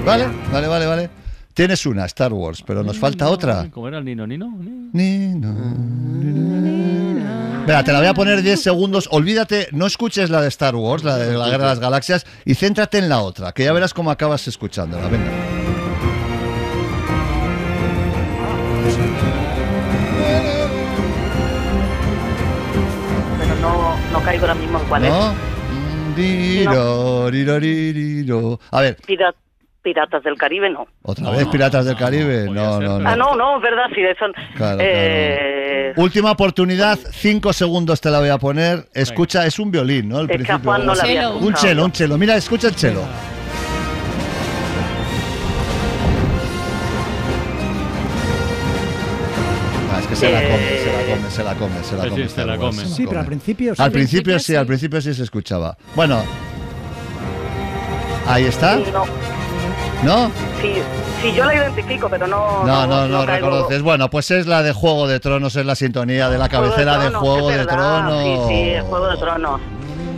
Vale, 0.05 0.27
vale, 0.53 0.67
vale, 0.69 0.87
vale. 0.87 1.11
Tienes 1.55 1.87
una, 1.87 2.05
Star 2.07 2.33
Wars, 2.33 2.63
pero 2.67 2.83
nos 2.83 2.99
falta 2.99 3.29
otra. 3.31 3.69
¿Cómo 3.71 3.89
era 3.89 3.99
el 3.99 4.05
Nino 4.05 4.27
Nino? 4.27 4.49
Venga, 7.67 7.83
te 7.83 7.93
la 7.93 7.99
voy 8.01 8.09
a 8.09 8.15
poner 8.15 8.43
10 8.43 8.63
segundos. 8.63 9.09
Olvídate, 9.11 9.69
no 9.73 9.87
escuches 9.87 10.29
la 10.29 10.43
de 10.43 10.49
Star 10.49 10.77
Wars, 10.77 11.03
la 11.03 11.17
de 11.17 11.35
la 11.35 11.47
Guerra 11.49 11.65
de 11.65 11.71
las 11.71 11.81
Galaxias, 11.81 12.27
y 12.45 12.55
céntrate 12.55 12.99
en 12.99 13.09
la 13.09 13.21
otra, 13.23 13.53
que 13.53 13.65
ya 13.65 13.73
verás 13.73 13.95
cómo 13.95 14.11
acabas 14.11 14.47
escuchándola. 14.49 15.09
Venga. 15.09 15.31
Pero 23.39 23.55
no, 23.57 23.97
no 24.13 24.23
caigo 24.23 24.43
ahora 24.43 24.55
mismo 24.55 24.79
en 24.79 24.85
cuál 24.87 25.03
¿No? 25.03 25.31
es. 25.31 25.37
Diro, 26.17 27.31
diro, 27.31 27.61
diro. 27.61 28.61
A 28.71 28.81
ver, 28.83 28.99
Piratas 29.85 30.25
del 30.25 30.37
Caribe, 30.37 30.71
no. 30.71 30.87
otra 31.03 31.31
vez 31.31 31.47
Piratas 31.49 31.85
del 31.85 31.95
Caribe. 31.97 32.47
No, 32.51 32.81
no, 32.81 32.97
Ah, 33.07 33.15
no. 33.15 33.35
no, 33.35 33.37
no, 33.37 33.57
es 33.59 33.63
verdad, 33.63 33.85
sí, 33.95 34.01
son. 34.19 34.33
Claro, 34.57 34.79
eh, 34.81 35.93
Última 35.97 36.31
oportunidad, 36.33 36.99
cinco 37.13 37.53
segundos 37.53 38.01
te 38.01 38.11
la 38.11 38.19
voy 38.19 38.31
a 38.31 38.39
poner. 38.39 38.87
Escucha, 38.95 39.45
es 39.47 39.59
un 39.59 39.71
violín, 39.71 40.09
¿no? 40.09 40.19
Al 40.19 40.25
Es 40.25 40.29
que 40.29 40.35
a 40.35 40.37
principio. 40.59 40.65
Juan 40.65 40.87
no 40.87 40.95
le 40.95 41.01
había 41.03 41.29
un 41.31 41.53
chelo, 41.55 41.85
un 41.85 41.93
chelo. 41.93 42.17
Mira, 42.19 42.35
escucha 42.37 42.69
el 42.69 42.75
chelo. 42.75 43.03
Ah, 49.93 49.99
es 50.01 50.07
que 50.07 50.17
se 50.17 50.31
la 50.33 50.41
come, 50.43 50.79
se 50.79 50.93
la 50.95 51.05
come, 51.07 51.31
se 51.31 51.45
la 51.45 51.55
come, 51.55 51.85
se 51.85 51.97
la 51.97 52.03
Sí, 52.05 52.09
come. 52.09 52.23
sí, 52.29 52.35
se 52.35 52.45
la 52.47 52.57
come. 52.59 52.85
Sí, 52.87 53.07
pero 53.07 53.21
al 53.21 53.27
principio 53.27 53.75
sí. 53.75 53.83
Al 53.83 53.93
principio 53.93 54.39
sí, 54.39 54.57
al 54.57 54.67
principio 54.67 55.01
sí 55.01 55.15
se 55.15 55.23
escuchaba. 55.23 55.77
Bueno, 55.95 56.23
ahí 58.27 58.45
está. 58.45 58.77
no. 58.77 59.05
¿No? 60.05 60.31
Sí, 60.61 60.75
sí, 61.23 61.33
yo 61.35 61.45
la 61.45 61.55
identifico, 61.55 62.09
pero 62.11 62.27
no. 62.27 62.65
No, 62.65 62.87
no, 62.87 63.09
no, 63.09 63.25
caigo- 63.25 63.27
reconoces. 63.27 63.83
Bueno, 63.83 64.11
pues 64.11 64.31
es 64.31 64.47
la 64.47 64.63
de 64.63 64.73
Juego 64.73 65.09
de 65.09 65.19
Tronos, 65.21 65.57
es 65.57 65.65
la 65.65 65.75
sintonía 65.75 66.29
de 66.29 66.37
la 66.39 66.49
cabecera 66.49 66.99
de 66.99 67.09
Tronos, 67.11 67.21
Juego 67.23 67.49
de 67.51 67.67
Tronos. 67.67 68.23
Sí, 68.23 68.55
sí, 68.55 68.75
Juego 68.89 69.09
de 69.09 69.17
Tronos. 69.17 69.61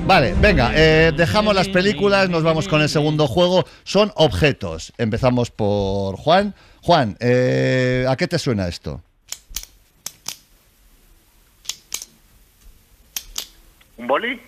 Vale, 0.07 0.35
venga, 0.41 0.71
eh, 0.75 1.13
dejamos 1.17 1.55
las 1.55 1.69
películas, 1.69 2.29
nos 2.29 2.43
vamos 2.43 2.69
con 2.69 2.81
el 2.81 2.89
segundo 2.89 3.27
juego. 3.27 3.65
Son 3.85 4.13
objetos. 4.17 4.93
Empezamos 4.99 5.51
por 5.51 6.17
Juan. 6.17 6.55
Juan, 6.83 7.17
eh, 7.21 8.07
¿a 8.09 8.17
qué 8.17 8.29
te 8.29 8.39
suena 8.39 8.69
esto? 8.69 9.01
¿Un 13.99 14.07
boli? 14.07 14.41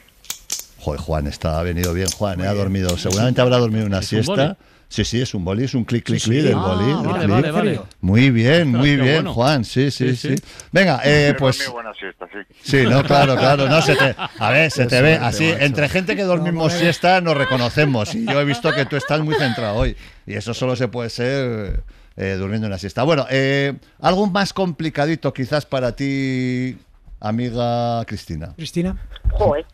Joder, 0.81 1.01
Juan, 1.01 1.27
está, 1.27 1.59
ha 1.59 1.63
venido 1.63 1.93
bien, 1.93 2.09
Juan, 2.17 2.41
eh, 2.41 2.47
ha 2.47 2.55
dormido. 2.55 2.97
Seguramente 2.97 3.41
habrá 3.41 3.59
dormido 3.59 3.87
una 3.87 3.99
¿Es 3.99 4.13
un 4.13 4.23
siesta. 4.25 4.57
Sí, 4.91 5.05
sí, 5.05 5.21
es 5.21 5.35
un 5.35 5.45
boli, 5.45 5.65
es 5.65 5.75
un 5.75 5.85
clic, 5.85 6.03
clic, 6.05 6.19
Sí, 6.19 6.31
clic 6.31 6.43
del 6.45 6.55
Ah, 6.57 6.61
boli. 6.67 6.93
vale, 6.93 7.19
clic. 7.19 7.31
vale, 7.31 7.51
vale. 7.51 7.81
Muy 8.01 8.31
bien, 8.31 8.69
muy 8.69 8.97
bien, 8.97 9.17
bueno. 9.17 9.35
Juan, 9.35 9.65
sí, 9.65 9.91
sí, 9.91 10.17
Sí, 10.17 10.31
sí. 10.31 10.37
sí. 10.39 10.43
Venga, 10.73 11.01
eh, 11.05 11.35
pues... 11.39 11.59
dormí 11.59 11.73
buena 11.75 11.93
siesta, 11.95 12.27
sí. 12.33 12.39
Sí, 12.63 12.85
no, 12.89 13.03
claro, 13.05 13.37
claro. 13.37 13.69
No, 13.69 13.83
se 13.83 13.95
te, 13.97 14.17
a 14.39 14.51
ver, 14.51 14.71
se 14.71 14.87
te 14.87 15.03
ve 15.03 15.17
así. 15.17 15.45
Entre 15.59 15.89
gente 15.91 16.17
que 16.17 16.23
dormimos 16.25 16.73
siesta 16.73 17.21
nos 17.21 17.37
reconocemos. 17.37 18.15
Y 18.15 18.25
yo 18.25 18.41
he 18.41 18.45
visto 18.47 18.73
que 18.73 18.87
tú 18.87 18.97
estás 18.97 19.21
muy 19.21 19.35
centrado 19.35 19.75
hoy. 19.77 19.95
Y 20.27 20.35
eso 20.35 20.55
solo 20.55 20.75
se 20.75 20.89
puede 20.89 21.11
ser 21.11 21.83
eh, 22.17 22.37
durmiendo 22.39 22.67
una 22.67 22.79
siesta. 22.79 23.03
Bueno, 23.03 23.27
eh, 23.31 23.75
algo 24.01 24.27
más 24.27 24.55
complicadito 24.55 25.35
quizás 25.35 25.67
para 25.67 25.95
ti, 25.95 26.79
amiga 27.21 28.05
Cristina. 28.07 28.55
Cristina. 28.57 28.97
Joder. 29.33 29.67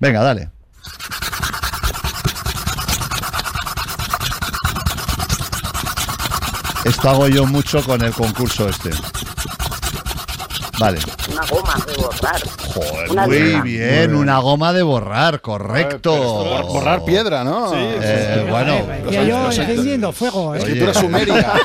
Venga, 0.00 0.22
dale. 0.24 0.50
Esto 6.86 7.10
hago 7.10 7.26
yo 7.28 7.46
mucho 7.46 7.82
con 7.82 8.00
el 8.02 8.12
concurso 8.12 8.68
este. 8.68 8.90
Vale. 10.78 10.98
Una 11.32 11.46
goma 11.46 11.74
de 11.86 11.94
borrar. 11.96 12.40
Joder, 12.58 13.10
Una 13.10 13.26
muy 13.26 13.60
bien, 13.62 14.14
una 14.14 14.38
goma 14.38 14.72
de 14.72 14.82
borrar, 14.82 15.40
correcto. 15.40 16.14
Borrar, 16.14 16.62
borrar 16.64 17.04
piedra, 17.04 17.42
¿no? 17.44 17.70
Sí, 17.70 17.76
Eh, 17.78 18.46
bueno, 18.48 18.86
Decía 19.04 19.24
yo 19.24 19.46
encendiendo 19.50 20.12
fuego, 20.12 20.54
¿eh? 20.54 20.58
Escritura 20.58 20.94
sumeria. 20.94 21.52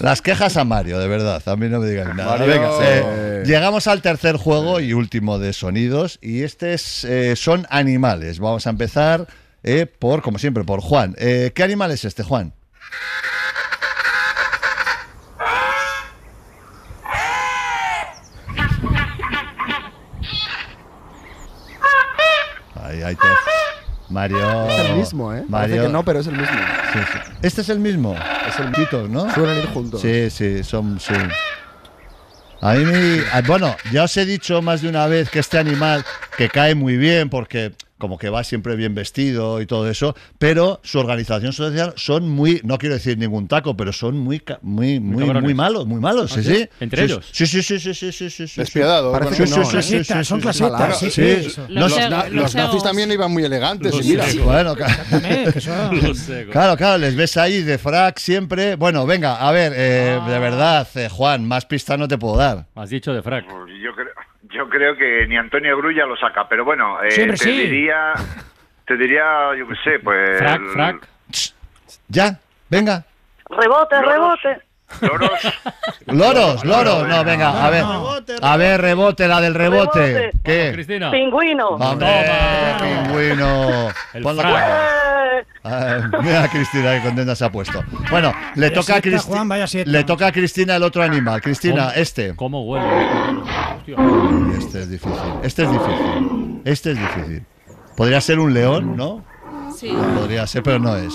Las 0.00 0.20
quejas 0.20 0.56
a 0.56 0.64
Mario, 0.64 0.98
de 0.98 1.08
verdad, 1.08 1.40
a 1.46 1.56
mí 1.56 1.68
no 1.68 1.78
me 1.80 1.88
digan 1.88 2.14
nada. 2.16 2.32
Mario. 2.32 2.46
Venga, 2.46 2.70
eh, 2.82 3.42
llegamos 3.46 3.86
al 3.86 4.02
tercer 4.02 4.36
juego 4.36 4.80
y 4.80 4.92
último 4.92 5.38
de 5.38 5.52
sonidos, 5.52 6.18
y 6.20 6.42
este 6.42 6.74
es, 6.74 7.04
eh, 7.04 7.36
son 7.36 7.66
animales. 7.70 8.38
Vamos 8.40 8.66
a 8.66 8.70
empezar 8.70 9.28
eh, 9.62 9.86
por, 9.86 10.22
como 10.22 10.38
siempre, 10.38 10.64
por 10.64 10.80
Juan. 10.80 11.14
Eh, 11.18 11.52
¿Qué 11.54 11.62
animal 11.62 11.90
es 11.90 12.04
este, 12.04 12.22
Juan? 12.22 12.54
Ahí, 22.82 23.02
ahí 23.02 23.14
te... 23.14 23.26
Mario. 24.08 24.68
Es 24.68 24.78
el 24.90 24.96
mismo, 24.96 25.32
¿eh? 25.32 25.44
Parece 25.50 25.70
Mario. 25.76 25.82
que 25.84 25.88
no, 25.92 26.04
pero 26.04 26.20
es 26.20 26.26
el 26.26 26.36
mismo. 26.36 26.56
Sí, 26.92 26.98
sí. 27.12 27.18
Este 27.42 27.60
es 27.62 27.68
el 27.70 27.78
mismo. 27.78 28.14
Es 28.46 28.58
el 28.58 28.72
Titos, 28.72 29.08
¿no? 29.08 29.32
Suelen 29.32 29.58
ir 29.58 29.66
juntos. 29.68 30.02
Sí, 30.02 30.28
sí, 30.28 30.62
son. 30.62 31.00
Sí. 31.00 31.14
A 32.60 32.74
mí, 32.74 32.84
me- 32.84 33.22
ah, 33.32 33.40
bueno, 33.46 33.74
ya 33.90 34.04
os 34.04 34.14
he 34.18 34.26
dicho 34.26 34.60
más 34.60 34.82
de 34.82 34.88
una 34.90 35.06
vez 35.06 35.30
que 35.30 35.38
este 35.38 35.58
animal 35.58 36.04
que 36.36 36.48
cae 36.50 36.74
muy 36.74 36.96
bien 36.98 37.30
porque 37.30 37.72
como 38.02 38.18
que 38.18 38.30
va 38.30 38.42
siempre 38.42 38.74
bien 38.74 38.96
vestido 38.96 39.60
y 39.60 39.66
todo 39.66 39.88
eso, 39.88 40.16
pero 40.36 40.80
su 40.82 40.98
organización 40.98 41.52
social 41.52 41.92
son 41.96 42.28
muy, 42.28 42.60
no 42.64 42.76
quiero 42.76 42.96
decir 42.96 43.16
ningún 43.16 43.46
taco, 43.46 43.76
pero 43.76 43.92
son 43.92 44.18
muy, 44.18 44.40
ca- 44.40 44.58
muy, 44.60 44.98
muy, 44.98 45.22
muy 45.40 45.54
malos, 45.54 45.86
muy 45.86 46.00
malos, 46.00 46.32
¿Ah, 46.32 46.42
sí, 46.42 46.52
sí? 46.52 46.68
¿Entre 46.80 46.98
Sí, 46.98 47.04
ellos? 47.04 47.28
Sí, 47.30 47.46
sí, 47.46 47.62
sí, 47.62 47.78
sí, 47.78 47.94
sí, 47.94 48.10
sí, 48.10 48.28
sí, 48.28 48.48
sí. 48.48 48.60
Despiadados. 48.60 49.12
Parece 49.16 49.36
bueno. 49.46 49.54
que 49.54 49.60
no, 49.60 49.64
Sí, 49.66 49.76
sí, 49.76 49.82
sí, 49.82 49.94
Clasitas, 49.94 50.26
son 50.26 50.40
sí. 51.12 51.62
Los, 51.68 52.54
nazis 52.56 52.82
también 52.82 53.12
iban 53.12 53.30
muy 53.32 53.44
elegantes. 53.44 53.92
Bueno, 54.44 54.74
egos. 54.74 56.52
Claro, 56.52 56.76
claro, 56.76 56.98
les 56.98 57.14
ves 57.14 57.36
ahí 57.36 57.62
de 57.62 57.78
frac 57.78 58.18
siempre. 58.18 58.74
Bueno, 58.74 59.06
venga, 59.06 59.36
a 59.36 59.52
ver, 59.52 59.72
eh, 59.76 60.18
de 60.26 60.38
verdad, 60.40 60.88
eh, 60.96 61.08
Juan, 61.08 61.46
más 61.46 61.66
pistas 61.66 62.00
no 62.00 62.08
te 62.08 62.18
puedo 62.18 62.36
dar. 62.36 62.66
Has 62.74 62.90
dicho 62.90 63.12
de 63.14 63.22
frac. 63.22 63.44
Pues 63.46 63.72
Yo 63.80 63.94
creo, 63.94 64.08
yo 64.52 64.68
creo 64.68 64.96
que 64.96 65.26
ni 65.26 65.36
Antonio 65.36 65.76
Grulla 65.76 66.06
lo 66.06 66.16
saca, 66.16 66.48
pero 66.48 66.64
bueno, 66.64 67.02
eh, 67.02 67.10
Siempre 67.10 67.36
te 67.36 67.44
sí. 67.44 67.50
diría, 67.52 68.12
te 68.86 68.96
diría, 68.96 69.54
yo 69.56 69.66
qué 69.68 69.74
sé, 69.84 69.98
pues 70.00 70.38
Frac, 70.38 70.62
frac. 70.72 71.08
¿Ya? 72.08 72.38
Venga. 72.68 73.04
Rebote, 73.48 73.96
Loros. 73.96 74.42
rebote. 74.42 74.62
Loros, 75.00 75.30
Loros, 76.06 76.64
loros. 76.64 77.08
No, 77.08 77.24
venga, 77.24 77.64
a 77.66 77.70
ver. 77.70 77.84
A 78.42 78.56
ver, 78.56 78.80
rebote, 78.80 79.26
la 79.28 79.40
del 79.40 79.54
rebote. 79.54 80.00
Rebote. 80.00 80.38
¿Qué? 80.44 80.70
Cristina. 80.74 81.10
Pingüino. 81.10 81.68
Hombre, 81.68 82.24
pingüino. 82.80 83.88
El 84.12 84.22
Ponlo- 84.24 84.42
frac. 84.42 84.54
¡Eh! 84.56 85.46
Ah, 85.64 85.98
Mira 86.22 86.48
Cristina, 86.48 86.94
que 86.96 87.02
contenta 87.02 87.34
se 87.36 87.44
ha 87.44 87.50
puesto. 87.52 87.82
Bueno, 88.10 88.32
le 88.56 88.68
Vaya 88.68 88.74
toca 88.80 88.96
a 88.96 89.00
Cristina. 89.00 89.44
Juan. 89.46 89.64
Le 89.86 90.04
toca 90.04 90.26
a 90.26 90.32
Cristina 90.32 90.76
el 90.76 90.82
otro 90.82 91.02
animal. 91.02 91.40
Cristina, 91.40 91.84
¿Cómo? 91.86 91.92
este. 91.94 92.34
¿Cómo 92.36 92.64
huele? 92.64 92.86
Hostia. 93.76 93.96
Este 94.58 94.80
es 94.82 94.90
difícil. 94.90 95.18
Este 95.42 95.62
es 95.62 95.70
difícil. 95.70 96.60
Este 96.64 96.90
es 96.92 96.98
difícil. 96.98 97.46
Podría 97.96 98.20
ser 98.20 98.38
un 98.40 98.52
león, 98.52 98.96
¿no? 98.96 99.24
Sí. 99.76 99.92
Podría 100.16 100.46
ser, 100.46 100.62
pero 100.62 100.78
no 100.80 100.96
es. 100.96 101.14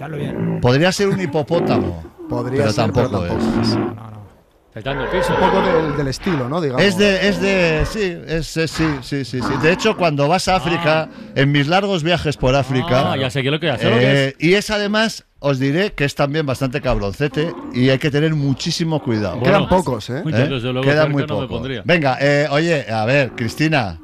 Echadlo 0.00 0.16
bien. 0.16 0.60
Podría 0.62 0.90
ser 0.92 1.08
un 1.08 1.20
hipopótamo. 1.20 2.02
Podría 2.26 2.60
pero 2.62 2.72
ser, 2.72 2.84
tampoco 2.90 3.20
pero 3.20 3.38
es. 3.38 3.44
tampoco. 3.44 3.76
No, 3.76 3.94
no, 3.94 4.10
no. 4.10 4.20
Dando 4.82 5.10
piso. 5.10 5.34
Un 5.34 5.40
poco 5.40 5.60
del, 5.60 5.96
del 5.98 6.08
estilo, 6.08 6.48
¿no? 6.48 6.58
Digamos. 6.58 6.82
Es 6.82 6.96
de, 6.96 7.28
es 7.28 7.40
de, 7.42 7.84
sí, 7.84 8.16
es, 8.26 8.56
es- 8.56 8.70
sí, 8.70 8.86
sí, 9.02 9.24
sí, 9.26 9.40
sí. 9.42 9.48
De 9.60 9.72
hecho, 9.72 9.98
cuando 9.98 10.26
vas 10.26 10.48
a 10.48 10.56
África, 10.56 11.10
en 11.34 11.52
mis 11.52 11.66
largos 11.66 12.02
viajes 12.02 12.38
por 12.38 12.54
África, 12.54 13.12
Ah, 13.12 13.16
ya 13.18 13.28
sé 13.28 13.42
qué 13.42 13.48
es 13.48 13.52
lo 13.52 13.60
que 13.60 13.66
lo 13.66 13.76
que 13.76 13.84
eh, 13.84 14.26
es. 14.28 14.34
y 14.38 14.54
es 14.54 14.70
además, 14.70 15.26
os 15.38 15.58
diré 15.58 15.92
que 15.92 16.06
es 16.06 16.14
también 16.14 16.46
bastante 16.46 16.80
cabroncete 16.80 17.52
y 17.74 17.90
hay 17.90 17.98
que 17.98 18.10
tener 18.10 18.34
muchísimo 18.34 19.02
cuidado. 19.02 19.36
Bueno, 19.40 19.44
Quedan 19.44 19.68
pocos, 19.68 20.08
¿eh? 20.08 20.22
¿Eh? 20.24 20.80
Quedan 20.82 21.12
muy 21.12 21.24
no 21.26 21.46
pocos. 21.46 21.68
Venga, 21.84 22.16
eh, 22.22 22.46
oye, 22.50 22.90
a 22.90 23.04
ver, 23.04 23.32
Cristina. 23.32 23.98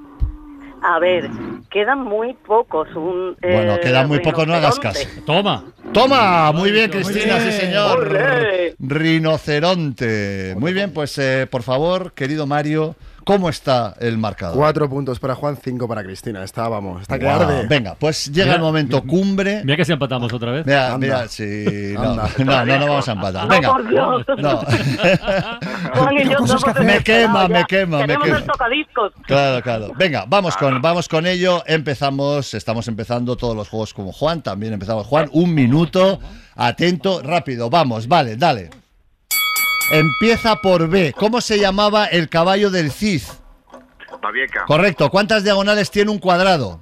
A 0.88 1.00
ver, 1.00 1.28
quedan 1.68 2.02
muy 2.02 2.32
pocos. 2.34 2.86
Un, 2.94 3.36
Bueno, 3.42 3.74
eh, 3.74 3.80
quedan 3.82 4.06
muy 4.06 4.20
pocos, 4.20 4.46
no 4.46 4.54
hagas 4.54 4.78
caso. 4.78 5.08
Toma. 5.24 5.64
Toma, 5.92 6.52
muy 6.52 6.70
bien, 6.70 6.90
Muy 6.92 7.02
Cristina, 7.02 7.40
sí 7.40 7.50
señor. 7.50 8.06
¡Olé! 8.06 8.76
Rinoceronte. 8.78 10.54
Muy 10.56 10.72
bien, 10.72 10.92
pues 10.92 11.18
eh, 11.18 11.48
por 11.50 11.64
favor, 11.64 12.12
querido 12.12 12.46
Mario, 12.46 12.94
¿cómo 13.26 13.48
está 13.48 13.94
el 13.98 14.16
marcador? 14.16 14.56
Cuatro 14.56 14.88
puntos 14.88 15.18
para 15.18 15.34
Juan, 15.34 15.58
cinco 15.60 15.88
para 15.88 16.04
Cristina. 16.04 16.44
Está, 16.44 16.68
vamos, 16.68 17.02
está 17.02 17.18
que 17.18 17.28
arde. 17.28 17.66
Venga, 17.66 17.96
pues 17.98 18.26
llega 18.32 18.46
Mira, 18.46 18.56
el 18.56 18.62
momento 18.62 19.02
cumbre. 19.02 19.62
Mira 19.64 19.76
que 19.76 19.84
si 19.84 19.92
empatamos 19.92 20.32
otra 20.32 20.52
vez. 20.52 20.64
Mira, 20.64 20.94
Anda. 20.94 20.98
mira, 20.98 21.28
sí, 21.28 21.92
no, 21.94 22.12
Anda. 22.12 22.30
no, 22.38 22.64
no, 22.64 22.78
no 22.78 22.86
vamos 22.86 23.08
a 23.08 23.12
empatar. 23.12 23.42
No, 23.42 23.48
Venga, 23.48 23.72
por 23.72 23.88
Dios. 23.88 24.24
no. 24.38 24.58
Juan 25.94 26.14
y 26.16 26.24
yo 26.24 26.36
que. 26.74 26.84
Me 26.84 27.02
quema, 27.02 27.48
me 27.48 27.64
quema, 27.64 28.06
me 28.06 28.16
quema. 28.16 28.38
el 28.38 28.44
tocadiscos. 28.44 29.12
Claro, 29.26 29.62
claro. 29.62 29.92
Venga, 29.98 30.24
vamos 30.28 30.56
con, 30.56 30.80
vamos 30.80 31.08
con 31.08 31.26
ello. 31.26 31.64
Empezamos, 31.66 32.54
estamos 32.54 32.86
empezando 32.86 33.36
todos 33.36 33.56
los 33.56 33.68
juegos 33.68 33.92
como 33.92 34.12
Juan, 34.12 34.42
también 34.42 34.72
empezamos 34.72 35.04
Juan. 35.06 35.28
Un 35.32 35.52
minuto, 35.52 36.20
atento, 36.54 37.20
rápido, 37.22 37.68
vamos, 37.68 38.06
vale, 38.06 38.36
dale. 38.36 38.85
Empieza 39.90 40.56
por 40.56 40.88
B. 40.88 41.14
¿Cómo 41.16 41.40
se 41.40 41.58
llamaba 41.58 42.06
el 42.06 42.28
caballo 42.28 42.70
del 42.70 42.90
Cid? 42.90 43.22
Babieca. 44.20 44.64
Correcto. 44.66 45.10
¿Cuántas 45.10 45.44
diagonales 45.44 45.90
tiene 45.90 46.10
un 46.10 46.18
cuadrado? 46.18 46.80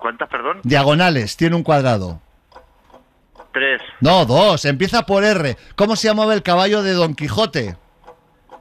¿Cuántas, 0.00 0.28
perdón? 0.28 0.60
Diagonales 0.62 1.36
tiene 1.36 1.56
un 1.56 1.62
cuadrado. 1.62 2.20
Tres. 3.52 3.82
No, 4.00 4.24
dos. 4.24 4.64
Empieza 4.64 5.04
por 5.04 5.24
R. 5.24 5.56
¿Cómo 5.76 5.96
se 5.96 6.08
llamaba 6.08 6.34
el 6.34 6.42
caballo 6.42 6.82
de 6.82 6.92
Don 6.92 7.14
Quijote? 7.14 7.76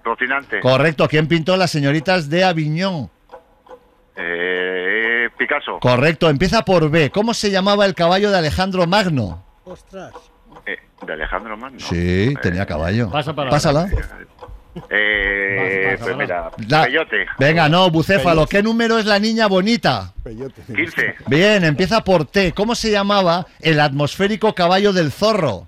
Rocinante. 0.03 0.59
Correcto. 0.59 1.07
¿Quién 1.07 1.27
pintó 1.27 1.55
las 1.57 1.71
señoritas 1.71 2.29
de 2.29 2.43
Aviñón? 2.43 3.09
Eh, 4.15 5.29
Picasso. 5.37 5.79
Correcto. 5.79 6.29
Empieza 6.29 6.63
por 6.65 6.89
B. 6.89 7.11
¿Cómo 7.11 7.33
se 7.33 7.51
llamaba 7.51 7.85
el 7.85 7.93
caballo 7.93 8.31
de 8.31 8.37
Alejandro 8.37 8.87
Magno? 8.87 9.43
Ostras. 9.63 10.13
Eh, 10.65 10.77
de 11.05 11.13
Alejandro 11.13 11.57
Magno. 11.57 11.79
Sí, 11.79 12.33
tenía 12.41 12.65
caballo. 12.65 13.09
Pasa 13.09 13.33
palabra. 13.33 13.51
Pásala. 13.55 13.89
Eh, 14.89 15.97
pues 15.99 16.15
mira, 16.15 16.49
La- 16.67 16.83
Peyote. 16.85 17.25
Venga, 17.37 17.67
no, 17.67 17.89
bucéfalo. 17.91 18.47
¿Qué 18.47 18.63
número 18.63 18.97
es 18.99 19.05
la 19.05 19.19
niña 19.19 19.47
bonita? 19.47 20.13
Peyote. 20.23 20.61
15. 20.73 21.15
Bien, 21.27 21.63
empieza 21.65 22.03
por 22.03 22.25
T. 22.25 22.53
¿Cómo 22.53 22.73
se 22.75 22.89
llamaba 22.89 23.45
el 23.59 23.79
atmosférico 23.79 24.55
caballo 24.55 24.93
del 24.93 25.11
zorro? 25.11 25.67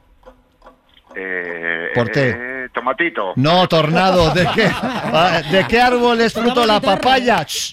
Eh, 1.16 1.90
¿Por 1.94 2.12
qué? 2.12 2.30
eh, 2.36 2.68
tomatito. 2.74 3.34
No, 3.36 3.68
tornado. 3.68 4.34
¿De 4.34 4.48
qué, 4.56 4.70
Ah, 4.82 5.42
¿De 5.52 5.66
qué 5.68 5.82
árbol 5.82 6.22
es 6.22 6.34
fruto 6.34 6.66
la 6.66 6.80
papaya? 6.80 7.44
Shh. 7.44 7.72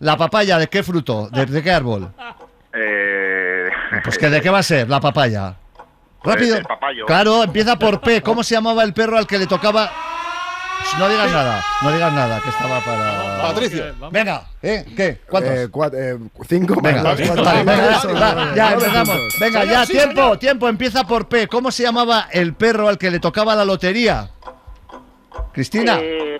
La 0.00 0.16
papaya, 0.16 0.58
¿de 0.58 0.66
qué 0.68 0.82
fruto? 0.82 1.28
¿De, 1.30 1.46
de 1.46 1.62
qué 1.62 1.70
árbol? 1.70 2.10
Eh, 2.72 3.68
Pues 4.02 4.18
que 4.18 4.28
de 4.28 4.40
qué 4.40 4.50
va 4.50 4.58
a 4.58 4.62
ser 4.62 4.88
la 4.88 4.98
papaya. 5.00 5.54
Rápido. 6.24 6.62
papayo. 6.62 7.06
Claro, 7.06 7.42
empieza 7.42 7.76
por 7.76 8.00
P. 8.00 8.22
¿Cómo 8.22 8.42
se 8.42 8.54
llamaba 8.54 8.82
el 8.82 8.92
perro 8.94 9.18
al 9.18 9.26
que 9.26 9.38
le 9.38 9.46
tocaba? 9.46 9.90
No 10.98 11.08
digas 11.08 11.30
nada, 11.32 11.64
no 11.82 11.92
digas 11.92 12.12
nada, 12.12 12.40
que 12.42 12.48
estaba 12.50 12.80
para. 12.80 13.42
Patricio. 13.42 13.84
Venga, 14.10 14.44
¿eh? 14.62 14.84
¿Qué? 14.96 15.20
¿Cuántos? 15.28 15.52
Eh, 15.52 15.68
cua- 15.70 15.90
eh, 15.94 16.18
cinco 16.46 16.74
Venga, 16.82 17.02
más 17.02 17.20
cuatro, 17.20 17.44
vale, 17.44 17.64
venga, 17.64 17.90
eso, 17.96 18.54
ya 18.54 18.72
empezamos. 18.72 19.18
Venga, 19.40 19.64
ya, 19.64 19.86
tiempo, 19.86 20.38
tiempo, 20.38 20.68
empieza 20.68 21.04
por 21.04 21.26
P. 21.28 21.48
¿Cómo 21.48 21.70
se 21.70 21.84
llamaba 21.84 22.28
el 22.32 22.54
perro 22.54 22.88
al 22.88 22.98
que 22.98 23.10
le 23.10 23.18
tocaba 23.18 23.54
la 23.54 23.64
lotería? 23.64 24.28
Cristina. 25.52 25.98
Eh, 26.00 26.38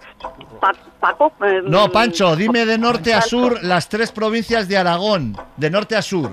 Pa- 0.61 0.73
Paco. 1.01 1.33
eh, 1.45 1.61
No, 1.65 1.91
Pancho, 1.91 2.37
dime 2.37 2.67
de 2.67 2.77
norte 2.79 3.15
a 3.15 3.23
sur 3.23 3.63
las 3.63 3.89
tres 3.89 4.13
provincias 4.13 4.69
de 4.69 4.77
Aragón. 4.77 5.37
De 5.57 5.71
norte 5.71 5.97
a 5.97 6.03
sur. 6.03 6.33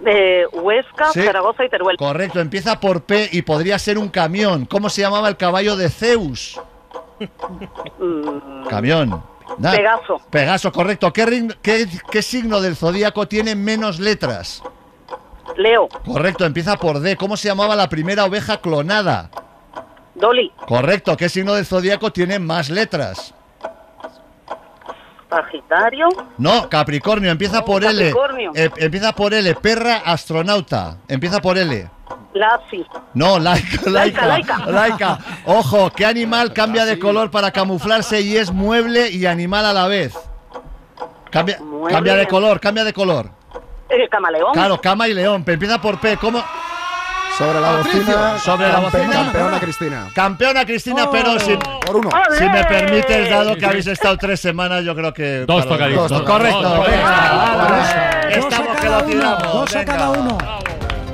De 0.00 0.46
Huesca, 0.52 1.10
Sí. 1.12 1.22
Zaragoza 1.22 1.64
y 1.64 1.68
Teruel. 1.68 1.96
Correcto, 1.96 2.40
empieza 2.40 2.78
por 2.78 3.02
P 3.02 3.28
y 3.32 3.42
podría 3.42 3.78
ser 3.78 3.98
un 3.98 4.08
camión. 4.08 4.64
¿Cómo 4.66 4.88
se 4.90 5.00
llamaba 5.02 5.28
el 5.28 5.36
caballo 5.36 5.76
de 5.76 5.88
Zeus? 5.90 6.60
Mm, 7.98 8.66
Camión. 8.68 9.22
Nah. 9.58 9.72
Pegaso. 9.72 10.20
Pegaso, 10.30 10.70
correcto. 10.72 11.12
¿Qué, 11.12 11.26
rin- 11.26 11.56
qué- 11.62 11.86
qué 12.10 12.22
signo 12.22 12.60
del 12.60 12.76
zodíaco 12.76 13.26
tiene 13.26 13.54
menos 13.56 13.98
letras? 13.98 14.62
Leo. 15.56 15.88
Correcto, 16.04 16.44
empieza 16.44 16.76
por 16.76 17.00
D. 17.00 17.16
¿Cómo 17.16 17.36
se 17.36 17.48
llamaba 17.48 17.74
la 17.74 17.88
primera 17.88 18.24
oveja 18.24 18.58
clonada? 18.60 19.30
Dolly. 20.14 20.52
Correcto, 20.66 21.16
¿qué 21.16 21.28
signo 21.28 21.54
del 21.54 21.64
zodíaco 21.66 22.12
tiene 22.12 22.38
más 22.38 22.68
letras? 22.70 23.34
Sagitario. 25.28 26.08
No, 26.38 26.68
Capricornio, 26.68 27.30
empieza 27.30 27.64
por 27.64 27.84
L. 27.84 27.96
Capricornio. 27.98 28.52
Eh, 28.54 28.70
empieza 28.76 29.12
por 29.12 29.34
L, 29.34 29.54
perra 29.56 30.02
astronauta. 30.04 30.98
Empieza 31.08 31.40
por 31.40 31.58
L. 31.58 31.90
Lazi. 32.34 32.84
No, 33.14 33.38
laica, 33.38 33.90
laica, 33.90 34.26
Laica, 34.26 34.58
laica. 34.66 35.18
Ojo, 35.44 35.90
¿qué 35.90 36.06
animal 36.06 36.52
cambia 36.52 36.84
de 36.84 36.98
color 36.98 37.30
para 37.30 37.50
camuflarse 37.50 38.20
y 38.20 38.36
es 38.36 38.50
mueble 38.52 39.10
y 39.10 39.26
animal 39.26 39.66
a 39.66 39.72
la 39.72 39.86
vez? 39.86 40.14
Cambia, 41.30 41.58
cambia 41.90 42.14
de 42.14 42.26
color, 42.26 42.60
cambia 42.60 42.84
de 42.84 42.92
color. 42.92 43.30
El 43.88 44.08
camaleón. 44.08 44.52
Claro, 44.52 44.80
cama 44.80 45.08
y 45.08 45.14
león, 45.14 45.44
pero 45.44 45.54
empieza 45.54 45.80
por 45.80 46.00
P. 46.00 46.16
¿Cómo? 46.18 46.42
Sobre 47.38 47.60
la 47.60 47.76
bocina. 47.76 48.38
Sobre 48.40 48.68
la 48.68 48.80
bocina. 48.80 49.12
Campeona 49.12 49.60
Cristina. 49.60 50.10
Campeona 50.12 50.64
Cristina, 50.66 51.08
pero 51.10 51.38
si, 51.38 51.56
Por 51.86 51.96
uno. 51.96 52.10
si 52.36 52.44
me 52.48 52.64
permites, 52.64 53.30
dado 53.30 53.56
que 53.56 53.64
habéis 53.64 53.86
estado 53.86 54.16
tres 54.16 54.40
semanas, 54.40 54.84
yo 54.84 54.94
creo 54.94 55.12
que. 55.14 55.44
Dos. 55.46 55.64
Dos, 55.68 55.78
Correcto, 56.24 56.62
Dos, 56.62 56.86
venga, 56.86 58.28
Estamos 58.30 58.76
que 58.76 58.82
cada 58.82 58.98
lo 58.98 59.04
uno, 59.04 59.06
tiramos. 59.06 59.52
dos 59.52 59.76
a 59.76 59.84
cada 59.84 60.10
uno. 60.10 60.38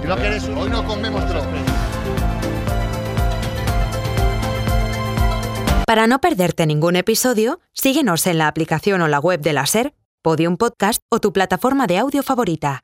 Creo 0.03 0.16
que 0.16 0.27
eres 0.27 0.45
un- 0.45 0.59
Hoy 0.59 0.70
no 0.70 0.85
comemos 0.85 1.27
trozo. 1.27 1.47
Para 5.87 6.07
no 6.07 6.18
perderte 6.20 6.66
ningún 6.66 6.97
episodio, 6.97 7.61
síguenos 7.72 8.27
en 8.27 8.39
la 8.39 8.49
aplicación 8.49 9.03
o 9.03 9.09
la 9.09 9.18
web 9.20 9.41
de 9.41 9.53
la 9.53 9.66
SER, 9.66 9.93
Podium 10.22 10.57
Podcast 10.57 11.03
o 11.11 11.20
tu 11.20 11.33
plataforma 11.35 11.87
de 11.87 11.99
audio 11.99 12.22
favorita. 12.22 12.83